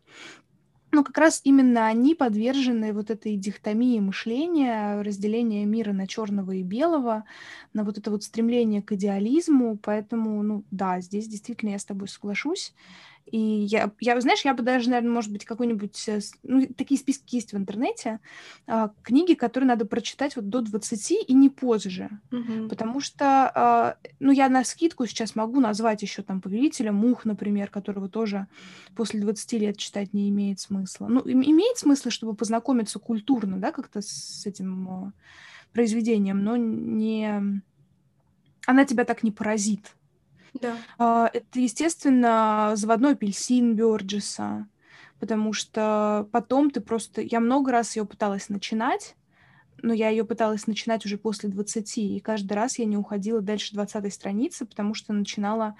но 0.91 1.03
как 1.03 1.17
раз 1.17 1.41
именно 1.43 1.87
они 1.87 2.15
подвержены 2.15 2.93
вот 2.93 3.09
этой 3.09 3.35
дихотомии 3.35 3.99
мышления, 3.99 5.01
разделения 5.01 5.65
мира 5.65 5.91
на 5.91 6.07
черного 6.07 6.53
и 6.53 6.63
белого, 6.63 7.25
на 7.73 7.83
вот 7.83 7.97
это 7.97 8.11
вот 8.11 8.23
стремление 8.23 8.81
к 8.81 8.93
идеализму. 8.93 9.77
Поэтому, 9.77 10.41
ну 10.41 10.63
да, 10.71 11.01
здесь 11.01 11.27
действительно 11.27 11.71
я 11.71 11.79
с 11.79 11.85
тобой 11.85 12.07
соглашусь. 12.07 12.73
И 13.25 13.39
я, 13.39 13.91
я, 13.99 14.19
знаешь, 14.21 14.45
я 14.45 14.53
бы 14.53 14.61
даже, 14.61 14.89
наверное, 14.89 15.11
может 15.11 15.31
быть, 15.31 15.45
какой-нибудь... 15.45 16.07
Э, 16.07 16.19
ну, 16.43 16.67
такие 16.67 16.99
списки 16.99 17.35
есть 17.35 17.53
в 17.53 17.57
интернете. 17.57 18.19
А, 18.67 18.91
книги, 19.01 19.33
которые 19.33 19.67
надо 19.67 19.85
прочитать 19.85 20.35
вот 20.35 20.49
до 20.49 20.61
20 20.61 21.11
и 21.27 21.33
не 21.33 21.49
позже. 21.49 22.09
Mm-hmm. 22.29 22.69
Потому 22.69 22.99
что, 22.99 23.51
а, 23.53 23.97
ну, 24.19 24.31
я 24.31 24.47
на 24.47 24.63
скидку 24.63 25.07
сейчас 25.07 25.35
могу 25.35 25.59
назвать 25.59 26.03
еще 26.03 26.21
там 26.21 26.39
«Повелителя 26.39 26.91
мух», 26.91 27.25
например, 27.25 27.69
которого 27.69 28.09
тоже 28.09 28.47
после 28.95 29.19
20 29.19 29.53
лет 29.53 29.77
читать 29.77 30.13
не 30.13 30.29
имеет 30.29 30.59
смысла. 30.59 31.07
Ну, 31.07 31.21
имеет 31.25 31.77
смысл, 31.77 32.09
чтобы 32.09 32.35
познакомиться 32.35 32.99
культурно, 32.99 33.57
да, 33.57 33.71
как-то 33.71 34.01
с 34.01 34.45
этим 34.45 35.13
произведением, 35.73 36.43
но 36.43 36.55
не... 36.57 37.61
Она 38.67 38.85
тебя 38.85 39.03
так 39.03 39.23
не 39.23 39.31
поразит. 39.31 39.95
Да. 40.61 40.77
А, 40.97 41.29
это, 41.33 41.59
естественно, 41.59 42.71
заводной 42.75 43.13
апельсин 43.13 43.75
Бёрджеса, 43.75 44.67
потому 45.19 45.53
что 45.53 46.27
потом 46.31 46.71
ты 46.71 46.81
просто... 46.81 47.21
Я 47.21 47.39
много 47.39 47.71
раз 47.71 47.95
ее 47.95 48.05
пыталась 48.05 48.49
начинать, 48.49 49.15
но 49.81 49.93
я 49.93 50.09
ее 50.09 50.25
пыталась 50.25 50.67
начинать 50.67 51.05
уже 51.05 51.17
после 51.17 51.49
20, 51.49 51.97
и 51.97 52.19
каждый 52.19 52.53
раз 52.53 52.79
я 52.79 52.85
не 52.85 52.97
уходила 52.97 53.41
дальше 53.41 53.73
20 53.73 54.13
страницы, 54.13 54.65
потому 54.65 54.93
что 54.93 55.13
начинала 55.13 55.75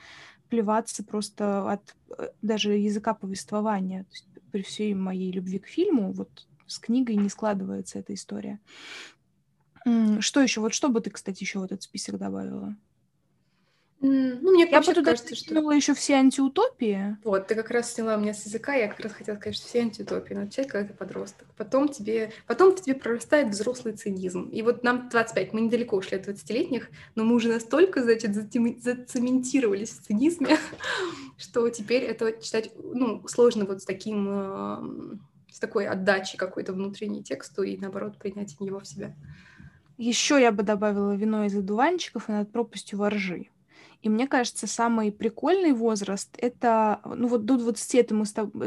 плеваться 0.50 1.04
просто 1.04 1.72
от 1.72 1.96
э, 2.18 2.30
даже 2.42 2.74
языка 2.74 3.14
повествования. 3.14 4.04
То 4.04 4.12
есть 4.12 4.28
при 4.52 4.62
всей 4.62 4.94
моей 4.94 5.32
любви 5.32 5.60
к 5.60 5.68
фильму, 5.68 6.12
вот 6.12 6.48
с 6.68 6.80
книгой 6.80 7.16
не 7.16 7.30
складывается 7.30 8.00
эта 8.00 8.14
история. 8.14 8.60
Что 10.20 10.42
еще? 10.42 10.62
Вот 10.62 10.74
что 10.74 10.90
бы 10.90 11.00
ты, 11.00 11.12
кстати, 11.12 11.44
еще 11.44 11.60
в 11.60 11.64
этот 11.64 11.84
список 11.84 12.18
добавила? 12.18 12.76
Ну, 14.02 14.52
мне 14.52 14.68
Я 14.70 14.82
бы 14.82 14.86
туда 14.86 15.12
кажется, 15.12 15.36
что... 15.36 15.72
еще 15.72 15.94
все 15.94 16.16
антиутопии. 16.16 17.18
Вот, 17.24 17.48
ты 17.48 17.56
как 17.56 17.72
раз 17.72 17.94
сняла 17.94 18.18
меня 18.18 18.34
с 18.34 18.46
языка, 18.46 18.76
я 18.76 18.88
как 18.88 19.00
раз 19.00 19.14
хотела 19.14 19.36
сказать, 19.38 19.56
что 19.56 19.68
все 19.68 19.80
антиутопии. 19.80 20.34
Начать, 20.34 20.68
когда 20.68 20.90
ты 20.90 20.94
подросток. 20.94 21.48
Потом 21.58 21.88
тебе, 21.88 22.32
потом 22.46 22.76
тебе 22.76 22.94
прорастает 22.96 23.50
взрослый 23.50 23.96
цинизм. 23.96 24.50
И 24.50 24.62
вот 24.62 24.84
нам 24.84 25.10
25, 25.10 25.54
мы 25.54 25.62
недалеко 25.62 25.96
ушли 25.96 26.18
от 26.18 26.28
20-летних, 26.28 26.90
но 27.16 27.24
мы 27.24 27.36
уже 27.36 27.50
настолько, 27.50 28.04
значит, 28.04 28.36
зацементировались 28.36 29.92
в 29.92 30.04
цинизме, 30.04 30.58
что 31.38 31.68
теперь 31.70 32.04
это 32.04 32.34
читать, 32.34 32.72
ну, 32.78 33.26
сложно 33.28 33.66
вот 33.66 33.82
с 33.82 33.86
таким, 33.86 34.30
эм, 34.30 35.22
с 35.52 35.60
такой 35.60 35.88
отдачей 35.88 36.38
какой-то 36.38 36.74
внутренней 36.74 37.24
тексту 37.24 37.64
и, 37.64 37.78
наоборот, 37.78 38.18
принятием 38.18 38.68
его 38.68 38.80
в 38.82 38.88
себя. 38.88 39.16
Еще 39.98 40.40
я 40.42 40.52
бы 40.52 40.64
добавила 40.64 41.16
вино 41.16 41.46
из 41.46 41.56
одуванчиков 41.56 42.28
и 42.28 42.34
над 42.34 42.52
пропастью 42.52 43.00
воржи. 43.00 43.48
И 44.06 44.10
мне 44.10 44.28
кажется, 44.28 44.68
самый 44.68 45.12
прикольный 45.12 45.74
возраст— 45.74 46.30
это, 46.38 47.02
ну 47.06 47.28
вот 47.28 47.46
до 47.46 47.58
20 47.58 47.96
это 47.96 48.14
мы 48.14 48.26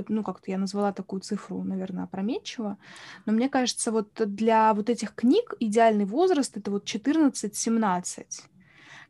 ну 0.09 0.25
как-то 0.25 0.51
я 0.51 0.59
назвала 0.59 0.93
такую 0.93 1.21
цифру, 1.21 1.63
наверное, 1.63 2.05
опрометчиво, 2.05 2.77
но 3.25 3.33
мне 3.33 3.49
кажется, 3.49 3.93
вот 3.93 4.11
для 4.17 4.75
вот 4.75 4.91
этих 4.91 5.15
книг 5.15 5.55
идеальный 5.61 6.07
возраст— 6.07 6.57
это 6.57 6.73
вот 6.73 6.87
14-17 6.87 8.27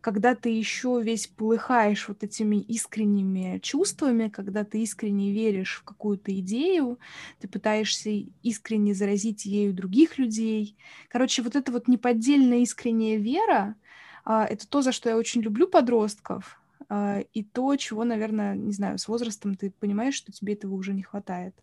когда 0.00 0.34
ты 0.36 0.50
еще 0.50 1.00
весь 1.02 1.26
полыхаешь 1.26 2.06
вот 2.06 2.22
этими 2.22 2.56
искренними 2.56 3.58
чувствами, 3.58 4.28
когда 4.28 4.64
ты 4.64 4.82
искренне 4.82 5.32
веришь 5.32 5.80
в 5.80 5.84
какую-то 5.84 6.32
идею, 6.38 7.00
ты 7.40 7.48
пытаешься 7.48 8.10
искренне 8.42 8.94
заразить 8.94 9.44
ею 9.44 9.74
других 9.74 10.18
людей. 10.18 10.76
Короче, 11.08 11.42
вот 11.42 11.56
эта 11.56 11.72
вот 11.72 11.88
неподдельная 11.88 12.58
искренняя 12.58 13.18
вера, 13.18 13.74
это 14.28 14.68
то, 14.68 14.82
за 14.82 14.92
что 14.92 15.08
я 15.08 15.16
очень 15.16 15.40
люблю 15.40 15.66
подростков, 15.66 16.60
а, 16.88 17.20
и 17.32 17.42
то, 17.42 17.74
чего, 17.76 18.04
наверное, 18.04 18.54
не 18.54 18.72
знаю, 18.72 18.98
с 18.98 19.08
возрастом 19.08 19.56
ты 19.56 19.70
понимаешь, 19.70 20.14
что 20.14 20.32
тебе 20.32 20.54
этого 20.54 20.74
уже 20.74 20.92
не 20.92 21.02
хватает. 21.02 21.54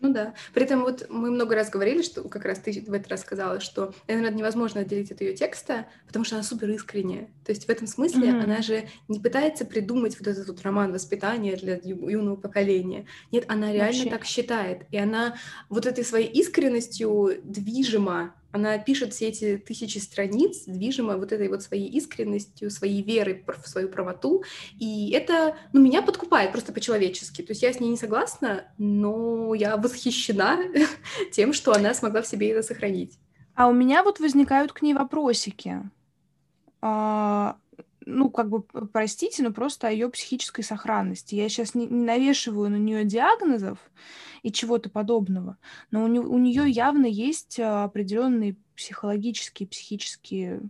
Ну 0.00 0.12
да. 0.12 0.34
При 0.52 0.64
этом 0.64 0.82
вот 0.82 1.06
мы 1.08 1.30
много 1.30 1.54
раз 1.54 1.70
говорили, 1.70 2.02
что 2.02 2.22
как 2.28 2.44
раз 2.44 2.58
ты 2.58 2.84
в 2.86 2.92
этот 2.92 3.08
раз 3.08 3.22
сказала, 3.22 3.60
что, 3.60 3.94
наверное, 4.06 4.30
невозможно 4.30 4.82
отделить 4.82 5.10
от 5.10 5.22
ее 5.22 5.34
текста, 5.34 5.86
потому 6.06 6.24
что 6.24 6.36
она 6.36 6.44
супер 6.44 6.68
искренняя. 6.70 7.30
То 7.44 7.52
есть 7.52 7.64
в 7.64 7.70
этом 7.70 7.86
смысле 7.86 8.28
mm-hmm. 8.28 8.44
она 8.44 8.60
же 8.60 8.88
не 9.08 9.20
пытается 9.20 9.64
придумать 9.64 10.18
вот 10.18 10.28
этот 10.28 10.46
вот 10.48 10.60
роман 10.62 10.92
воспитания 10.92 11.56
для 11.56 11.80
ю- 11.82 12.08
юного 12.08 12.36
поколения. 12.36 13.06
Нет, 13.32 13.44
она 13.48 13.72
реально 13.72 13.96
Вообще. 13.96 14.10
так 14.10 14.24
считает. 14.26 14.82
И 14.90 14.98
она 14.98 15.36
вот 15.70 15.86
этой 15.86 16.04
своей 16.04 16.28
искренностью 16.28 17.40
движима 17.42 18.34
она 18.56 18.78
пишет 18.78 19.14
все 19.14 19.28
эти 19.28 19.56
тысячи 19.56 19.98
страниц, 19.98 20.64
движима 20.66 21.16
вот 21.16 21.32
этой 21.32 21.48
вот 21.48 21.62
своей 21.62 21.88
искренностью, 21.88 22.70
своей 22.70 23.02
верой 23.02 23.44
в 23.46 23.68
свою 23.68 23.88
правоту. 23.88 24.42
И 24.78 25.10
это, 25.10 25.56
ну, 25.72 25.80
меня 25.80 26.02
подкупает 26.02 26.52
просто 26.52 26.72
по-человечески. 26.72 27.42
То 27.42 27.52
есть 27.52 27.62
я 27.62 27.72
с 27.72 27.80
ней 27.80 27.88
не 27.88 27.96
согласна, 27.96 28.64
но 28.78 29.54
я 29.54 29.76
восхищена 29.76 30.58
тем, 31.32 31.52
что 31.52 31.72
она 31.72 31.94
смогла 31.94 32.22
в 32.22 32.26
себе 32.26 32.50
это 32.50 32.62
сохранить. 32.62 33.18
А 33.54 33.68
у 33.68 33.72
меня 33.72 34.02
вот 34.02 34.20
возникают 34.20 34.72
к 34.72 34.82
ней 34.82 34.92
вопросики. 34.92 35.80
А, 36.82 37.56
ну, 38.04 38.30
как 38.30 38.48
бы, 38.48 38.62
простите, 38.62 39.42
но 39.42 39.52
просто 39.52 39.88
о 39.88 39.90
ее 39.90 40.08
психической 40.08 40.64
сохранности. 40.64 41.34
Я 41.34 41.48
сейчас 41.48 41.74
не, 41.74 41.86
не 41.86 42.04
навешиваю 42.04 42.70
на 42.70 42.76
нее 42.76 43.04
диагнозов 43.04 43.78
и 44.42 44.52
чего-то 44.52 44.90
подобного, 44.90 45.58
но 45.90 46.04
у, 46.04 46.06
не, 46.06 46.20
у 46.20 46.38
нее 46.38 46.68
явно 46.68 47.06
есть 47.06 47.58
а, 47.60 47.84
определенные 47.84 48.56
психологические, 48.76 49.68
психические 49.68 50.62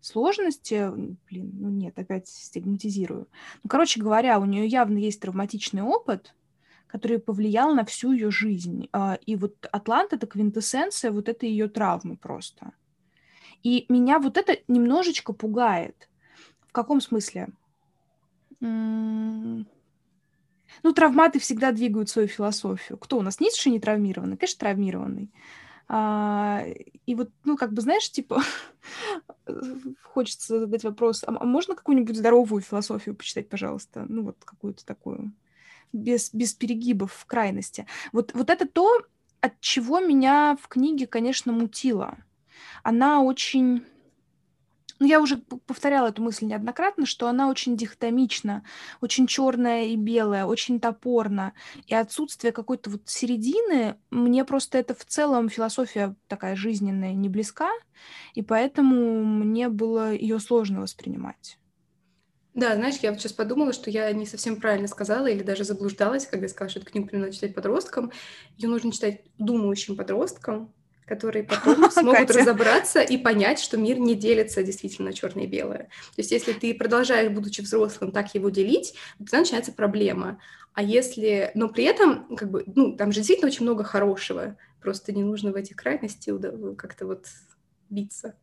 сложности. 0.00 0.90
Блин, 1.28 1.52
ну 1.54 1.68
нет, 1.68 1.98
опять 1.98 2.28
стигматизирую. 2.28 3.28
Ну, 3.62 3.68
короче 3.68 4.00
говоря, 4.00 4.38
у 4.40 4.44
нее 4.44 4.66
явно 4.66 4.98
есть 4.98 5.20
травматичный 5.20 5.82
опыт, 5.82 6.34
который 6.86 7.18
повлиял 7.18 7.74
на 7.74 7.84
всю 7.84 8.12
ее 8.12 8.30
жизнь. 8.30 8.88
А, 8.92 9.18
и 9.26 9.36
вот 9.36 9.66
Атлант— 9.70 10.12
это 10.14 10.26
квинтэссенция 10.26 11.12
вот 11.12 11.28
этой 11.28 11.48
ее 11.48 11.68
травмы 11.68 12.16
просто. 12.16 12.72
И 13.62 13.86
меня 13.88 14.18
вот 14.18 14.36
это 14.36 14.58
немножечко 14.68 15.32
пугает. 15.32 16.08
В 16.66 16.72
каком 16.72 17.00
смысле? 17.00 17.48
Ну, 20.82 20.92
травматы 20.92 21.38
всегда 21.38 21.72
двигают 21.72 22.08
свою 22.08 22.28
философию. 22.28 22.98
Кто 22.98 23.18
у 23.18 23.22
нас? 23.22 23.40
Ницше 23.40 23.70
не 23.70 23.80
травмированный? 23.80 24.36
Конечно, 24.36 24.60
травмированный. 24.60 25.30
А, 25.88 26.64
и 27.06 27.14
вот, 27.14 27.30
ну, 27.44 27.56
как 27.56 27.72
бы, 27.72 27.82
знаешь, 27.82 28.10
типа, 28.10 28.42
хочется 30.02 30.60
задать 30.60 30.84
вопрос, 30.84 31.24
а, 31.24 31.36
а 31.38 31.44
можно 31.44 31.74
какую-нибудь 31.74 32.16
здоровую 32.16 32.62
философию 32.62 33.16
почитать, 33.16 33.48
пожалуйста? 33.48 34.06
Ну, 34.08 34.22
вот 34.22 34.36
какую-то 34.44 34.86
такую, 34.86 35.32
без, 35.92 36.32
без 36.32 36.54
перегибов 36.54 37.12
в 37.12 37.26
крайности. 37.26 37.86
Вот, 38.12 38.32
вот 38.34 38.50
это 38.50 38.68
то, 38.68 39.02
от 39.40 39.60
чего 39.60 40.00
меня 40.00 40.56
в 40.62 40.68
книге, 40.68 41.06
конечно, 41.06 41.52
мутило. 41.52 42.18
Она 42.82 43.22
очень 43.22 43.84
ну, 45.00 45.06
я 45.06 45.20
уже 45.20 45.38
повторяла 45.38 46.08
эту 46.08 46.22
мысль 46.22 46.44
неоднократно, 46.44 47.06
что 47.06 47.26
она 47.26 47.48
очень 47.48 47.74
дихотомична, 47.74 48.64
очень 49.00 49.26
черная 49.26 49.86
и 49.86 49.96
белая, 49.96 50.44
очень 50.44 50.78
топорна. 50.78 51.54
И 51.86 51.94
отсутствие 51.94 52.52
какой-то 52.52 52.90
вот 52.90 53.08
середины, 53.08 53.96
мне 54.10 54.44
просто 54.44 54.76
это 54.76 54.94
в 54.94 55.04
целом 55.06 55.48
философия 55.48 56.14
такая 56.28 56.54
жизненная 56.54 57.14
не 57.14 57.30
близка, 57.30 57.70
и 58.34 58.42
поэтому 58.42 59.24
мне 59.24 59.70
было 59.70 60.12
ее 60.12 60.38
сложно 60.38 60.82
воспринимать. 60.82 61.56
Да, 62.52 62.74
знаешь, 62.74 62.96
я 63.00 63.12
вот 63.12 63.20
сейчас 63.20 63.32
подумала, 63.32 63.72
что 63.72 63.90
я 63.90 64.12
не 64.12 64.26
совсем 64.26 64.60
правильно 64.60 64.88
сказала 64.88 65.28
или 65.28 65.42
даже 65.42 65.64
заблуждалась, 65.64 66.26
когда 66.26 66.46
сказала, 66.46 66.68
что 66.68 66.80
эту 66.80 66.90
книгу 66.90 67.08
надо 67.12 67.32
читать 67.32 67.54
подросткам. 67.54 68.12
Ее 68.58 68.68
нужно 68.68 68.92
читать 68.92 69.22
думающим 69.38 69.96
подросткам, 69.96 70.74
которые 71.10 71.42
потом 71.42 71.90
смогут 71.90 72.30
разобраться 72.30 73.00
и 73.00 73.18
понять, 73.18 73.58
что 73.58 73.76
мир 73.76 73.98
не 73.98 74.14
делится 74.14 74.62
действительно 74.62 75.12
черное 75.12 75.42
и 75.42 75.48
белое. 75.48 75.88
То 76.14 76.18
есть 76.18 76.30
если 76.30 76.52
ты 76.52 76.72
продолжаешь, 76.72 77.32
будучи 77.32 77.62
взрослым, 77.62 78.12
так 78.12 78.32
его 78.32 78.48
делить, 78.48 78.94
тогда 79.18 79.40
начинается 79.40 79.72
проблема. 79.72 80.40
А 80.72 80.84
если... 80.84 81.50
Но 81.56 81.68
при 81.68 81.82
этом, 81.82 82.36
как 82.36 82.48
бы, 82.48 82.62
ну, 82.76 82.96
там 82.96 83.10
же 83.10 83.16
действительно 83.16 83.48
очень 83.48 83.64
много 83.64 83.82
хорошего. 83.82 84.56
Просто 84.80 85.10
не 85.10 85.24
нужно 85.24 85.50
в 85.50 85.56
этих 85.56 85.74
крайности 85.74 86.32
как-то 86.76 87.06
вот 87.06 87.26
биться. 87.88 88.36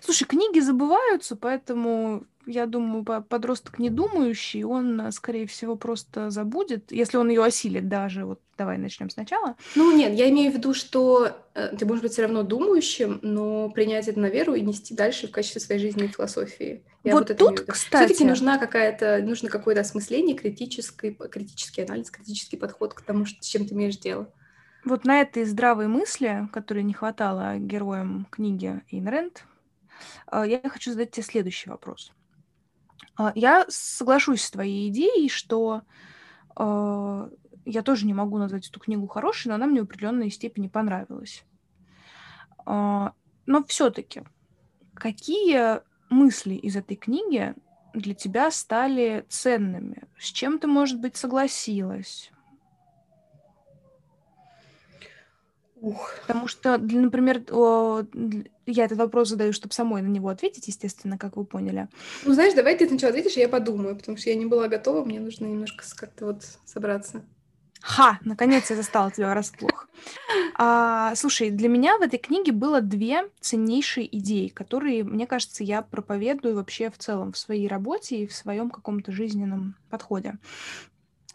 Слушай, 0.00 0.26
книги 0.26 0.60
забываются, 0.60 1.34
поэтому 1.34 2.26
я 2.48 2.66
думаю, 2.66 3.04
подросток 3.04 3.78
не 3.78 3.90
думающий, 3.90 4.64
он, 4.64 5.00
э, 5.00 5.12
скорее 5.12 5.46
всего, 5.46 5.76
просто 5.76 6.30
забудет, 6.30 6.90
если 6.90 7.18
он 7.18 7.28
ее 7.28 7.44
осилит 7.44 7.88
даже. 7.88 8.24
Вот 8.24 8.40
давай 8.56 8.78
начнем 8.78 9.10
сначала. 9.10 9.56
Ну 9.76 9.94
нет, 9.94 10.14
я 10.14 10.28
имею 10.30 10.50
в 10.50 10.54
виду, 10.54 10.72
что 10.72 11.30
э, 11.54 11.76
ты 11.76 11.84
можешь 11.84 12.02
быть 12.02 12.12
все 12.12 12.22
равно 12.22 12.42
думающим, 12.42 13.20
но 13.22 13.68
принять 13.68 14.08
это 14.08 14.18
на 14.18 14.30
веру 14.30 14.54
и 14.54 14.62
нести 14.62 14.94
дальше 14.94 15.28
в 15.28 15.30
качестве 15.30 15.60
своей 15.60 15.80
жизненной 15.80 16.08
философии. 16.08 16.84
Я 17.04 17.12
вот, 17.12 17.28
вот 17.28 17.38
тут, 17.38 17.60
кстати... 17.60 18.06
Все-таки 18.06 18.24
нужна 18.24 18.58
какая-то, 18.58 19.20
нужно 19.22 19.50
какое-то 19.50 19.82
осмысление, 19.82 20.34
критический, 20.34 21.12
критический 21.12 21.82
анализ, 21.82 22.10
критический 22.10 22.56
подход 22.56 22.94
к 22.94 23.02
тому, 23.02 23.26
с 23.26 23.30
чем 23.40 23.66
ты 23.66 23.74
имеешь 23.74 23.98
дело. 23.98 24.32
Вот 24.84 25.04
на 25.04 25.20
этой 25.20 25.44
здравой 25.44 25.86
мысли, 25.86 26.48
которой 26.52 26.82
не 26.82 26.94
хватало 26.94 27.58
героям 27.58 28.26
книги 28.30 28.82
Ин 28.90 29.08
Рэнд, 29.08 29.44
э, 30.32 30.44
я 30.46 30.68
хочу 30.70 30.92
задать 30.92 31.10
тебе 31.10 31.24
следующий 31.24 31.68
вопрос. 31.68 32.12
А, 33.18 33.32
я 33.34 33.66
соглашусь 33.68 34.42
с 34.42 34.50
твоей 34.50 34.88
идеей, 34.88 35.28
что 35.28 35.82
э, 36.56 37.30
я 37.64 37.82
тоже 37.82 38.06
не 38.06 38.14
могу 38.14 38.38
назвать 38.38 38.68
эту 38.68 38.78
книгу 38.78 39.08
хорошей, 39.08 39.48
но 39.48 39.56
она 39.56 39.66
мне 39.66 39.80
в 39.80 39.84
определенной 39.84 40.30
степени 40.30 40.68
понравилась. 40.68 41.44
Э, 42.64 43.10
но 43.46 43.64
все-таки, 43.66 44.22
какие 44.94 45.80
мысли 46.10 46.54
из 46.54 46.76
этой 46.76 46.96
книги 46.96 47.54
для 47.92 48.14
тебя 48.14 48.52
стали 48.52 49.26
ценными? 49.28 50.04
С 50.16 50.26
чем 50.26 50.60
ты, 50.60 50.68
может 50.68 51.00
быть, 51.00 51.16
согласилась? 51.16 52.30
Ух. 55.80 56.12
Потому 56.26 56.48
что, 56.48 56.76
например, 56.78 57.42
я 58.66 58.84
этот 58.84 58.98
вопрос 58.98 59.28
задаю, 59.28 59.52
чтобы 59.52 59.72
самой 59.72 60.02
на 60.02 60.08
него 60.08 60.28
ответить, 60.28 60.66
естественно, 60.68 61.18
как 61.18 61.36
вы 61.36 61.44
поняли. 61.44 61.88
Ну, 62.24 62.34
знаешь, 62.34 62.54
давай 62.54 62.76
ты 62.76 62.88
сначала 62.88 63.10
ответишь, 63.10 63.36
и 63.36 63.40
я 63.40 63.48
подумаю, 63.48 63.96
потому 63.96 64.18
что 64.18 64.30
я 64.30 64.36
не 64.36 64.46
была 64.46 64.68
готова, 64.68 65.04
мне 65.04 65.20
нужно 65.20 65.46
немножко 65.46 65.84
как-то 65.96 66.26
вот 66.26 66.42
собраться. 66.64 67.22
Ха, 67.80 68.18
наконец 68.22 68.70
я 68.70 68.76
застала 68.76 69.10
тебя 69.10 69.30
врасплох. 69.30 69.88
А, 70.56 71.14
слушай, 71.14 71.50
для 71.50 71.68
меня 71.68 71.96
в 71.98 72.02
этой 72.02 72.18
книге 72.18 72.52
было 72.52 72.80
две 72.80 73.30
ценнейшие 73.40 74.16
идеи, 74.18 74.48
которые, 74.48 75.04
мне 75.04 75.26
кажется, 75.26 75.62
я 75.62 75.82
проповедую 75.82 76.56
вообще 76.56 76.90
в 76.90 76.98
целом 76.98 77.32
в 77.32 77.38
своей 77.38 77.68
работе 77.68 78.16
и 78.16 78.26
в 78.26 78.34
своем 78.34 78.70
каком-то 78.70 79.12
жизненном 79.12 79.76
подходе. 79.90 80.38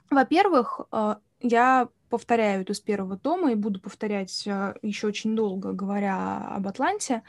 Во-первых, 0.10 0.82
а, 0.92 1.20
я 1.40 1.88
повторяю 2.14 2.62
это 2.62 2.76
с 2.76 2.80
первого 2.80 3.18
тома 3.18 3.52
и 3.52 3.56
буду 3.56 3.80
повторять 3.80 4.48
а, 4.48 4.76
еще 4.84 5.08
очень 5.08 5.36
долго, 5.36 5.72
говоря 5.74 6.38
об 6.48 6.68
Атланте, 6.68 7.24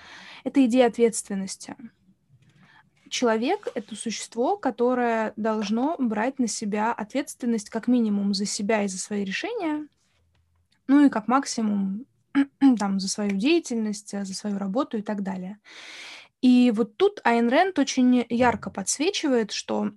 это 0.45 0.63
идея 0.67 0.89
ответственности. 0.89 1.75
человек— 3.09 3.69
это 3.75 3.97
существо, 3.97 4.59
которое 4.59 5.33
должно 5.37 5.97
брать 5.99 6.39
на 6.39 6.49
себя 6.49 6.93
ответственность 6.93 7.71
как 7.71 7.89
минимум 7.89 8.35
за 8.35 8.45
себя 8.45 8.83
и 8.83 8.89
за 8.89 8.99
свои 8.99 9.25
решения, 9.25 9.89
ну 10.87 11.07
и 11.07 11.09
как 11.09 11.29
максимум 11.29 12.05
там, 12.79 13.01
за 13.01 13.09
свою 13.09 13.39
деятельность, 13.39 14.11
за 14.11 14.35
свою 14.35 14.59
работу 14.59 14.99
и 14.99 15.03
так 15.03 15.23
далее. 15.23 15.61
И 16.43 16.71
вот 16.77 16.99
тут 16.99 17.23
Айн 17.25 17.49
Рэнд 17.49 17.79
очень 17.79 18.27
ярко 18.29 18.69
подсвечивает, 18.69 19.51
что 19.51 19.93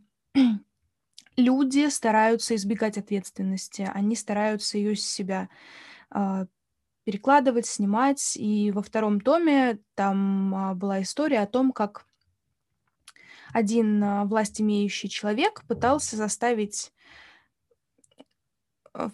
люди 1.38 1.88
стараются 1.90 2.56
избегать 2.56 2.98
ответственности, 2.98 3.90
они 3.94 4.16
стараются 4.16 4.78
ее 4.78 4.96
с 4.96 5.06
себя 5.06 5.50
э, 6.14 6.46
перекладывать, 7.06 7.68
снимать. 7.68 8.36
И 8.36 8.72
во 8.72 8.82
втором 8.82 9.22
томе 9.22 9.80
там 9.96 10.54
э, 10.54 10.74
была 10.74 11.02
история 11.02 11.40
о 11.40 11.48
том, 11.48 11.72
как 11.72 12.06
один 13.54 14.04
э, 14.04 14.26
власть 14.26 14.60
имеющий 14.60 15.10
человек 15.10 15.64
пытался 15.68 16.18
заставить 16.18 16.92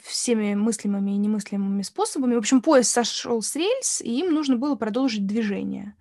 всеми 0.01 0.55
мыслимыми 0.55 1.11
и 1.11 1.17
немыслимыми 1.17 1.81
способами. 1.81 2.36
В 2.36 2.39
общем, 2.39 2.61
поезд 2.61 2.91
сошел 2.91 3.41
с 3.41 3.55
рельс, 3.55 4.01
и 4.01 4.19
им 4.19 4.34
нужно 4.34 4.57
было 4.57 4.75
продолжить 4.75 5.25
движение. 5.25 5.95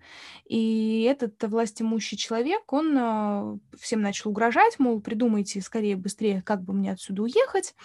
И 0.45 1.07
этот 1.09 1.41
властимущий 1.43 2.17
человек, 2.17 2.71
он 2.71 2.97
э, 2.97 3.57
всем 3.79 4.01
начал 4.01 4.29
угрожать, 4.31 4.77
мол, 4.77 4.99
придумайте 5.01 5.61
скорее, 5.61 5.95
быстрее, 5.95 6.41
как 6.41 6.63
бы 6.63 6.73
мне 6.73 6.91
отсюда 6.91 7.23
уехать. 7.23 7.75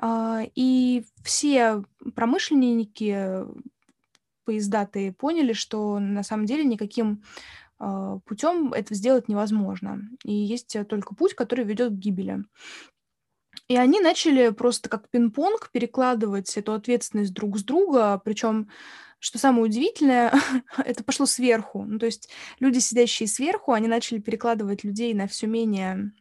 Э, 0.00 0.42
и 0.54 1.04
все 1.22 1.82
промышленники, 2.14 3.44
поездатые, 4.44 5.12
поняли, 5.12 5.52
что 5.52 5.98
на 5.98 6.22
самом 6.22 6.46
деле 6.46 6.64
никаким 6.64 7.22
э, 7.80 8.18
путем 8.24 8.72
это 8.72 8.94
сделать 8.94 9.28
невозможно. 9.28 10.00
И 10.24 10.32
есть 10.32 10.76
только 10.88 11.14
путь, 11.16 11.34
который 11.34 11.64
ведет 11.64 11.90
к 11.90 11.96
гибели. 11.96 12.44
И 13.66 13.76
они 13.76 14.00
начали 14.00 14.50
просто 14.50 14.88
как 14.88 15.08
пинг-понг 15.10 15.70
перекладывать 15.72 16.56
эту 16.56 16.72
ответственность 16.72 17.34
друг 17.34 17.58
с 17.58 17.64
друга, 17.64 18.20
причем 18.24 18.68
что 19.20 19.38
самое 19.38 19.64
удивительное, 19.64 20.32
это 20.78 21.02
пошло 21.04 21.26
сверху. 21.26 21.84
Ну, 21.84 21.98
то 21.98 22.06
есть 22.06 22.30
люди, 22.60 22.78
сидящие 22.78 23.28
сверху, 23.28 23.72
они 23.72 23.88
начали 23.88 24.18
перекладывать 24.18 24.84
людей 24.84 25.12
на 25.14 25.26
все 25.26 25.46
менее 25.46 26.12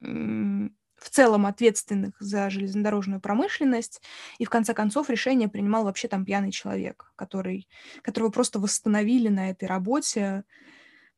в 0.00 1.10
целом 1.10 1.46
ответственных 1.46 2.14
за 2.18 2.50
железнодорожную 2.50 3.20
промышленность, 3.20 4.02
и 4.38 4.44
в 4.44 4.50
конце 4.50 4.74
концов 4.74 5.10
решение 5.10 5.48
принимал 5.48 5.84
вообще 5.84 6.08
там 6.08 6.24
пьяный 6.24 6.50
человек, 6.50 7.12
который, 7.16 7.68
которого 8.02 8.30
просто 8.30 8.58
восстановили 8.58 9.28
на 9.28 9.50
этой 9.50 9.66
работе 9.66 10.44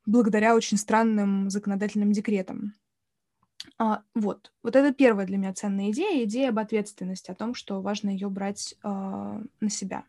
благодаря 0.05 0.55
очень 0.55 0.77
странным 0.77 1.51
законодательным 1.51 2.13
декретам. 2.13 2.75
А, 3.79 4.03
вот. 4.15 4.53
Вот 4.63 4.77
это 4.77 4.93
первая 4.93 5.27
для 5.27 5.37
меня 5.37 5.53
ценная 5.53 5.91
идея, 5.91 6.25
идея 6.25 6.49
об 6.51 6.59
ответственности, 6.59 7.31
о 7.31 7.35
том, 7.35 7.55
что 7.55 7.81
важно 7.81 8.11
ее 8.11 8.29
брать 8.29 8.75
а, 8.83 9.41
на 9.61 9.71
себя. 9.71 10.05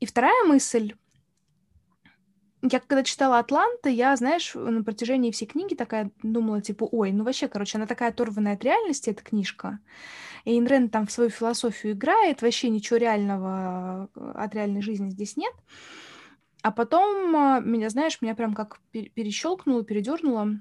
И 0.00 0.06
вторая 0.06 0.44
мысль. 0.44 0.94
Я 2.62 2.78
когда 2.78 3.02
читала 3.02 3.40
«Атланта», 3.40 3.88
я, 3.88 4.14
знаешь, 4.14 4.54
на 4.54 4.84
протяжении 4.84 5.32
всей 5.32 5.46
книги 5.46 5.74
такая 5.74 6.12
думала, 6.22 6.60
типа, 6.60 6.88
ой, 6.92 7.10
ну 7.10 7.24
вообще, 7.24 7.48
короче, 7.48 7.76
она 7.76 7.86
такая 7.86 8.10
оторванная 8.10 8.54
от 8.54 8.62
реальности, 8.62 9.10
эта 9.10 9.22
книжка. 9.24 9.80
И 10.44 10.56
Инрен 10.56 10.88
там 10.88 11.06
в 11.06 11.12
свою 11.12 11.30
философию 11.30 11.94
играет, 11.94 12.40
вообще 12.42 12.68
ничего 12.68 12.98
реального 12.98 14.08
э, 14.14 14.32
от 14.34 14.54
реальной 14.54 14.80
жизни 14.82 15.10
здесь 15.10 15.36
нет. 15.36 15.52
А 16.62 16.70
потом 16.70 17.34
а, 17.34 17.60
меня, 17.60 17.88
знаешь, 17.90 18.22
меня 18.22 18.36
прям 18.36 18.54
как 18.54 18.80
перещелкнуло, 18.92 19.84
передернуло 19.84 20.58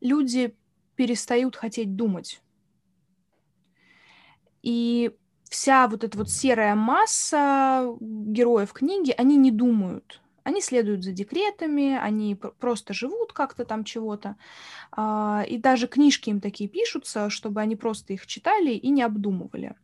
люди 0.00 0.56
перестают 0.94 1.56
хотеть 1.56 1.96
думать. 1.96 2.40
И 4.62 5.16
вся 5.48 5.86
вот 5.88 6.04
эта 6.04 6.18
вот 6.18 6.30
серая 6.30 6.74
масса 6.74 7.96
героев 8.00 8.72
книги, 8.72 9.14
они 9.16 9.36
не 9.36 9.50
думают. 9.50 10.20
Они 10.42 10.60
следуют 10.60 11.02
за 11.02 11.12
декретами, 11.12 11.96
они 11.96 12.36
просто 12.36 12.94
живут 12.94 13.32
как-то 13.32 13.64
там 13.64 13.82
чего-то. 13.82 14.36
А, 14.92 15.44
и 15.46 15.58
даже 15.58 15.88
книжки 15.88 16.30
им 16.30 16.40
такие 16.40 16.70
пишутся, 16.70 17.30
чтобы 17.30 17.60
они 17.60 17.74
просто 17.74 18.12
их 18.12 18.26
читали 18.26 18.70
и 18.70 18.88
не 18.90 19.02
обдумывали. 19.02 19.74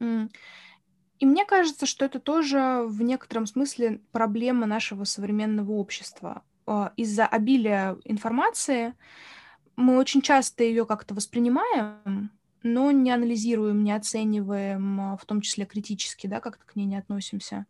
И 0.00 1.26
мне 1.26 1.44
кажется, 1.44 1.86
что 1.86 2.04
это 2.04 2.20
тоже 2.20 2.84
в 2.86 3.02
некотором 3.02 3.46
смысле 3.46 4.00
проблема 4.12 4.66
нашего 4.66 5.02
современного 5.02 5.72
общества. 5.72 6.44
А, 6.68 6.92
из-за 6.96 7.26
обилия 7.26 7.96
информации 8.04 8.94
мы 9.76 9.96
очень 9.96 10.20
часто 10.20 10.64
ее 10.64 10.84
как-то 10.84 11.14
воспринимаем, 11.14 12.30
но 12.62 12.90
не 12.90 13.10
анализируем, 13.10 13.82
не 13.84 13.92
оцениваем, 13.92 15.00
а, 15.00 15.16
в 15.16 15.24
том 15.24 15.40
числе 15.40 15.64
критически, 15.64 16.26
да, 16.26 16.40
как-то 16.40 16.66
к 16.66 16.76
ней 16.76 16.84
не 16.84 16.96
относимся. 16.96 17.64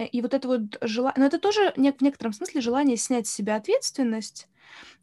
Э, 0.00 0.06
и 0.06 0.22
вот 0.22 0.34
это 0.34 0.48
вот 0.48 0.78
желание, 0.80 1.20
но 1.20 1.26
это 1.26 1.38
тоже 1.38 1.72
в 1.76 2.02
некотором 2.02 2.32
смысле 2.32 2.60
желание 2.60 2.96
снять 2.96 3.26
с 3.26 3.32
себя 3.34 3.56
ответственность 3.56 4.48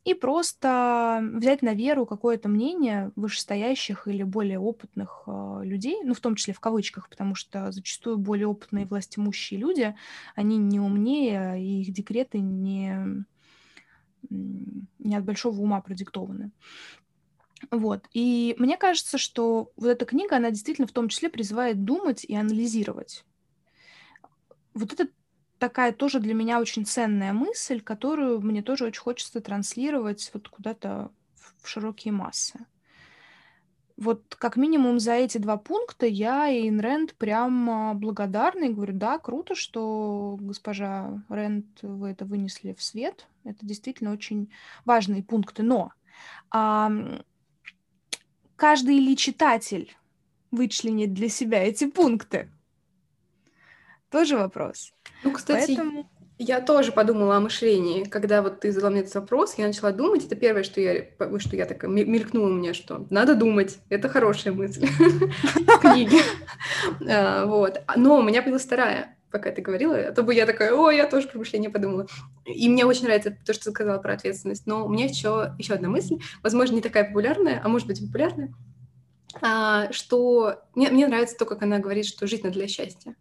и 0.05 0.13
просто 0.13 1.21
взять 1.33 1.61
на 1.61 1.73
веру 1.73 2.05
какое-то 2.05 2.49
мнение 2.49 3.11
вышестоящих 3.15 4.07
или 4.07 4.23
более 4.23 4.59
опытных 4.59 5.23
э, 5.27 5.61
людей, 5.63 6.01
ну, 6.03 6.13
в 6.13 6.19
том 6.19 6.35
числе 6.35 6.53
в 6.53 6.59
кавычках, 6.59 7.09
потому 7.09 7.35
что 7.35 7.71
зачастую 7.71 8.17
более 8.17 8.47
опытные 8.47 8.85
властимущие 8.85 9.59
люди, 9.59 9.95
они 10.35 10.57
не 10.57 10.79
умнее, 10.79 11.61
и 11.61 11.81
их 11.81 11.93
декреты 11.93 12.39
не, 12.39 13.25
не 14.29 15.15
от 15.15 15.23
большого 15.25 15.59
ума 15.59 15.81
продиктованы. 15.81 16.51
Вот. 17.71 18.07
И 18.13 18.55
мне 18.59 18.77
кажется, 18.77 19.17
что 19.17 19.71
вот 19.75 19.87
эта 19.87 20.05
книга, 20.05 20.37
она 20.37 20.51
действительно 20.51 20.87
в 20.87 20.91
том 20.91 21.09
числе 21.09 21.29
призывает 21.29 21.83
думать 21.83 22.23
и 22.23 22.35
анализировать. 22.35 23.25
Вот 24.77 24.93
это 24.93 25.09
такая 25.57 25.91
тоже 25.91 26.19
для 26.19 26.35
меня 26.35 26.59
очень 26.59 26.85
ценная 26.85 27.33
мысль, 27.33 27.81
которую 27.81 28.41
мне 28.41 28.61
тоже 28.61 28.85
очень 28.85 29.01
хочется 29.01 29.41
транслировать 29.41 30.29
вот 30.33 30.49
куда-то 30.49 31.11
в 31.61 31.67
широкие 31.67 32.11
массы. 32.11 32.59
Вот 33.95 34.35
как 34.35 34.55
минимум 34.57 34.99
за 34.99 35.13
эти 35.13 35.39
два 35.39 35.57
пункта 35.57 36.05
я 36.05 36.47
и 36.47 36.69
Рэнд 36.69 37.15
прям 37.15 37.97
благодарна 37.99 38.65
и 38.65 38.73
говорю, 38.73 38.93
да, 38.93 39.17
круто, 39.17 39.55
что 39.55 40.37
госпожа 40.39 41.23
Рэнд 41.29 41.81
вы 41.81 42.09
это 42.09 42.25
вынесли 42.25 42.73
в 42.73 42.83
свет. 42.83 43.25
Это 43.43 43.65
действительно 43.65 44.11
очень 44.11 44.51
важные 44.85 45.23
пункты. 45.23 45.63
Но 45.63 45.91
а, 46.51 46.91
каждый 48.55 48.99
ли 48.99 49.17
читатель 49.17 49.97
вычленит 50.51 51.15
для 51.15 51.29
себя 51.29 51.63
эти 51.63 51.87
пункты? 51.87 52.51
Тоже 54.11 54.37
вопрос. 54.37 54.93
Ну, 55.23 55.31
кстати, 55.31 55.75
Поэтому... 55.75 56.09
я 56.37 56.61
тоже 56.61 56.91
подумала 56.91 57.37
о 57.37 57.39
мышлении. 57.39 58.03
Когда 58.03 58.41
вот 58.41 58.61
ты 58.61 58.71
задала 58.71 58.91
мне 58.91 59.01
этот 59.01 59.15
вопрос, 59.15 59.55
я 59.57 59.67
начала 59.67 59.91
думать. 59.91 60.25
Это 60.25 60.35
первое, 60.35 60.63
что 60.63 60.79
я, 60.79 61.05
что 61.39 61.55
я 61.55 61.65
такая 61.65 61.89
мелькнула 61.91 62.49
мне, 62.49 62.73
что 62.73 63.05
надо 63.09 63.35
думать. 63.35 63.79
Это 63.89 64.09
хорошая 64.09 64.53
мысль 64.53 64.87
в 64.97 65.79
книге. 65.79 66.19
А, 67.09 67.45
вот. 67.45 67.81
Но 67.95 68.19
у 68.19 68.23
меня 68.23 68.41
появилась 68.41 68.65
вторая 68.65 69.17
пока 69.31 69.51
ты 69.51 69.61
говорила, 69.61 69.95
а 69.97 70.11
то 70.11 70.23
бы 70.23 70.33
я 70.33 70.45
такая, 70.45 70.73
о, 70.73 70.89
я 70.89 71.05
тоже 71.05 71.27
про 71.27 71.39
мышление 71.39 71.69
подумала. 71.69 72.07
И 72.45 72.69
мне 72.69 72.85
очень 72.85 73.03
нравится 73.03 73.37
то, 73.45 73.53
что 73.53 73.65
ты 73.65 73.71
сказала 73.71 73.99
про 73.99 74.13
ответственность. 74.13 74.65
Но 74.65 74.85
у 74.85 74.89
меня 74.89 75.05
еще, 75.05 75.53
еще 75.57 75.73
одна 75.73 75.89
мысль, 75.89 76.17
возможно, 76.43 76.75
не 76.75 76.81
такая 76.81 77.03
популярная, 77.03 77.61
а 77.63 77.67
может 77.67 77.87
быть 77.87 78.03
популярная, 78.05 78.53
а, 79.41 79.91
что 79.91 80.61
мне, 80.75 80.89
мне 80.89 81.07
нравится 81.07 81.37
то, 81.37 81.45
как 81.45 81.61
она 81.61 81.79
говорит, 81.79 82.05
что 82.05 82.27
жизнь 82.27 82.49
для 82.49 82.67
счастья. 82.67 83.15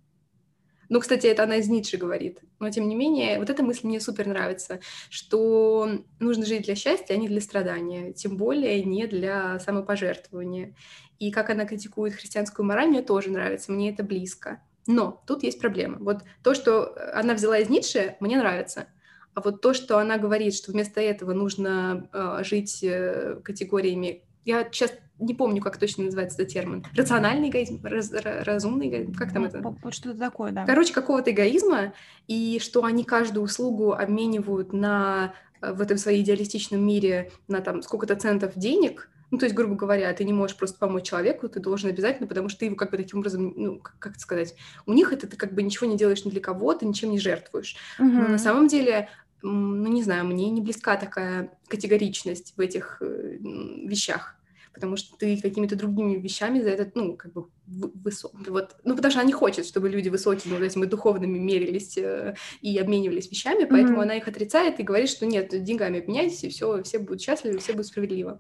Ну, 0.89 1.01
кстати, 1.01 1.26
это 1.26 1.45
она 1.45 1.57
из 1.57 1.68
Ницше 1.68 1.97
говорит. 1.97 2.41
Но, 2.59 2.70
тем 2.70 2.89
не 2.89 2.95
менее, 2.95 3.39
вот 3.39 3.51
эта 3.51 3.62
мысль 3.62 3.87
мне 3.87 4.01
супер 4.01 4.26
нравится, 4.26 4.80
что 5.11 5.89
нужно 6.20 6.47
жить 6.47 6.64
для 6.64 6.74
счастья, 6.74 7.14
а 7.14 7.16
не 7.16 7.28
для 7.28 7.41
страдания, 7.41 8.12
тем 8.12 8.37
более 8.37 8.82
не 8.84 9.07
для 9.07 9.59
самопожертвования. 9.59 10.74
И 11.18 11.30
как 11.30 11.51
она 11.51 11.64
критикует 11.64 12.14
христианскую 12.14 12.66
мораль, 12.66 12.89
мне 12.89 13.03
тоже 13.03 13.30
нравится, 13.30 13.72
мне 13.72 13.91
это 13.91 14.03
близко. 14.03 14.61
Но 14.87 15.22
тут 15.26 15.43
есть 15.43 15.61
проблема. 15.61 15.99
Вот 15.99 16.18
то, 16.43 16.55
что 16.55 16.95
она 17.12 17.34
взяла 17.34 17.59
из 17.59 17.68
Ницше, 17.68 18.16
мне 18.20 18.39
нравится. 18.39 18.87
А 19.34 19.41
вот 19.43 19.61
то, 19.61 19.74
что 19.74 19.99
она 19.99 20.16
говорит, 20.16 20.55
что 20.55 20.72
вместо 20.72 21.01
этого 21.01 21.32
нужно 21.32 22.09
э, 22.12 22.45
жить 22.45 22.82
э, 22.82 23.39
категориями... 23.45 24.22
Я 24.47 24.64
сейчас 24.70 24.92
не 25.18 25.34
помню, 25.34 25.61
как 25.61 25.76
точно 25.76 26.05
называется 26.05 26.40
этот 26.40 26.53
термин. 26.53 26.84
Рациональный 26.94 27.49
эгоизм, 27.49 27.80
раз, 27.82 28.12
разумный 28.12 28.88
эгоизм, 28.88 29.14
как 29.14 29.32
там 29.32 29.42
ну, 29.42 29.49
это? 29.49 29.61
Вот 29.61 29.94
что-то 29.94 30.18
такое, 30.18 30.53
да. 30.53 30.64
Короче, 30.64 30.92
какого-то 30.92 31.30
эгоизма, 31.32 31.94
и 32.28 32.59
что 32.62 32.84
они 32.84 33.03
каждую 33.05 33.44
услугу 33.44 33.92
обменивают 33.92 34.72
на 34.72 35.34
э, 35.61 35.72
в 35.72 35.80
этом 35.80 35.99
своем 35.99 36.22
идеалистичном 36.22 36.86
мире 36.86 37.32
на 37.49 37.61
там 37.61 37.82
сколько-то 37.82 38.14
центов 38.14 38.53
денег, 38.57 39.11
ну, 39.32 39.38
то 39.38 39.47
есть, 39.47 39.57
грубо 39.57 39.74
говоря, 39.74 40.12
ты 40.12 40.22
не 40.22 40.32
можешь 40.32 40.57
просто 40.57 40.78
помочь 40.78 41.05
человеку, 41.09 41.49
ты 41.49 41.59
должен 41.59 41.90
обязательно, 41.90 42.28
потому 42.28 42.49
что 42.49 42.61
ты 42.61 42.66
его 42.66 42.76
как 42.76 42.92
бы 42.92 42.97
таким 42.97 43.18
образом, 43.18 43.53
ну, 43.57 43.78
как, 43.80 43.99
как 43.99 44.20
сказать, 44.20 44.55
у 44.86 44.92
них 44.92 45.12
это 45.12 45.26
ты 45.26 45.36
как 45.36 45.53
бы 45.53 45.62
ничего 45.62 45.88
не 45.88 45.97
делаешь 45.97 46.24
ни 46.24 46.30
для 46.30 46.40
кого, 46.40 46.72
ты 46.74 46.86
ничем 46.86 47.11
не 47.11 47.18
жертвуешь. 47.18 47.74
Mm-hmm. 47.99 48.05
Но 48.05 48.28
на 48.28 48.38
самом 48.38 48.68
деле 48.68 49.09
ну, 49.42 49.88
не 49.88 50.03
знаю, 50.03 50.24
мне 50.26 50.51
не 50.51 50.61
близка 50.61 50.97
такая 50.97 51.51
категоричность 51.68 52.55
в 52.57 52.61
этих 52.61 52.99
э, 53.01 53.36
вещах 53.40 54.36
потому 54.77 54.99
что 54.99 55.16
ты 55.16 55.41
какими-то 55.41 55.74
другими 55.74 56.16
вещами 56.16 56.61
за 56.61 56.68
это, 56.68 56.93
ну, 56.95 57.16
как 57.16 57.33
бы 57.33 57.47
высок, 57.66 58.33
вот, 58.47 58.77
ну, 58.85 58.95
потому 58.95 59.11
что 59.11 59.20
она 59.20 59.27
не 59.27 59.33
хочет, 59.33 59.64
чтобы 59.64 59.89
люди 59.89 60.11
высокими 60.11 60.53
вот 60.53 60.62
этими 60.62 60.85
духовными 60.85 61.39
мерились 61.39 61.97
э, 61.97 62.35
и 62.61 62.77
обменивались 62.77 63.31
вещами, 63.31 63.64
поэтому 63.64 63.99
mm-hmm. 63.99 64.03
она 64.03 64.16
их 64.16 64.29
отрицает 64.29 64.79
и 64.79 64.83
говорит, 64.83 65.09
что 65.09 65.24
нет, 65.24 65.49
деньгами 65.64 66.01
обменяйтесь, 66.01 66.45
и 66.45 66.51
все, 66.51 66.83
все 66.83 66.99
будут 66.99 67.22
счастливы, 67.22 67.57
все 67.57 67.72
будет 67.72 67.87
справедливо. 67.87 68.39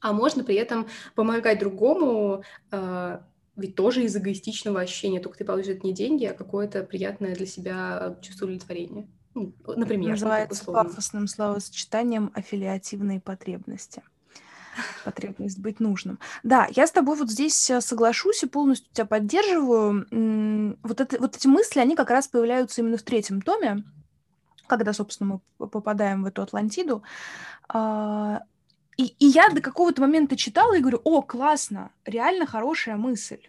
А 0.00 0.14
можно 0.14 0.42
при 0.42 0.54
этом 0.54 0.88
помогать 1.14 1.58
другому, 1.58 2.42
э, 2.72 3.18
ведь 3.56 3.74
тоже 3.74 4.04
из 4.04 4.16
эгоистичного 4.16 4.80
ощущения, 4.80 5.20
только 5.20 5.36
ты 5.36 5.44
получишь 5.44 5.82
не 5.82 5.92
деньги, 5.92 6.24
а 6.24 6.32
какое-то 6.32 6.82
приятное 6.82 7.34
для 7.34 7.44
себя 7.46 8.16
чувство 8.22 8.46
удовлетворения. 8.46 9.06
Ну, 9.34 9.52
например. 9.66 10.12
Называется 10.12 10.64
пафосным 10.64 11.26
словосочетанием 11.26 12.32
аффилиативные 12.34 13.20
потребности 13.20 14.02
потребность 15.04 15.58
быть 15.58 15.80
нужным. 15.80 16.18
Да, 16.42 16.68
я 16.70 16.86
с 16.86 16.92
тобой 16.92 17.16
вот 17.16 17.30
здесь 17.30 17.70
э, 17.70 17.80
соглашусь 17.80 18.42
и 18.42 18.48
полностью 18.48 18.88
тебя 18.92 19.06
поддерживаю. 19.06 20.06
Вот, 20.82 21.00
это, 21.00 21.18
вот 21.18 21.36
эти 21.36 21.46
мысли, 21.46 21.80
они 21.80 21.96
как 21.96 22.10
раз 22.10 22.28
появляются 22.28 22.80
именно 22.80 22.96
в 22.96 23.02
третьем 23.02 23.42
томе, 23.42 23.84
когда, 24.66 24.92
собственно, 24.92 25.40
мы 25.58 25.68
попадаем 25.68 26.22
в 26.22 26.26
эту 26.26 26.42
Атлантиду. 26.42 27.02
А, 27.68 28.42
и, 28.96 29.14
и 29.18 29.26
я 29.26 29.48
до 29.50 29.60
какого-то 29.60 30.00
момента 30.00 30.36
читала 30.36 30.74
и 30.74 30.80
говорю, 30.80 31.00
о, 31.04 31.22
классно, 31.22 31.90
реально 32.04 32.46
хорошая 32.46 32.96
мысль, 32.96 33.40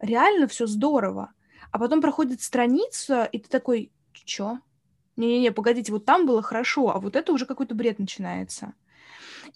реально 0.00 0.48
все 0.48 0.66
здорово. 0.66 1.32
А 1.70 1.78
потом 1.78 2.00
проходит 2.00 2.42
страница, 2.42 3.24
и 3.24 3.38
ты 3.38 3.48
такой, 3.48 3.90
чё? 4.12 4.58
Не-не-не, 5.16 5.52
погодите, 5.52 5.92
вот 5.92 6.04
там 6.04 6.26
было 6.26 6.42
хорошо, 6.42 6.90
а 6.90 6.98
вот 6.98 7.14
это 7.14 7.32
уже 7.32 7.46
какой-то 7.46 7.74
бред 7.74 7.98
начинается. 7.98 8.74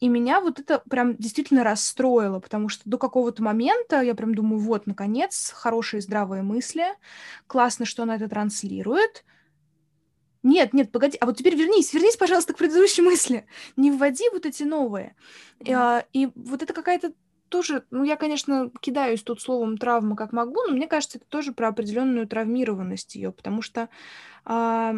И 0.01 0.09
меня 0.09 0.41
вот 0.41 0.59
это 0.59 0.82
прям 0.89 1.16
действительно 1.16 1.64
расстроило, 1.64 2.41
потому 2.41 2.68
что 2.68 2.82
до 2.89 2.99
какого-то 2.99 3.43
момента 3.43 4.01
я 4.01 4.14
прям 4.14 4.34
думаю, 4.34 4.61
вот, 4.61 4.86
наконец, 4.86 5.53
хорошие 5.55 6.01
здравые 6.01 6.43
мысли, 6.43 6.86
классно, 7.47 7.84
что 7.84 8.03
она 8.03 8.16
это 8.16 8.28
транслирует. 8.28 9.24
Нет, 10.43 10.72
нет, 10.72 10.93
погоди, 10.93 11.18
а 11.20 11.26
вот 11.26 11.36
теперь 11.36 11.57
вернись, 11.57 11.93
вернись, 11.93 12.16
пожалуйста, 12.16 12.55
к 12.55 12.59
предыдущей 12.59 13.03
мысли. 13.03 13.47
Не 13.76 13.91
вводи 13.91 14.24
вот 14.32 14.47
эти 14.47 14.62
новые. 14.62 15.16
Mm-hmm. 15.61 16.05
И, 16.12 16.22
и 16.24 16.32
вот 16.34 16.62
это 16.62 16.72
какая-то 16.72 17.12
тоже, 17.49 17.84
ну, 17.91 18.05
я, 18.05 18.16
конечно, 18.16 18.70
кидаюсь 18.80 19.22
тут 19.22 19.41
словом 19.41 19.78
травма 19.78 20.16
как 20.16 20.32
могу, 20.32 20.61
но 20.66 20.74
мне 20.74 20.86
кажется, 20.86 21.18
это 21.18 21.26
тоже 21.26 21.53
про 21.53 21.68
определенную 21.68 22.28
травмированность 22.28 23.14
ее, 23.14 23.32
потому 23.32 23.62
что 23.62 23.89
а, 24.45 24.95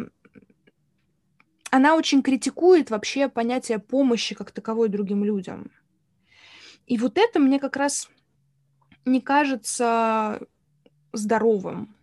она 1.71 1.95
очень 1.95 2.21
критикует 2.21 2.91
вообще 2.91 3.29
понятие 3.29 3.79
помощи 3.79 4.35
как 4.35 4.51
таковой 4.51 4.89
другим 4.89 5.23
людям. 5.23 5.71
И 6.85 6.97
вот 6.97 7.17
это 7.17 7.39
мне 7.39 7.59
как 7.59 7.77
раз 7.77 8.09
не 9.05 9.21
кажется 9.21 10.45
здоровым. 11.13 11.95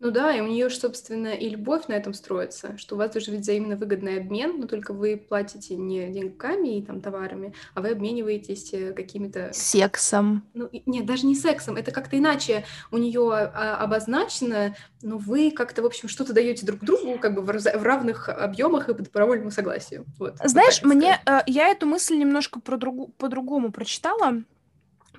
Ну 0.00 0.10
да, 0.10 0.34
и 0.34 0.40
у 0.40 0.46
нее, 0.46 0.70
собственно, 0.70 1.28
и 1.28 1.50
любовь 1.50 1.86
на 1.88 1.92
этом 1.92 2.14
строится, 2.14 2.78
что 2.78 2.94
у 2.94 2.98
вас 2.98 3.10
даже 3.10 3.30
ведь 3.30 3.42
взаимно 3.42 3.76
выгодный 3.76 4.18
обмен, 4.18 4.58
но 4.58 4.66
только 4.66 4.94
вы 4.94 5.18
платите 5.18 5.76
не 5.76 6.08
деньгами 6.08 6.78
и 6.78 6.82
там 6.82 7.02
товарами, 7.02 7.54
а 7.74 7.82
вы 7.82 7.90
обмениваетесь 7.90 8.72
э, 8.72 8.92
какими-то... 8.94 9.50
Сексом. 9.52 10.42
Ну, 10.54 10.70
нет, 10.86 11.04
даже 11.04 11.26
не 11.26 11.34
сексом, 11.34 11.76
это 11.76 11.92
как-то 11.92 12.16
иначе 12.16 12.64
у 12.90 12.96
нее 12.96 13.30
а, 13.30 13.76
обозначено, 13.76 14.74
но 15.02 15.18
вы 15.18 15.50
как-то, 15.50 15.82
в 15.82 15.86
общем, 15.86 16.08
что-то 16.08 16.32
даете 16.32 16.64
друг 16.64 16.80
другу 16.80 17.18
как 17.18 17.34
бы 17.34 17.42
в, 17.42 17.46
в 17.46 17.82
равных 17.82 18.30
объемах 18.30 18.88
и 18.88 18.94
по 18.94 19.02
добровольному 19.02 19.50
согласию. 19.50 20.06
Вот, 20.18 20.36
Знаешь, 20.42 20.80
вот 20.82 20.94
мне, 20.94 21.20
э, 21.26 21.40
я 21.46 21.68
эту 21.68 21.84
мысль 21.84 22.16
немножко 22.16 22.58
про 22.58 22.78
другу, 22.78 23.08
по-другому 23.18 23.70
прочитала, 23.70 24.42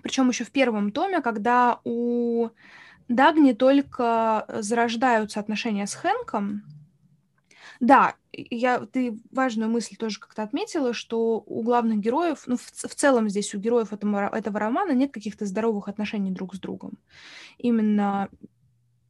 причем 0.02 0.28
еще 0.30 0.44
в 0.44 0.50
первом 0.50 0.92
томе, 0.92 1.22
когда 1.22 1.80
у 1.84 2.50
Дагни 3.12 3.52
только 3.54 4.46
э, 4.48 4.62
зарождаются 4.62 5.40
отношения 5.40 5.86
с 5.86 5.94
Хэнком. 5.94 6.64
Да, 7.80 8.16
я, 8.32 8.80
ты 8.80 9.20
важную 9.32 9.70
мысль 9.70 9.96
тоже 9.96 10.20
как-то 10.20 10.44
отметила, 10.44 10.94
что 10.94 11.44
у 11.46 11.62
главных 11.64 12.00
героев, 12.00 12.44
ну, 12.46 12.58
в, 12.58 12.62
в 12.62 12.96
целом 12.96 13.28
здесь 13.28 13.54
у 13.54 13.60
героев 13.60 13.92
этого, 13.92 14.30
этого 14.34 14.60
романа 14.60 14.92
нет 14.92 15.12
каких-то 15.12 15.46
здоровых 15.46 15.88
отношений 15.88 16.32
друг 16.32 16.56
с 16.56 16.60
другом. 16.60 16.98
Именно 17.58 18.30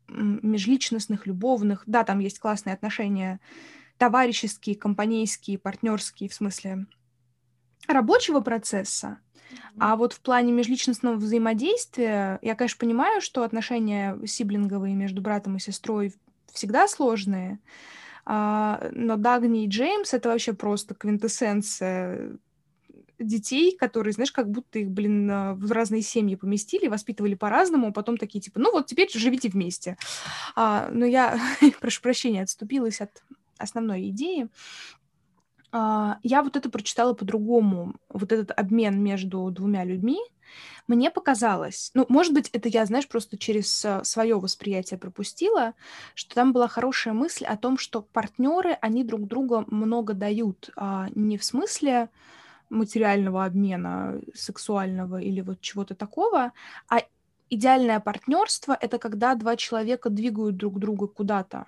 межличностных, 0.08 1.28
любовных. 1.28 1.84
Да, 1.86 2.04
там 2.04 2.20
есть 2.20 2.40
классные 2.40 2.74
отношения 2.74 3.40
товарищеские, 3.98 4.76
компанейские, 4.76 5.60
партнерские, 5.60 6.28
в 6.28 6.34
смысле 6.34 6.88
рабочего 7.88 8.40
процесса, 8.40 9.20
а 9.80 9.96
вот 9.96 10.14
в 10.14 10.20
плане 10.20 10.52
межличностного 10.52 11.16
взаимодействия, 11.16 12.40
я, 12.42 12.56
конечно, 12.56 12.80
понимаю, 12.80 13.22
что 13.22 13.44
отношения 13.44 14.18
сиблинговые 14.26 14.96
между 14.96 15.22
братом 15.22 15.58
и 15.58 15.60
сестрой 15.60 16.14
всегда 16.52 16.88
сложные, 16.88 17.60
а, 18.26 18.90
но 18.92 19.18
Дагни 19.18 19.66
и 19.66 19.68
Джеймс— 19.68 20.14
это 20.14 20.30
вообще 20.30 20.54
просто 20.54 20.94
квинтэссенция 20.94 22.38
детей, 23.24 23.76
которые, 23.78 24.14
знаешь, 24.14 24.32
как 24.32 24.50
будто 24.50 24.80
их, 24.80 24.90
блин, 24.90 25.56
в 25.56 25.72
разные 25.72 26.02
семьи 26.02 26.36
поместили, 26.36 26.88
воспитывали 26.88 27.36
по-разному, 27.36 27.88
а 27.88 27.92
потом 27.92 28.18
такие, 28.18 28.42
типа, 28.42 28.60
ну 28.60 28.72
вот 28.72 28.88
теперь 28.88 29.10
живите 29.12 29.50
вместе. 29.50 29.98
А, 30.56 30.90
но 30.92 31.06
я, 31.06 31.40
прошу 31.80 32.02
прощения, 32.02 32.44
отступилась 32.44 33.02
от 33.02 33.24
основной 33.58 34.10
идеи. 34.10 34.50
А, 35.72 36.20
я 36.24 36.44
вот 36.44 36.58
это 36.58 36.70
прочитала 36.70 37.14
по-другому, 37.14 37.96
вот 38.10 38.32
этот 38.32 38.52
обмен 38.58 39.02
между 39.02 39.50
двумя 39.52 39.84
людьми. 39.84 40.20
Мне 40.88 41.10
показалось, 41.12 41.92
ну, 41.94 42.06
может 42.10 42.34
быть, 42.34 42.50
это 42.50 42.68
я, 42.68 42.86
знаешь, 42.86 43.08
просто 43.08 43.38
через 43.38 43.86
а, 43.86 44.04
свое 44.04 44.38
восприятие 44.40 45.00
пропустила, 45.00 45.74
что 46.14 46.36
там 46.36 46.52
была 46.52 46.68
хорошая 46.68 47.14
мысль 47.14 47.46
о 47.46 47.56
том, 47.58 47.78
что 47.78 48.02
партнеры, 48.02 48.78
они 48.82 49.04
друг 49.04 49.28
другу 49.28 49.64
много 49.68 50.14
дают, 50.14 50.72
а 50.76 51.08
не 51.16 51.38
в 51.38 51.46
смысле 51.46 52.10
материального 52.70 53.46
обмена, 53.46 54.22
сексуального 54.34 55.22
или 55.22 55.42
вот 55.42 55.62
чего-то 55.62 55.96
такого, 55.96 56.54
а 56.90 57.02
идеальное 57.50 58.00
партнерство 58.00 58.78
это 58.80 58.98
когда 58.98 59.36
два 59.36 59.56
человека 59.58 60.10
двигают 60.10 60.58
друг 60.58 60.80
друга 60.80 61.08
куда-то. 61.08 61.66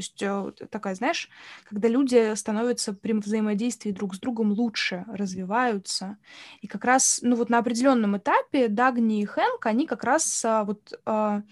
То 0.00 0.02
есть 0.02 0.22
э, 0.22 0.66
такая, 0.70 0.94
знаешь, 0.94 1.28
когда 1.68 1.86
люди 1.86 2.34
становятся 2.34 2.94
при 2.94 3.12
взаимодействии 3.12 3.90
друг 3.90 4.14
с 4.14 4.18
другом 4.18 4.50
лучше, 4.50 5.04
развиваются. 5.08 6.16
И 6.62 6.66
как 6.66 6.86
раз, 6.86 7.20
ну 7.22 7.36
вот 7.36 7.50
на 7.50 7.58
определенном 7.58 8.16
этапе 8.16 8.68
Дагни 8.68 9.20
и 9.20 9.26
Хэнк, 9.26 9.66
они 9.66 9.86
как 9.86 10.04
раз 10.04 10.42
а, 10.42 10.64
вот 10.64 10.98
а, 11.04 11.42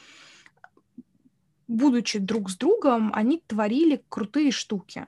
будучи 1.67 2.19
друг 2.19 2.49
с 2.49 2.57
другом, 2.57 3.13
они 3.15 3.43
творили 3.47 4.03
крутые 4.09 4.51
штуки. 4.51 5.07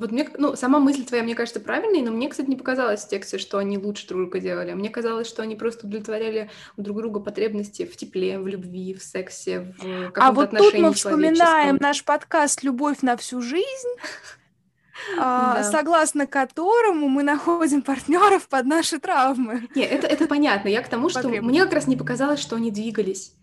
Вот 0.00 0.12
мне, 0.12 0.26
ну, 0.38 0.56
сама 0.56 0.78
мысль 0.78 1.04
твоя, 1.04 1.22
мне 1.22 1.34
кажется, 1.34 1.60
правильной, 1.60 2.00
но 2.00 2.10
мне, 2.10 2.30
кстати, 2.30 2.48
не 2.48 2.56
показалось 2.56 3.04
в 3.04 3.08
тексте, 3.08 3.36
что 3.36 3.58
они 3.58 3.76
лучше 3.76 4.08
друг 4.08 4.22
друга 4.22 4.40
делали. 4.40 4.72
Мне 4.72 4.88
казалось, 4.88 5.28
что 5.28 5.42
они 5.42 5.56
просто 5.56 5.86
удовлетворяли 5.86 6.50
друг 6.78 6.96
друга 6.96 7.20
потребности 7.20 7.84
в 7.84 7.94
тепле, 7.98 8.38
в 8.38 8.48
любви, 8.48 8.94
в 8.94 9.02
сексе, 9.02 9.74
в 9.78 10.10
каком-то 10.10 10.22
А 10.22 10.32
вот 10.32 10.50
тут 10.56 10.72
мы 10.78 10.94
вспоминаем 10.94 11.76
наш 11.78 12.02
подкаст 12.02 12.62
«Любовь 12.62 13.02
на 13.02 13.18
всю 13.18 13.42
жизнь», 13.42 13.94
а, 15.18 15.62
согласно 15.64 16.26
которому 16.26 17.08
мы 17.08 17.22
находим 17.22 17.82
партнеров 17.82 18.48
под 18.48 18.64
наши 18.64 18.98
травмы. 18.98 19.68
Не, 19.74 19.82
это, 19.82 20.06
это 20.06 20.26
понятно. 20.26 20.68
Я 20.68 20.80
к 20.80 20.88
тому, 20.88 21.10
что 21.10 21.28
мне 21.28 21.62
как 21.62 21.74
раз 21.74 21.86
не 21.86 21.96
показалось, 21.96 22.40
что 22.40 22.56
они 22.56 22.70
двигались. 22.70 23.34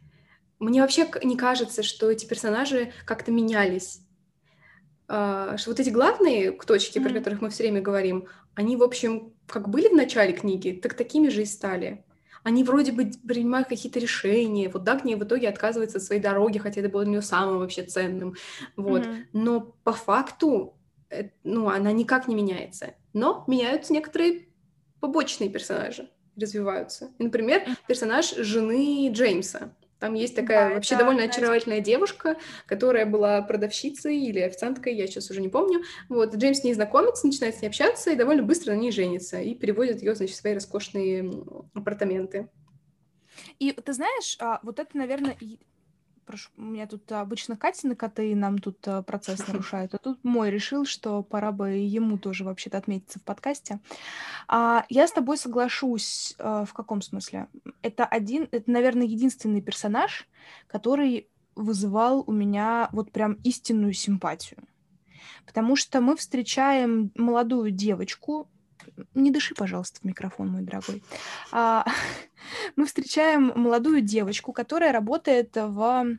Мне 0.58 0.82
вообще 0.82 1.08
не 1.24 1.38
кажется, 1.38 1.84
что 1.84 2.10
эти 2.10 2.26
персонажи 2.26 2.92
как-то 3.06 3.32
менялись 3.32 4.00
а, 4.00 4.07
что 5.08 5.64
вот 5.68 5.80
эти 5.80 5.90
главные 5.90 6.52
точки, 6.52 6.98
mm-hmm. 6.98 7.04
про 7.04 7.14
которых 7.14 7.42
мы 7.42 7.50
все 7.50 7.64
время 7.64 7.82
говорим, 7.82 8.28
они, 8.56 8.76
в 8.76 8.84
общем, 8.84 9.34
как 9.46 9.70
были 9.70 9.88
в 9.88 9.94
начале 9.94 10.34
книги, 10.34 10.72
так 10.72 10.96
такими 10.96 11.30
же 11.30 11.44
и 11.44 11.46
стали. 11.46 12.04
Они 12.44 12.64
вроде 12.64 12.92
бы 12.92 13.12
принимают 13.28 13.68
какие-то 13.68 14.00
решения. 14.00 14.70
Вот 14.70 14.84
Дагни 14.84 15.16
в 15.16 15.24
итоге 15.24 15.50
отказывается 15.50 15.98
от 15.98 16.04
своей 16.04 16.22
дороги, 16.22 16.58
хотя 16.58 16.82
это 16.82 16.90
было 16.90 17.04
для 17.04 17.12
нее 17.12 17.22
самым 17.22 17.60
вообще 17.60 17.84
ценным. 17.84 18.36
Вот. 18.76 19.06
Mm-hmm. 19.06 19.26
Но 19.34 19.76
по 19.84 19.92
факту, 19.92 20.78
э, 21.10 21.30
ну, 21.44 21.68
она 21.70 21.92
никак 21.92 22.28
не 22.28 22.36
меняется. 22.36 22.96
Но 23.14 23.44
меняются 23.48 23.94
некоторые 23.94 24.48
побочные 25.00 25.50
персонажи, 25.50 26.10
развиваются. 26.36 27.12
Например, 27.20 27.64
персонаж 27.88 28.34
жены 28.36 29.10
Джеймса. 29.12 29.74
Там 30.00 30.14
есть 30.14 30.36
такая 30.36 30.70
да, 30.70 30.76
вообще 30.76 30.96
это, 30.96 31.04
довольно 31.04 31.24
очаровательная 31.24 31.80
девушка, 31.80 32.38
которая 32.68 33.06
была 33.06 33.42
продавщицей 33.42 34.18
или 34.18 34.40
официанткой, 34.40 34.96
я 34.96 35.08
сейчас 35.08 35.32
уже 35.32 35.42
не 35.42 35.50
помню. 35.50 35.82
Вот, 36.08 36.36
Джеймс 36.36 36.60
с 36.60 36.64
ней 36.64 36.74
знакомится, 36.74 37.26
начинает 37.26 37.56
с 37.56 37.62
ней 37.62 37.68
общаться 37.68 38.12
и 38.12 38.16
довольно 38.16 38.44
быстро 38.44 38.74
на 38.74 38.78
ней 38.78 38.92
женится 38.92 39.40
и 39.42 39.56
переводит 39.56 40.02
ее, 40.02 40.14
значит, 40.14 40.36
в 40.36 40.40
свои 40.40 40.54
роскошные 40.54 41.32
апартаменты. 41.74 42.50
И 43.60 43.72
ты 43.72 43.94
знаешь, 43.94 44.36
а, 44.40 44.60
вот 44.64 44.80
это, 44.80 44.96
наверное, 44.98 45.36
прошу, 46.28 46.50
у 46.58 46.62
меня 46.62 46.86
тут 46.86 47.12
обычно 47.12 47.56
Катя 47.56 47.88
на 47.88 47.96
коты 47.96 48.36
нам 48.36 48.60
тут 48.60 48.86
э, 48.86 49.02
процесс 49.02 49.48
нарушают, 49.48 49.96
а 49.96 49.98
тут 49.98 50.24
мой 50.24 50.52
решил, 50.52 50.86
что 50.86 51.24
пора 51.24 51.52
бы 51.52 51.70
ему 51.70 52.18
тоже 52.18 52.44
вообще-то 52.44 52.78
отметиться 52.78 53.20
в 53.20 53.24
подкасте. 53.24 53.80
А, 54.48 54.86
я 54.90 55.08
с 55.08 55.12
тобой 55.12 55.38
соглашусь 55.38 56.36
а, 56.38 56.66
в 56.66 56.74
каком 56.74 57.02
смысле? 57.02 57.48
Это 57.82 58.06
один, 58.06 58.48
это, 58.52 58.70
наверное, 58.70 59.08
единственный 59.08 59.62
персонаж, 59.62 60.28
который 60.68 61.30
вызывал 61.56 62.24
у 62.28 62.32
меня 62.32 62.90
вот 62.92 63.12
прям 63.12 63.34
истинную 63.44 63.94
симпатию. 63.94 64.60
Потому 65.46 65.76
что 65.76 66.02
мы 66.02 66.16
встречаем 66.16 67.12
молодую 67.16 67.72
девочку, 67.72 68.50
не 69.14 69.32
дыши, 69.32 69.56
пожалуйста, 69.56 70.00
в 70.02 70.04
микрофон, 70.06 70.50
мой 70.50 70.62
дорогой. 70.62 71.04
А, 71.52 71.86
мы 72.76 72.86
встречаем 72.86 73.52
молодую 73.56 74.02
девочку, 74.02 74.54
которая 74.54 74.92
работает 74.92 75.56
в 75.56 76.18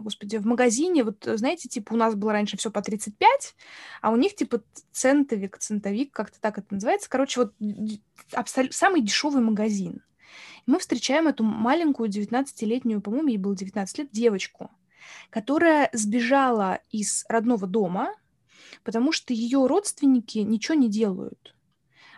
господи, 0.00 0.36
в 0.36 0.46
магазине, 0.46 1.02
вот 1.02 1.24
знаете, 1.24 1.68
типа 1.68 1.94
у 1.94 1.96
нас 1.96 2.14
было 2.14 2.32
раньше 2.32 2.56
все 2.56 2.70
по 2.70 2.82
35, 2.82 3.56
а 4.00 4.10
у 4.10 4.16
них 4.16 4.36
типа 4.36 4.62
центовик, 4.92 5.58
центовик, 5.58 6.12
как-то 6.12 6.40
так 6.40 6.58
это 6.58 6.74
называется. 6.74 7.10
Короче, 7.10 7.40
вот 7.40 7.54
абсол- 8.32 8.70
самый 8.70 9.02
дешевый 9.02 9.42
магазин. 9.42 10.02
мы 10.66 10.78
встречаем 10.78 11.26
эту 11.26 11.42
маленькую 11.44 12.08
19-летнюю, 12.10 13.00
по-моему, 13.00 13.28
ей 13.28 13.38
было 13.38 13.56
19 13.56 13.98
лет, 13.98 14.10
девочку, 14.12 14.70
которая 15.30 15.90
сбежала 15.92 16.80
из 16.90 17.24
родного 17.28 17.66
дома, 17.66 18.14
потому 18.84 19.12
что 19.12 19.32
ее 19.32 19.66
родственники 19.66 20.38
ничего 20.38 20.74
не 20.74 20.88
делают. 20.88 21.54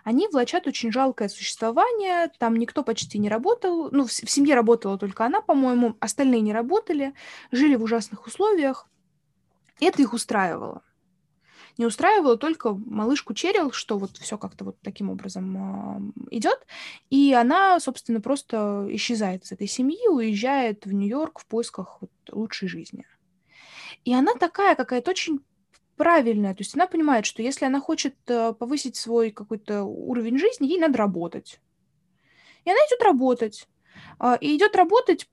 Они 0.04 0.26
влачат 0.28 0.66
очень 0.66 0.92
жалкое 0.92 1.28
существование, 1.28 2.30
там 2.38 2.56
никто 2.56 2.82
почти 2.82 3.18
не 3.18 3.28
работал, 3.28 3.90
ну, 3.90 4.06
в, 4.06 4.12
семье 4.12 4.54
работала 4.54 4.96
только 4.98 5.26
она, 5.26 5.40
по-моему, 5.40 5.96
остальные 6.00 6.40
не 6.40 6.52
работали, 6.52 7.14
жили 7.50 7.76
в 7.76 7.82
ужасных 7.82 8.26
условиях. 8.26 8.88
Это 9.80 10.00
их 10.02 10.12
устраивало. 10.12 10.82
Не 11.78 11.86
устраивало 11.86 12.36
только 12.36 12.72
малышку 12.72 13.34
Черил, 13.34 13.70
что 13.70 13.98
вот 13.98 14.16
все 14.16 14.36
как-то 14.36 14.64
вот 14.64 14.80
таким 14.82 15.10
образом 15.10 16.12
э, 16.26 16.36
идет, 16.36 16.66
и 17.08 17.32
она, 17.32 17.78
собственно, 17.78 18.20
просто 18.20 18.88
исчезает 18.90 19.44
из 19.44 19.52
этой 19.52 19.68
семьи, 19.68 20.08
уезжает 20.08 20.86
в 20.86 20.92
Нью-Йорк 20.92 21.38
в 21.38 21.46
поисках 21.46 21.98
вот 22.00 22.10
лучшей 22.32 22.68
жизни. 22.68 23.06
И 24.04 24.12
она 24.12 24.34
такая 24.34 24.74
какая-то 24.74 25.12
очень 25.12 25.40
правильная. 25.98 26.54
То 26.54 26.62
есть 26.62 26.74
она 26.74 26.86
понимает, 26.86 27.26
что 27.26 27.42
если 27.42 27.66
она 27.66 27.80
хочет 27.80 28.14
э, 28.28 28.54
повысить 28.54 28.96
свой 28.96 29.30
какой-то 29.30 29.82
уровень 29.82 30.38
жизни, 30.38 30.68
ей 30.68 30.78
надо 30.78 30.96
работать. 30.96 31.60
И 32.64 32.70
она 32.70 32.78
идет 32.88 33.02
работать. 33.02 33.68
А, 34.18 34.36
и 34.36 34.56
идет 34.56 34.76
работать 34.76 35.28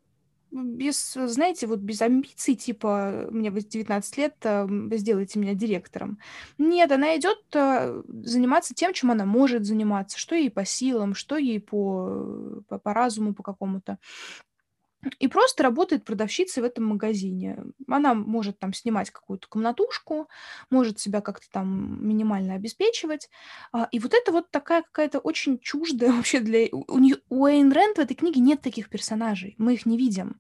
без, 0.51 1.13
знаете, 1.13 1.67
вот 1.67 1.79
без 1.79 2.01
амбиций, 2.01 2.55
типа, 2.55 3.27
мне 3.29 3.51
19 3.51 4.17
лет, 4.17 4.35
э, 4.43 4.67
сделайте 4.93 5.39
меня 5.39 5.53
директором. 5.53 6.17
Нет, 6.57 6.91
она 6.91 7.15
идет 7.17 7.43
э, 7.53 8.01
заниматься 8.23 8.73
тем, 8.73 8.93
чем 8.93 9.11
она 9.11 9.25
может 9.25 9.65
заниматься, 9.65 10.17
что 10.17 10.35
ей 10.35 10.49
по 10.49 10.65
силам, 10.65 11.13
что 11.13 11.37
ей 11.37 11.59
по, 11.59 12.63
по, 12.67 12.79
по 12.79 12.93
разуму, 12.93 13.33
по 13.33 13.43
какому-то 13.43 13.97
и 15.19 15.27
просто 15.27 15.63
работает 15.63 16.05
продавщицей 16.05 16.61
в 16.61 16.65
этом 16.65 16.85
магазине. 16.85 17.57
Она 17.87 18.13
может 18.13 18.59
там 18.59 18.73
снимать 18.73 19.11
какую-то 19.11 19.47
комнатушку, 19.47 20.29
может 20.69 20.99
себя 20.99 21.21
как-то 21.21 21.47
там 21.51 22.05
минимально 22.07 22.55
обеспечивать. 22.55 23.29
А, 23.71 23.87
и 23.91 23.99
вот 23.99 24.13
это 24.13 24.31
вот 24.31 24.51
такая 24.51 24.83
какая-то 24.83 25.19
очень 25.19 25.59
чуждая 25.59 26.11
вообще 26.15 26.39
для... 26.39 26.67
У, 26.71 26.99
нее, 26.99 27.17
у 27.29 27.45
Эйн 27.45 27.71
Рэнд 27.71 27.97
в 27.97 28.01
этой 28.01 28.15
книге 28.15 28.41
нет 28.41 28.61
таких 28.61 28.89
персонажей, 28.89 29.55
мы 29.57 29.73
их 29.73 29.85
не 29.85 29.97
видим. 29.97 30.39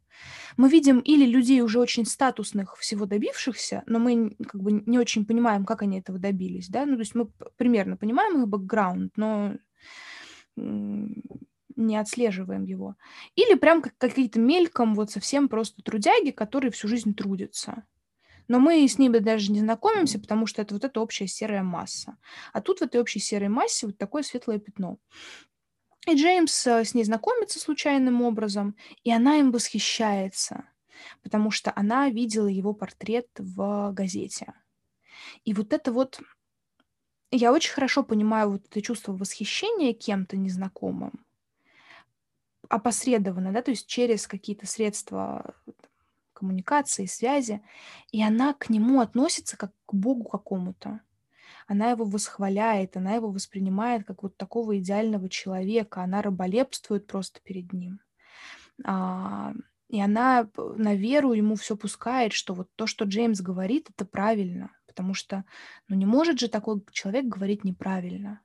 Мы 0.55 0.69
видим 0.69 0.99
или 0.99 1.25
людей 1.25 1.61
уже 1.61 1.79
очень 1.79 2.05
статусных, 2.05 2.77
всего 2.77 3.05
добившихся, 3.05 3.83
но 3.85 3.99
мы 3.99 4.37
как 4.47 4.61
бы 4.61 4.71
не 4.85 4.97
очень 4.97 5.25
понимаем, 5.25 5.65
как 5.65 5.81
они 5.81 5.99
этого 5.99 6.19
добились, 6.19 6.69
да, 6.69 6.85
ну 6.85 6.93
то 6.93 7.01
есть 7.01 7.15
мы 7.15 7.27
примерно 7.57 7.97
понимаем 7.97 8.41
их 8.41 8.47
бэкграунд, 8.47 9.11
но 9.17 9.55
не 11.75 11.97
отслеживаем 11.97 12.63
его. 12.63 12.95
Или 13.35 13.55
прям 13.55 13.81
как 13.81 13.97
какие-то 13.97 14.39
мельком 14.39 14.95
вот 14.95 15.11
совсем 15.11 15.49
просто 15.49 15.81
трудяги, 15.81 16.31
которые 16.31 16.71
всю 16.71 16.87
жизнь 16.87 17.13
трудятся. 17.13 17.83
Но 18.47 18.59
мы 18.59 18.87
с 18.87 18.97
ними 18.99 19.17
даже 19.17 19.51
не 19.51 19.59
знакомимся, 19.59 20.19
потому 20.19 20.45
что 20.45 20.61
это 20.61 20.75
вот 20.75 20.83
эта 20.83 21.01
общая 21.01 21.27
серая 21.27 21.63
масса. 21.63 22.17
А 22.53 22.61
тут 22.61 22.79
в 22.79 22.83
этой 22.83 23.01
общей 23.01 23.19
серой 23.19 23.49
массе 23.49 23.87
вот 23.87 23.97
такое 23.97 24.23
светлое 24.23 24.59
пятно. 24.59 24.99
И 26.07 26.15
Джеймс 26.15 26.67
э, 26.67 26.85
с 26.85 26.93
ней 26.93 27.03
знакомится 27.03 27.59
случайным 27.59 28.21
образом, 28.21 28.75
и 29.03 29.11
она 29.11 29.37
им 29.37 29.51
восхищается, 29.51 30.65
потому 31.23 31.49
что 31.49 31.73
она 31.75 32.09
видела 32.09 32.47
его 32.47 32.73
портрет 32.73 33.27
в 33.37 33.91
газете. 33.91 34.53
И 35.43 35.53
вот 35.53 35.73
это 35.73 35.91
вот... 35.91 36.19
Я 37.31 37.51
очень 37.51 37.73
хорошо 37.73 38.03
понимаю 38.03 38.51
вот 38.51 38.65
это 38.69 38.81
чувство 38.83 39.13
восхищения 39.13 39.93
кем-то 39.93 40.37
незнакомым, 40.37 41.24
опосредованно, 42.69 43.51
да, 43.51 43.61
то 43.61 43.71
есть 43.71 43.87
через 43.87 44.27
какие-то 44.27 44.67
средства 44.67 45.55
коммуникации, 46.33 47.05
связи, 47.05 47.61
и 48.11 48.21
она 48.21 48.53
к 48.53 48.69
нему 48.69 48.99
относится 48.99 49.57
как 49.57 49.71
к 49.85 49.93
Богу 49.93 50.25
какому-то. 50.25 50.99
Она 51.67 51.89
его 51.89 52.05
восхваляет, 52.05 52.95
она 52.97 53.13
его 53.15 53.31
воспринимает 53.31 54.05
как 54.05 54.21
вот 54.21 54.37
такого 54.37 54.77
идеального 54.77 55.29
человека, 55.29 56.03
она 56.03 56.21
раболепствует 56.21 57.07
просто 57.07 57.39
перед 57.41 57.73
ним. 57.73 57.99
А, 58.83 59.53
и 59.89 59.99
она 59.99 60.49
на 60.57 60.95
веру 60.95 61.33
ему 61.33 61.55
все 61.55 61.75
пускает, 61.75 62.33
что 62.33 62.53
вот 62.53 62.69
то, 62.75 62.85
что 62.85 63.05
Джеймс 63.05 63.41
говорит, 63.41 63.89
это 63.89 64.05
правильно, 64.05 64.71
потому 64.87 65.13
что 65.13 65.45
ну, 65.87 65.95
не 65.95 66.05
может 66.05 66.39
же 66.39 66.49
такой 66.49 66.83
человек 66.91 67.25
говорить 67.25 67.63
неправильно. 67.63 68.41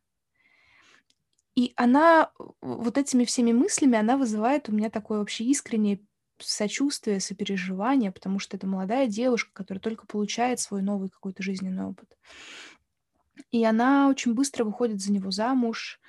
И 1.61 1.75
она 1.77 2.31
вот 2.63 2.97
этими 2.97 3.27
всеми 3.27 3.53
мыслями, 3.53 3.99
она 3.99 4.17
вызывает 4.17 4.71
у 4.71 4.73
меня 4.73 4.89
такое 4.89 5.19
вообще 5.19 5.45
искреннее 5.45 6.01
сочувствие, 6.39 7.21
сопереживание, 7.21 8.11
потому 8.11 8.39
что 8.39 8.57
это 8.57 8.67
молодая 8.67 9.07
девушка, 9.07 9.51
которая 9.53 9.83
только 9.83 10.07
получает 10.07 10.59
свой 10.59 10.81
новый 10.81 11.11
какой-то 11.11 11.43
жизненный 11.43 11.85
опыт. 11.85 12.17
И 13.51 13.63
она 13.63 14.09
очень 14.09 14.33
быстро 14.33 14.65
выходит 14.65 15.03
за 15.03 15.13
него 15.13 15.31
замуж, 15.31 16.01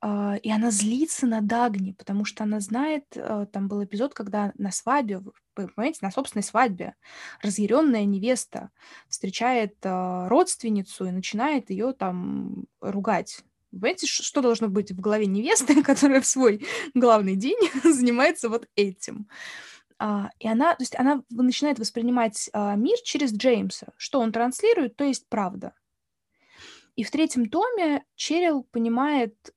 а, 0.00 0.36
и 0.40 0.52
она 0.52 0.70
злится 0.70 1.26
на 1.26 1.40
Дагни, 1.40 1.90
потому 1.90 2.24
что 2.24 2.44
она 2.44 2.60
знает, 2.60 3.06
а, 3.16 3.46
там 3.46 3.66
был 3.66 3.82
эпизод, 3.82 4.14
когда 4.14 4.52
на 4.56 4.70
свадьбе, 4.70 5.20
понимаете, 5.54 5.98
на 6.02 6.12
собственной 6.12 6.44
свадьбе 6.44 6.94
разъяренная 7.42 8.04
невеста 8.04 8.70
встречает 9.08 9.74
а, 9.82 10.28
родственницу 10.28 11.06
и 11.06 11.10
начинает 11.10 11.70
ее 11.70 11.92
там 11.92 12.66
ругать 12.80 13.42
Понимаете, 13.80 14.06
что 14.06 14.40
должно 14.40 14.68
быть 14.68 14.90
в 14.90 15.00
голове 15.00 15.26
невесты, 15.26 15.82
которая 15.84 16.20
в 16.20 16.26
свой 16.26 16.66
главный 16.94 17.36
день 17.36 17.58
занимается 17.84 18.48
вот 18.48 18.68
этим? 18.74 19.28
А, 19.98 20.30
и 20.38 20.48
она, 20.48 20.74
то 20.74 20.82
есть 20.82 20.98
она 20.98 21.22
начинает 21.30 21.78
воспринимать 21.78 22.50
а, 22.52 22.74
мир 22.74 22.96
через 23.04 23.32
Джеймса. 23.32 23.92
Что 23.96 24.20
он 24.20 24.32
транслирует, 24.32 24.96
то 24.96 25.04
есть 25.04 25.28
правда. 25.28 25.74
И 26.96 27.04
в 27.04 27.10
третьем 27.10 27.48
томе 27.48 28.04
Черил 28.14 28.64
понимает, 28.64 29.54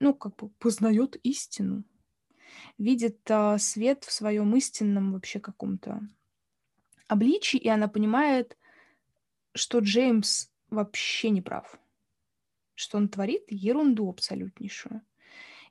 ну, 0.00 0.12
как 0.14 0.36
бы 0.36 0.50
познает 0.58 1.16
истину, 1.22 1.84
видит 2.78 3.18
а, 3.30 3.58
свет 3.58 4.04
в 4.04 4.12
своем 4.12 4.54
истинном 4.56 5.12
вообще 5.12 5.40
каком-то 5.40 6.00
обличии, 7.08 7.58
и 7.58 7.68
она 7.68 7.88
понимает, 7.88 8.56
что 9.54 9.78
Джеймс 9.80 10.48
вообще 10.70 11.30
не 11.30 11.42
прав 11.42 11.78
что 12.74 12.98
он 12.98 13.08
творит 13.08 13.44
ерунду 13.48 14.08
абсолютнейшую. 14.08 15.02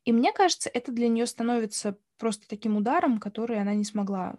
И 0.04 0.12
мне 0.12 0.32
кажется, 0.32 0.70
это 0.74 0.92
для 0.92 1.08
нее 1.08 1.26
становится 1.26 1.98
просто 2.18 2.48
таким 2.48 2.78
ударом, 2.78 3.20
который 3.20 3.60
она 3.60 3.74
не 3.74 3.84
смогла, 3.84 4.36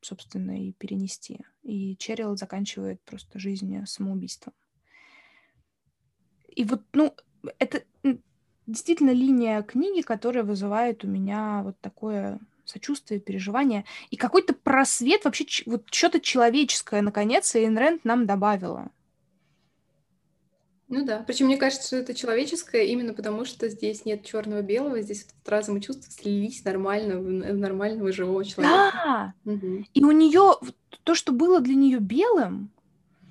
собственно, 0.00 0.66
и 0.66 0.72
перенести. 0.72 1.40
И 1.62 1.96
Черил 1.96 2.36
заканчивает 2.36 3.02
просто 3.02 3.38
жизнь 3.38 3.84
самоубийством. 3.86 4.52
И 6.48 6.64
вот, 6.64 6.82
ну, 6.92 7.14
это 7.58 7.84
действительно 8.66 9.10
линия 9.10 9.62
книги, 9.62 10.02
которая 10.02 10.44
вызывает 10.44 11.04
у 11.04 11.08
меня 11.08 11.62
вот 11.64 11.78
такое 11.80 12.40
сочувствие, 12.64 13.20
переживание 13.20 13.84
и 14.10 14.16
какой-то 14.16 14.54
просвет, 14.54 15.24
вообще 15.24 15.44
вот 15.66 15.92
что-то 15.92 16.20
человеческое, 16.20 17.02
наконец, 17.02 17.54
Эйн 17.54 17.76
Рэнд 17.76 18.04
нам 18.04 18.26
добавила. 18.26 18.90
Ну 20.90 21.04
да, 21.04 21.22
причем 21.24 21.46
мне 21.46 21.56
кажется, 21.56 21.86
что 21.86 21.96
это 21.98 22.14
человеческое 22.14 22.86
именно 22.86 23.14
потому, 23.14 23.44
что 23.44 23.68
здесь 23.68 24.04
нет 24.04 24.24
черного-белого, 24.24 25.00
здесь 25.00 25.24
вот 25.24 25.48
разум 25.48 25.76
и 25.76 25.80
чувства 25.80 26.10
слились 26.10 26.64
нормально 26.64 27.18
в, 27.20 27.54
нормального 27.54 28.10
живого 28.10 28.44
человека. 28.44 28.90
Да! 28.92 29.34
Угу. 29.44 29.84
И 29.94 30.04
у 30.04 30.10
нее 30.10 30.56
то, 31.04 31.14
что 31.14 31.30
было 31.30 31.60
для 31.60 31.76
нее 31.76 32.00
белым, 32.00 32.70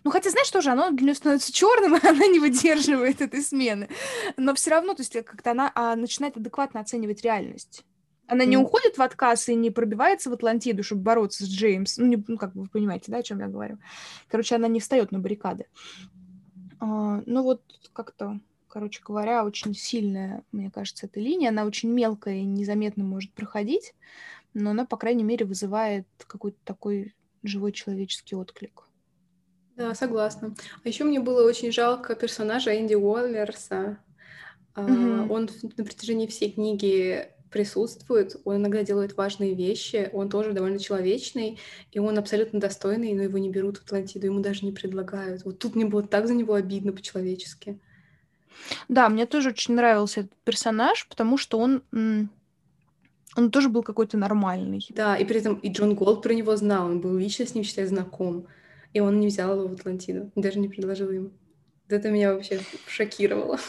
ну, 0.06 0.12
хотя, 0.12 0.30
знаешь, 0.30 0.50
тоже 0.50 0.70
оно 0.70 0.92
для 0.92 1.08
нее 1.08 1.16
становится 1.16 1.52
черным, 1.52 1.96
и 2.02 2.08
она 2.08 2.28
не 2.28 2.40
выдерживает 2.40 3.22
этой 3.22 3.42
смены. 3.42 3.90
Но 4.38 4.56
все 4.56 4.72
равно, 4.72 4.94
то 4.94 5.02
есть, 5.02 5.12
как-то 5.12 5.52
она 5.52 5.70
а, 5.76 5.98
начинает 5.98 6.38
адекватно 6.38 6.80
оценивать 6.80 7.24
реальность. 7.24 7.84
Она 8.26 8.46
не 8.46 8.58
уходит 8.58 8.98
в 8.98 9.02
отказ 9.02 9.50
и 9.50 9.56
не 9.56 9.72
пробивается 9.72 10.30
в 10.30 10.34
Атлантиду, 10.34 10.84
чтобы 10.84 11.02
бороться 11.02 11.44
с 11.44 11.48
Джеймс. 11.50 11.98
Ну, 11.98 12.06
не, 12.06 12.24
ну, 12.28 12.38
как 12.38 12.54
вы 12.54 12.68
понимаете, 12.68 13.12
да, 13.12 13.18
о 13.18 13.24
чем 13.24 13.40
я 13.40 13.48
говорю. 13.48 13.80
Короче, 14.30 14.56
она 14.56 14.68
не 14.68 14.80
встает 14.80 15.12
на 15.12 15.20
баррикады. 15.20 15.66
А, 16.80 17.22
ну, 17.26 17.44
вот 17.44 17.62
как-то, 17.94 18.40
короче 18.68 19.02
говоря, 19.06 19.46
очень 19.46 19.74
сильная, 19.74 20.44
мне 20.52 20.72
кажется, 20.72 21.06
эта 21.06 21.20
линия. 21.20 21.50
Она 21.50 21.66
очень 21.66 21.90
мелкая 21.90 22.36
и 22.36 22.46
незаметно 22.46 23.04
может 23.04 23.32
проходить, 23.34 23.94
но 24.54 24.72
она, 24.72 24.86
по 24.86 24.98
крайней 24.98 25.24
мере, 25.24 25.46
вызывает 25.46 26.08
какой-то 26.28 26.58
такой 26.64 27.16
живой 27.44 27.72
человеческий 27.72 28.36
отклик. 28.36 28.84
Да, 29.76 29.94
согласна. 29.96 30.56
А 30.84 30.88
еще 30.88 31.06
мне 31.06 31.22
было 31.22 31.48
очень 31.48 31.72
жалко 31.72 32.16
персонажа 32.16 32.78
Эдди 32.78 32.96
Уиллерса. 32.96 34.00
Мгм. 34.76 35.30
Он 35.30 35.50
на 35.78 35.84
протяжении 35.86 36.28
всей 36.28 36.52
книги 36.52 37.32
присутствует, 37.50 38.36
он 38.46 38.58
иногда 38.58 38.84
делает 38.84 39.18
важные 39.18 39.54
вещи, 39.54 40.10
он 40.14 40.30
тоже 40.30 40.54
довольно 40.54 40.80
человечный, 40.80 41.60
и 41.92 42.00
он 42.00 42.18
абсолютно 42.18 42.60
достойный, 42.60 43.14
но 43.14 43.24
его 43.24 43.38
не 43.38 43.50
берут 43.50 43.78
в 43.78 43.84
Атлантиду, 43.84 44.28
ему 44.28 44.40
даже 44.40 44.66
не 44.66 44.72
предлагают. 44.72 45.44
Вот 45.46 45.60
тут 45.60 45.76
мне 45.76 45.86
было 45.86 46.04
так 46.04 46.28
за 46.28 46.34
него 46.34 46.54
обидно 46.54 46.92
по-человечески. 46.92 47.80
Да, 48.88 49.10
мне 49.10 49.26
тоже 49.26 49.50
очень 49.50 49.76
нравился 49.76 50.22
этот 50.22 50.34
персонаж, 50.44 51.08
потому 51.08 51.38
что 51.38 51.60
он, 51.60 51.84
он 51.92 53.52
тоже 53.52 53.70
был 53.70 53.84
какой-то 53.84 54.18
нормальный. 54.18 54.86
Да, 54.90 55.16
и 55.16 55.26
при 55.26 55.40
этом 55.40 55.56
и 55.56 55.72
Джон 55.72 55.96
Голт 55.96 56.22
про 56.22 56.34
него 56.34 56.56
знал, 56.56 56.86
он 56.88 57.00
был 57.02 57.18
лично 57.18 57.46
с 57.46 57.56
ним, 57.56 57.64
считай, 57.64 57.86
знаком, 57.86 58.48
и 58.94 59.00
он 59.00 59.20
не 59.20 59.28
взял 59.28 59.58
его 59.58 59.68
в 59.68 59.74
Атлантиду, 59.74 60.32
даже 60.36 60.60
не 60.60 60.68
предложил 60.68 61.10
ему. 61.12 61.32
Это 61.88 62.10
меня 62.10 62.34
вообще 62.34 62.60
шокировало. 62.88 63.60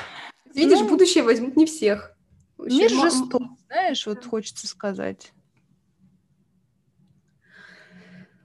Видишь, 0.54 0.80
ну... 0.80 0.88
будущее 0.88 1.24
возьмут 1.24 1.56
не 1.56 1.66
всех. 1.66 2.14
Мир 2.66 2.90
жесток, 2.90 3.42
знаешь, 3.66 4.06
вот 4.06 4.24
хочется 4.24 4.66
сказать. 4.66 5.32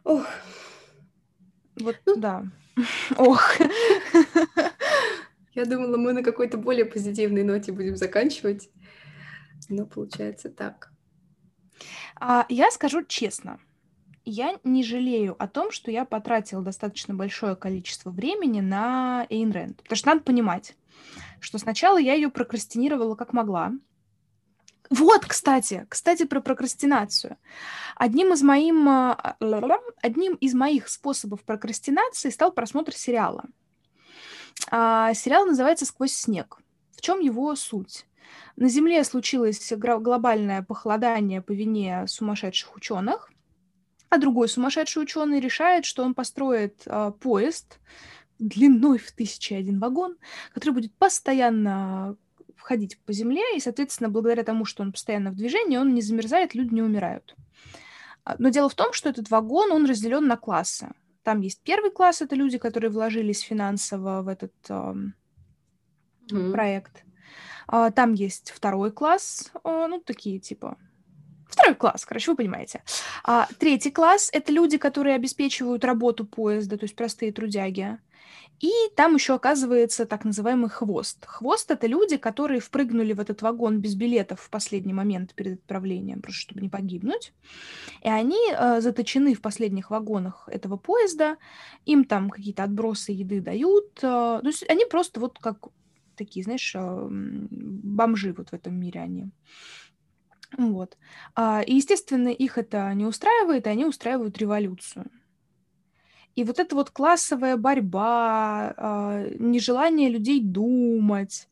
Ох. 0.03 0.25
Вот, 1.79 1.95
ну, 2.05 2.15
да. 2.15 2.45
Ох. 3.17 3.55
Я 5.53 5.65
думала, 5.65 5.97
мы 5.97 6.13
на 6.13 6.23
какой-то 6.23 6.57
более 6.57 6.85
позитивной 6.85 7.43
ноте 7.43 7.71
будем 7.71 7.95
заканчивать, 7.95 8.69
но 9.69 9.85
получается 9.85 10.49
так. 10.49 10.91
А, 12.19 12.45
я 12.49 12.71
скажу 12.71 13.03
честно, 13.03 13.59
я 14.25 14.59
не 14.63 14.83
жалею 14.83 15.35
о 15.41 15.47
том, 15.47 15.71
что 15.71 15.91
я 15.91 16.03
потратила 16.03 16.61
достаточно 16.61 17.13
большое 17.13 17.55
количество 17.55 18.09
времени 18.09 18.59
на 18.59 19.25
Эйн 19.29 19.51
Рэнд. 19.51 19.77
Потому 19.83 19.97
что 19.97 20.07
надо 20.09 20.21
понимать, 20.21 20.75
что 21.39 21.57
сначала 21.57 21.97
я 21.97 22.13
ее 22.13 22.29
прокрастинировала 22.29 23.15
как 23.15 23.33
могла, 23.33 23.71
вот, 24.89 25.25
кстати, 25.25 25.85
кстати, 25.89 26.25
про 26.25 26.41
прокрастинацию. 26.41 27.37
Одним 27.95 28.33
из, 28.33 28.41
моим, 28.41 28.87
а, 28.87 29.35
одним 30.01 30.33
из 30.35 30.53
моих 30.53 30.89
способов 30.89 31.43
прокрастинации 31.43 32.29
стал 32.29 32.51
просмотр 32.51 32.93
сериала. 32.93 33.45
А, 34.69 35.13
сериал 35.13 35.45
называется 35.45 35.85
«Сквозь 35.85 36.13
снег». 36.13 36.59
В 36.95 37.01
чем 37.01 37.19
его 37.19 37.55
суть? 37.55 38.05
На 38.55 38.69
Земле 38.69 39.03
случилось 39.03 39.73
глобальное 39.75 40.63
похолодание 40.63 41.41
по 41.41 41.51
вине 41.51 42.05
сумасшедших 42.07 42.75
ученых, 42.75 43.31
а 44.09 44.17
другой 44.17 44.47
сумасшедший 44.47 45.03
ученый 45.03 45.39
решает, 45.39 45.85
что 45.85 46.03
он 46.03 46.13
построит 46.13 46.83
а, 46.85 47.11
поезд 47.11 47.79
длиной 48.39 48.97
в 48.97 49.11
тысячи 49.11 49.53
один 49.53 49.79
вагон, 49.79 50.17
который 50.53 50.73
будет 50.73 50.93
постоянно 50.95 52.17
ходить 52.57 52.99
по 52.99 53.13
земле, 53.13 53.43
и, 53.55 53.59
соответственно, 53.59 54.09
благодаря 54.09 54.43
тому, 54.43 54.65
что 54.65 54.83
он 54.83 54.91
постоянно 54.91 55.31
в 55.31 55.35
движении, 55.35 55.77
он 55.77 55.93
не 55.93 56.01
замерзает, 56.01 56.55
люди 56.55 56.73
не 56.73 56.81
умирают. 56.81 57.35
А, 58.23 58.35
но 58.39 58.49
дело 58.49 58.69
в 58.69 58.75
том, 58.75 58.93
что 58.93 59.09
этот 59.09 59.29
вагон, 59.29 59.71
он 59.71 59.85
разделен 59.85 60.27
на 60.27 60.37
классы. 60.37 60.89
Там 61.23 61.41
есть 61.41 61.61
первый 61.63 61.91
класс, 61.91 62.21
это 62.21 62.35
люди, 62.35 62.57
которые 62.57 62.91
вложились 62.91 63.39
финансово 63.41 64.21
в 64.21 64.27
этот 64.27 64.53
э, 64.69 64.93
mm. 66.31 66.51
проект. 66.51 67.03
А, 67.67 67.91
там 67.91 68.13
есть 68.13 68.51
второй 68.51 68.91
класс, 68.91 69.51
э, 69.63 69.87
ну, 69.89 69.99
такие 69.99 70.39
типа 70.39 70.77
Второй 71.47 71.75
класс, 71.75 72.05
короче, 72.05 72.31
вы 72.31 72.37
понимаете. 72.37 72.83
А, 73.23 73.47
третий 73.59 73.91
класс— 73.91 74.29
это 74.33 74.51
люди, 74.51 74.77
которые 74.77 75.15
обеспечивают 75.15 75.85
работу 75.85 76.25
поезда, 76.25 76.77
то 76.77 76.83
есть 76.83 76.95
простые 76.95 77.31
трудяги. 77.31 77.97
И 78.59 78.71
там 78.95 79.15
еще 79.15 79.35
оказывается 79.35 80.05
так 80.05 80.23
называемый 80.23 80.69
хвост. 80.69 81.25
Хвост— 81.25 81.69
это 81.71 81.87
люди, 81.87 82.17
которые 82.17 82.59
впрыгнули 82.59 83.13
в 83.13 83.19
этот 83.19 83.41
вагон 83.41 83.79
без 83.79 83.95
билетов 83.95 84.41
в 84.41 84.49
последний 84.49 84.93
момент 84.93 85.33
перед 85.35 85.59
отправлением, 85.59 86.21
просто 86.21 86.41
чтобы 86.41 86.61
не 86.61 86.69
погибнуть. 86.69 87.33
И 88.01 88.09
они 88.09 88.39
э, 88.51 88.81
заточены 88.81 89.33
в 89.33 89.41
последних 89.41 89.91
вагонах 89.91 90.47
этого 90.47 90.77
поезда, 90.77 91.37
им 91.85 92.05
там 92.05 92.29
какие-то 92.29 92.63
отбросы 92.63 93.11
еды 93.11 93.41
дают. 93.41 93.97
Э, 93.97 94.39
то 94.41 94.47
есть 94.47 94.67
они 94.69 94.85
просто 94.85 95.19
вот 95.19 95.37
как 95.39 95.67
такие, 96.15 96.43
знаешь, 96.43 96.73
э, 96.75 97.07
бомжи 97.09 98.33
вот 98.33 98.49
в 98.49 98.53
этом 98.53 98.79
мире 98.79 99.01
они. 99.01 99.29
Вот. 100.57 100.97
А, 101.35 101.61
и, 101.61 101.75
естественно, 101.75 102.29
их 102.29 102.57
это 102.57 102.93
не 102.93 103.05
устраивает, 103.05 103.67
и 103.67 103.69
они 103.69 103.85
устраивают 103.85 104.37
революцию. 104.37 105.05
И 106.35 106.43
вот 106.43 106.59
эта 106.59 106.75
вот 106.75 106.91
классовая 106.91 107.55
борьба, 107.55 108.73
а, 108.77 109.25
нежелание 109.39 110.09
людей 110.09 110.41
думать. 110.41 111.47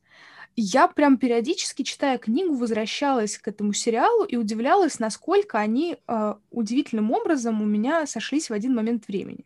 Я 0.56 0.88
прям 0.88 1.18
периодически, 1.18 1.82
читая 1.84 2.18
книгу, 2.18 2.54
возвращалась 2.56 3.38
к 3.38 3.48
этому 3.48 3.74
сериалу 3.74 4.24
и 4.24 4.36
удивлялась, 4.36 5.00
насколько 5.00 5.58
они 5.58 5.98
а, 6.06 6.38
удивительным 6.52 7.12
образом 7.12 7.62
у 7.62 7.66
меня 7.66 8.06
сошлись 8.06 8.50
в 8.50 8.54
один 8.54 8.76
момент 8.76 9.08
времени. 9.08 9.46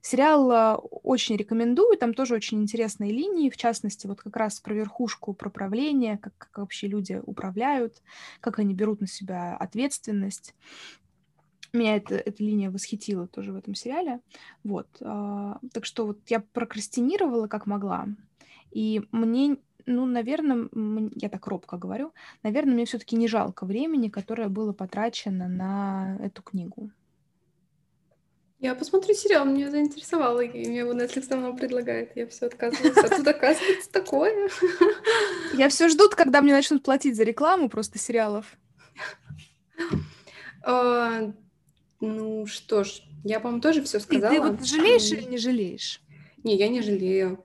Сериал 0.00 0.50
а, 0.50 0.76
очень 0.76 1.36
рекомендую, 1.36 1.96
там 1.96 2.12
тоже 2.12 2.34
очень 2.34 2.60
интересные 2.62 3.12
линии, 3.12 3.50
в 3.50 3.56
частности, 3.56 4.06
вот 4.06 4.20
как 4.20 4.36
раз 4.36 4.58
про 4.58 4.74
верхушку, 4.74 5.32
про 5.32 5.48
правление, 5.48 6.18
как, 6.18 6.32
как 6.38 6.58
вообще 6.58 6.88
люди 6.88 7.22
управляют, 7.24 8.02
как 8.40 8.58
они 8.58 8.74
берут 8.74 9.00
на 9.00 9.06
себя 9.06 9.56
ответственность. 9.56 10.54
Меня 11.74 11.96
эта, 11.96 12.14
эта 12.14 12.42
линия 12.42 12.70
восхитила 12.70 13.26
тоже 13.26 13.52
в 13.52 13.56
этом 13.56 13.74
сериале. 13.74 14.20
Вот. 14.62 14.86
А, 15.00 15.58
так 15.72 15.84
что 15.84 16.06
вот 16.06 16.20
я 16.28 16.38
прокрастинировала 16.38 17.48
как 17.48 17.66
могла. 17.66 18.06
И 18.70 19.02
мне, 19.10 19.56
ну, 19.84 20.06
наверное, 20.06 20.68
я 21.16 21.28
так 21.28 21.46
робко 21.48 21.76
говорю, 21.76 22.12
наверное, 22.44 22.74
мне 22.74 22.84
все-таки 22.84 23.16
не 23.16 23.26
жалко 23.26 23.66
времени, 23.66 24.08
которое 24.08 24.48
было 24.48 24.72
потрачено 24.72 25.48
на 25.48 26.16
эту 26.20 26.42
книгу. 26.42 26.90
Я 28.60 28.76
посмотрю 28.76 29.12
сериал, 29.14 29.44
меня 29.44 29.68
заинтересовало, 29.70 30.40
и 30.40 30.68
мне 30.68 30.78
его 30.78 30.92
Netflix 30.92 31.28
давно 31.28 31.54
предлагает. 31.54 32.16
Я 32.16 32.28
все 32.28 32.46
отказываюсь, 32.46 32.96
а 32.96 33.08
тут 33.16 33.26
оказывается 33.26 33.90
такое. 33.90 34.48
Я 35.54 35.68
все 35.68 35.88
жду, 35.88 36.08
когда 36.08 36.40
мне 36.40 36.52
начнут 36.52 36.84
платить 36.84 37.16
за 37.16 37.24
рекламу 37.24 37.68
просто 37.68 37.98
сериалов. 37.98 38.56
А, 40.62 41.32
ну 42.06 42.46
что 42.46 42.84
ж, 42.84 43.02
я, 43.24 43.40
по-моему, 43.40 43.62
тоже 43.62 43.82
все 43.82 44.00
сказала. 44.00 44.32
И 44.32 44.36
ты 44.36 44.42
вот 44.42 44.66
жалеешь 44.66 45.10
или 45.10 45.24
не 45.24 45.38
жалеешь? 45.38 46.00
Не, 46.42 46.56
я 46.56 46.68
не 46.68 46.82
жалею. 46.82 47.44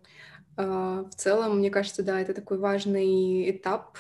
Uh, 0.58 1.10
в 1.10 1.16
целом, 1.16 1.60
мне 1.60 1.70
кажется, 1.70 2.04
да, 2.04 2.20
это 2.20 2.34
такой 2.34 2.58
важный 2.58 3.50
этап, 3.50 3.98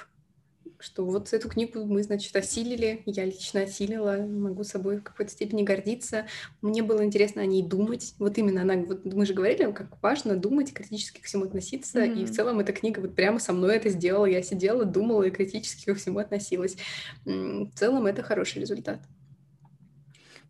что 0.80 1.05
вот 1.05 1.32
эту 1.34 1.49
книгу 1.49 1.86
мы, 1.86 2.03
значит, 2.03 2.36
осилили, 2.36 3.03
я 3.05 3.26
лично 3.26 3.62
осилила, 3.62 4.18
могу 4.18 4.64
собой 4.64 4.97
в 4.97 5.03
какой-то 5.03 5.32
степени 5.32 5.64
гордиться. 5.64 6.26
Мне 6.62 6.82
было 6.82 7.03
интересно 7.03 7.41
о 7.41 7.45
ней 7.45 7.62
думать. 7.62 8.14
Вот 8.18 8.38
именно 8.38 8.62
она, 8.62 8.76
вот 8.76 9.05
мы 9.05 9.26
же 9.26 9.34
говорили, 9.34 9.72
как 9.72 10.01
важно 10.01 10.36
думать, 10.36 10.74
критически 10.74 11.22
к 11.22 11.26
всему 11.26 11.45
относиться, 11.45 11.99
mm-hmm. 11.99 12.22
и 12.22 12.26
в 12.26 12.32
целом 12.32 12.60
эта 12.60 12.72
книга 12.72 13.01
вот 13.01 13.16
прямо 13.16 13.39
со 13.39 13.53
мной 13.53 13.76
это 13.76 13.89
сделала. 13.89 14.26
Я 14.26 14.41
сидела, 14.41 14.86
думала 14.86 15.24
и 15.24 15.32
критически 15.32 15.86
ко 15.86 15.95
всему 15.95 16.20
относилась. 16.20 16.78
В 17.26 17.72
целом 17.76 18.05
это 18.05 18.24
хороший 18.24 18.60
результат. 18.60 18.99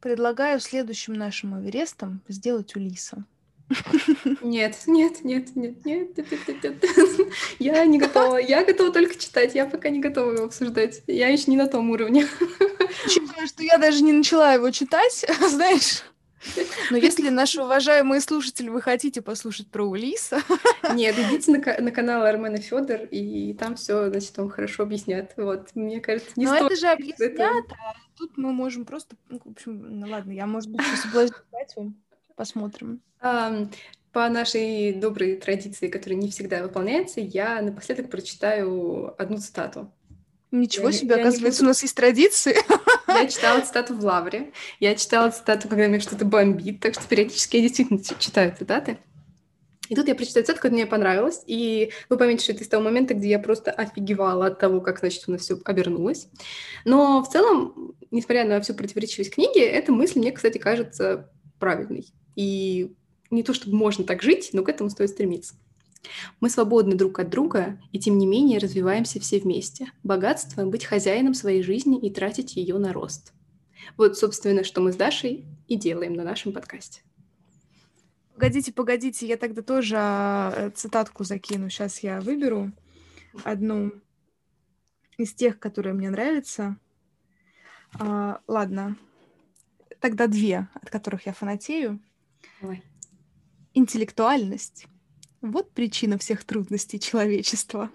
Предлагаю 0.01 0.59
следующим 0.59 1.13
нашим 1.13 1.59
Эверестом 1.59 2.21
сделать 2.27 2.75
Улиса. 2.75 3.25
Нет, 4.41 4.77
нет, 4.87 5.23
нет, 5.23 5.55
нет, 5.55 5.85
нет, 5.85 6.17
нет, 6.17 6.47
нет, 6.47 6.63
нет. 6.63 7.33
Я 7.59 7.85
не 7.85 7.99
готова. 7.99 8.37
Я 8.37 8.63
готова 8.65 8.91
только 8.91 9.15
читать. 9.15 9.53
Я 9.53 9.65
пока 9.65 9.89
не 9.89 9.99
готова 9.99 10.31
его 10.31 10.45
обсуждать. 10.45 11.03
Я 11.05 11.27
еще 11.27 11.51
не 11.51 11.57
на 11.57 11.67
том 11.67 11.89
уровне. 11.89 12.27
Учитывая, 13.05 13.45
что 13.47 13.61
я 13.63 13.77
даже 13.77 14.01
не 14.01 14.13
начала 14.13 14.53
его 14.53 14.71
читать, 14.71 15.25
знаешь. 15.49 16.03
Но 16.89 16.97
если 16.97 17.29
наши 17.29 17.61
уважаемые 17.61 18.21
слушатели, 18.21 18.69
вы 18.69 18.81
хотите 18.81 19.21
послушать 19.21 19.67
про 19.67 19.83
Улиса... 19.83 20.41
Нет, 20.93 21.15
идите 21.19 21.51
на, 21.51 21.57
на 21.81 21.91
канал 21.91 22.23
Армена 22.23 22.57
Федор, 22.57 23.01
и 23.11 23.53
там 23.53 23.75
все, 23.75 24.09
значит, 24.09 24.37
вам 24.37 24.49
хорошо 24.49 24.83
объяснят. 24.83 25.33
Вот, 25.35 25.75
мне 25.75 25.99
кажется, 25.99 26.31
не 26.37 26.45
Но 26.45 26.55
стоит... 26.55 26.71
это 26.71 26.79
же 26.79 26.87
объяснят, 26.87 27.31
это... 27.33 27.51
тут 28.19 28.37
мы 28.37 28.51
можем 28.51 28.85
просто... 28.85 29.15
Ну, 29.29 29.39
в 29.43 29.51
общем, 29.51 29.99
ну 29.99 30.07
ладно, 30.07 30.31
я, 30.31 30.45
может 30.45 30.69
быть, 30.69 30.81
соблазнять 31.01 31.75
вам. 31.75 31.95
Посмотрим. 32.35 33.01
Um, 33.21 33.73
по 34.11 34.29
нашей 34.29 34.93
доброй 34.93 35.37
традиции, 35.37 35.87
которая 35.87 36.19
не 36.19 36.29
всегда 36.29 36.61
выполняется, 36.61 37.21
я 37.21 37.61
напоследок 37.61 38.09
прочитаю 38.09 39.13
одну 39.21 39.37
цитату. 39.37 39.91
Ничего 40.51 40.89
я, 40.89 40.93
себе, 40.93 41.15
я 41.15 41.21
оказывается, 41.21 41.63
у 41.63 41.67
нас 41.67 41.81
есть 41.81 41.95
традиции. 41.95 42.55
Я 43.07 43.27
читала 43.27 43.61
цитату 43.61 43.95
в 43.95 44.03
Лавре, 44.03 44.51
я 44.79 44.95
читала 44.95 45.29
цитату, 45.31 45.67
когда 45.67 45.87
мне 45.87 45.99
что-то 45.99 46.25
бомбит, 46.25 46.79
так 46.79 46.93
что 46.93 47.07
периодически 47.07 47.57
я 47.57 47.63
действительно 47.63 48.01
читаю 48.19 48.55
цитаты. 48.57 48.99
И 49.89 49.95
тут 49.95 50.07
я 50.07 50.15
прочитаю 50.15 50.45
цитату, 50.45 50.61
которая 50.61 50.77
мне 50.83 50.85
понравилась, 50.87 51.43
и 51.45 51.91
вы 52.09 52.17
поймете, 52.17 52.43
что 52.43 52.53
это 52.53 52.63
из 52.63 52.69
того 52.69 52.83
момента, 52.83 53.15
где 53.15 53.29
я 53.29 53.39
просто 53.39 53.71
офигевала 53.71 54.45
от 54.45 54.59
того, 54.59 54.81
как, 54.81 54.99
значит, 54.99 55.23
у 55.27 55.31
нас 55.31 55.41
все 55.41 55.59
обернулось. 55.65 56.27
Но 56.85 57.23
в 57.23 57.29
целом, 57.29 57.95
несмотря 58.11 58.45
на 58.45 58.61
всю 58.61 58.75
противоречивость 58.75 59.33
книги, 59.33 59.59
эта 59.59 59.91
мысль 59.91 60.19
мне, 60.19 60.31
кстати, 60.31 60.59
кажется 60.59 61.31
правильной. 61.59 62.07
И 62.35 62.95
не 63.31 63.43
то, 63.43 63.53
чтобы 63.53 63.75
можно 63.75 64.03
так 64.03 64.21
жить, 64.21 64.51
но 64.53 64.63
к 64.63 64.69
этому 64.69 64.89
стоит 64.91 65.09
стремиться. 65.09 65.55
Мы 66.39 66.49
свободны 66.49 66.95
друг 66.95 67.19
от 67.19 67.29
друга, 67.29 67.79
и 67.91 67.99
тем 67.99 68.17
не 68.17 68.27
менее 68.27 68.59
развиваемся 68.59 69.19
все 69.19 69.39
вместе. 69.39 69.87
Богатство— 70.03 70.65
быть 70.65 70.85
хозяином 70.85 71.33
своей 71.33 71.63
жизни 71.63 71.99
и 71.99 72.09
тратить 72.09 72.55
ее 72.55 72.77
на 72.77 72.93
рост. 72.93 73.33
Вот, 73.97 74.17
собственно, 74.17 74.63
что 74.63 74.81
мы 74.81 74.93
с 74.93 74.95
Дашей 74.95 75.45
и 75.67 75.75
делаем 75.75 76.13
на 76.13 76.23
нашем 76.23 76.53
подкасте. 76.53 77.01
Погодите, 78.39 78.71
погодите, 78.71 79.27
я 79.27 79.35
тогда 79.35 79.61
тоже 79.61 79.97
э, 79.97 80.71
цитатку 80.73 81.25
закину. 81.25 81.69
Сейчас 81.69 81.99
я 81.99 82.21
выберу 82.21 82.71
одну 83.43 83.91
из 85.17 85.33
тех, 85.33 85.59
которые 85.59 85.93
мне 85.93 86.09
нравятся. 86.09 86.77
А, 87.99 88.39
ладно, 88.47 88.95
тогда 89.99 90.27
две, 90.27 90.69
от 90.73 90.89
которых 90.89 91.25
я 91.25 91.33
фанатею. 91.33 91.99
Давай. 92.61 92.81
Интеллектуальность 93.73 94.87
вот 95.41 95.73
причина 95.73 96.17
всех 96.17 96.45
трудностей 96.45 96.97
человечества. 96.97 97.91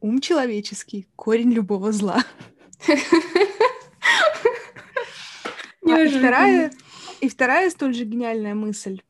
Ум 0.00 0.20
человеческий— 0.20 1.06
корень 1.14 1.52
любого 1.52 1.92
зла. 1.92 2.24
А, 5.86 6.00
и, 6.00 6.08
вторая, 6.08 6.72
и 7.20 7.28
вторая 7.28 7.70
столь 7.70 7.94
же 7.94 8.04
гениальная 8.04 8.54
мысль. 8.54 9.00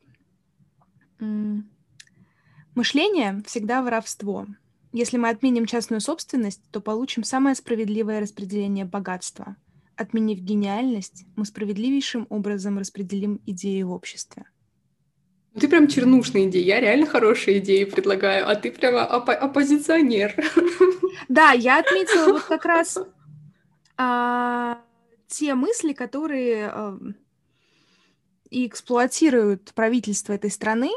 Мышление 2.74 3.42
всегда 3.46 3.82
воровство. 3.82 4.46
Если 4.92 5.16
мы 5.16 5.28
отменим 5.28 5.66
частную 5.66 6.00
собственность, 6.00 6.62
то 6.70 6.80
получим 6.80 7.24
самое 7.24 7.54
справедливое 7.54 8.20
распределение 8.20 8.84
богатства. 8.84 9.56
Отменив 9.96 10.40
гениальность, 10.40 11.24
мы 11.36 11.44
справедливейшим 11.44 12.26
образом 12.30 12.78
распределим 12.78 13.40
идеи 13.46 13.82
в 13.82 13.92
обществе. 13.92 14.44
Ну, 15.52 15.60
ты 15.60 15.68
прям 15.68 15.86
чернушная 15.86 16.48
идея. 16.48 16.64
Я 16.64 16.80
реально 16.80 17.06
хорошие 17.06 17.58
идеи 17.58 17.84
предлагаю, 17.84 18.48
а 18.48 18.56
ты 18.56 18.72
прямо 18.72 19.04
оп- 19.04 19.30
оппозиционер. 19.30 20.34
Да, 21.28 21.52
я 21.52 21.78
отметила 21.78 22.32
вот 22.32 22.42
как 22.42 22.64
раз 22.64 22.98
а, 23.96 24.80
те 25.28 25.54
мысли, 25.54 25.92
которые 25.92 26.66
а, 26.66 26.98
и 28.50 28.66
эксплуатируют 28.66 29.72
правительство 29.74 30.32
этой 30.32 30.50
страны. 30.50 30.90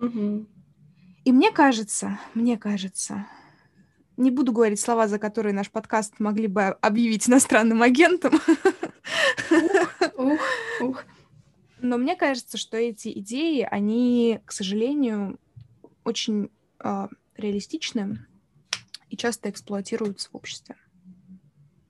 Угу. 0.00 0.46
И 1.24 1.32
мне 1.32 1.52
кажется, 1.52 2.18
мне 2.34 2.58
кажется, 2.58 3.26
не 4.16 4.30
буду 4.30 4.52
говорить 4.52 4.80
слова, 4.80 5.08
за 5.08 5.18
которые 5.18 5.54
наш 5.54 5.70
подкаст 5.70 6.18
могли 6.18 6.46
бы 6.46 6.62
объявить 6.62 7.28
иностранным 7.28 7.82
агентом. 7.82 8.34
Ух, 9.50 10.18
ух, 10.18 10.40
ух. 10.80 11.04
Но 11.80 11.98
мне 11.98 12.16
кажется, 12.16 12.58
что 12.58 12.76
эти 12.76 13.18
идеи, 13.18 13.66
они, 13.68 14.40
к 14.44 14.52
сожалению, 14.52 15.38
очень 16.04 16.50
э, 16.78 17.08
реалистичны 17.36 18.24
и 19.08 19.16
часто 19.16 19.50
эксплуатируются 19.50 20.28
в 20.30 20.36
обществе. 20.36 20.76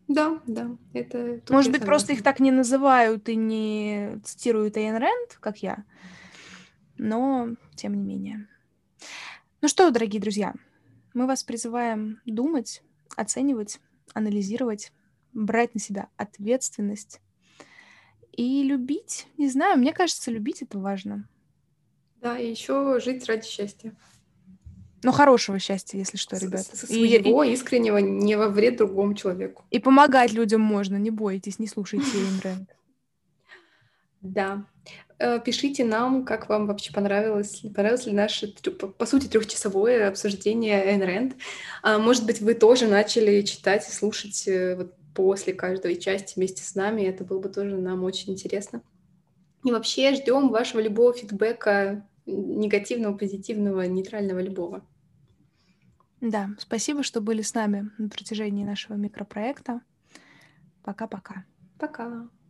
Да, 0.09 0.41
да, 0.47 0.76
это... 0.93 1.41
Может 1.49 1.72
быть, 1.72 1.85
просто 1.85 2.12
их 2.12 2.22
так 2.22 2.41
не 2.41 2.51
называют 2.51 3.28
и 3.28 3.37
не 3.37 4.20
цитируют 4.24 4.76
Эйн 4.76 4.97
Рэнд, 4.97 5.39
как 5.41 5.59
я, 5.59 5.85
но 6.99 7.49
тем 7.74 7.95
не 7.95 8.03
менее. 8.03 8.49
Ну 9.62 9.68
что, 9.68 9.88
дорогие 9.92 10.20
друзья, 10.20 10.54
мы 11.14 11.28
вас 11.28 11.44
призываем 11.44 12.20
думать, 12.26 12.82
оценивать, 13.16 13.78
анализировать, 14.12 14.92
брать 15.32 15.72
на 15.74 15.80
себя 15.80 16.08
ответственность 16.16 17.20
и 18.32 18.64
любить. 18.64 19.28
Не 19.38 19.48
знаю, 19.48 19.78
мне 19.78 19.92
кажется, 19.92 20.32
любить 20.32 20.62
это 20.62 20.80
важно. 20.80 21.28
Да, 22.20 22.36
и 22.36 22.50
еще 22.50 22.98
жить 22.98 23.24
ради 23.26 23.46
счастья. 23.46 23.94
Но 25.04 25.12
хорошего 25.12 25.60
счастья, 25.60 25.96
если 25.96 26.16
что, 26.16 26.36
ребят. 26.38 26.62
Своего, 26.66 27.44
и, 27.44 27.52
искреннего, 27.52 27.98
не 27.98 28.34
во 28.34 28.48
вред 28.48 28.78
другому 28.78 29.14
человеку. 29.14 29.64
И 29.70 29.78
помогать 29.78 30.32
людям 30.32 30.60
можно, 30.60 30.96
не 30.96 31.12
бойтесь, 31.12 31.60
не 31.60 31.68
слушайте 31.68 32.04
Эйн 32.44 32.66
Да. 34.22 34.66
Э, 35.22 35.39
пишите 35.39 35.85
нам, 35.85 36.24
как 36.24 36.49
вам 36.49 36.66
вообще 36.66 36.93
понравилось, 36.93 37.62
понравилось 37.74 38.07
ли 38.07 38.12
наше, 38.12 38.53
по 38.99 39.07
сути, 39.07 39.28
трехчасовое 39.28 40.09
обсуждение 40.09 40.85
Эйн 40.85 41.03
Рэнд. 41.03 41.37
Может 41.85 42.26
быть, 42.26 42.41
вы 42.41 42.55
тоже 42.55 42.89
начали 42.89 43.43
читать 43.43 43.89
и 43.89 43.93
слушать 43.93 44.49
э, 44.49 44.74
вот 44.74 44.97
после 45.14 45.53
каждой 45.53 45.97
части 45.97 46.35
вместе 46.35 46.64
с 46.64 46.74
нами. 46.74 47.03
Это 47.03 47.24
было 47.24 47.39
бы 47.39 47.49
тоже 47.51 47.76
нам 47.76 48.03
очень 48.03 48.33
интересно. 48.33 48.83
И 49.64 49.70
вообще 49.70 50.12
ждем 50.14 50.49
вашего 50.49 50.80
любого 50.80 51.12
фидбэка, 51.12 52.05
негативного, 52.26 53.16
позитивного, 53.16 53.83
нейтрального, 53.83 54.41
любого. 54.41 54.85
Да, 56.20 56.51
спасибо, 56.59 57.05
что 57.05 57.20
были 57.20 57.43
с 57.43 57.55
нами 57.55 57.91
на 57.99 58.09
протяжении 58.09 58.64
нашего 58.64 58.97
микропроекта. 58.97 59.83
Пока-пока. 60.83 61.45
Пока. 61.78 62.05
-пока. 62.05 62.09
Пока. 62.09 62.41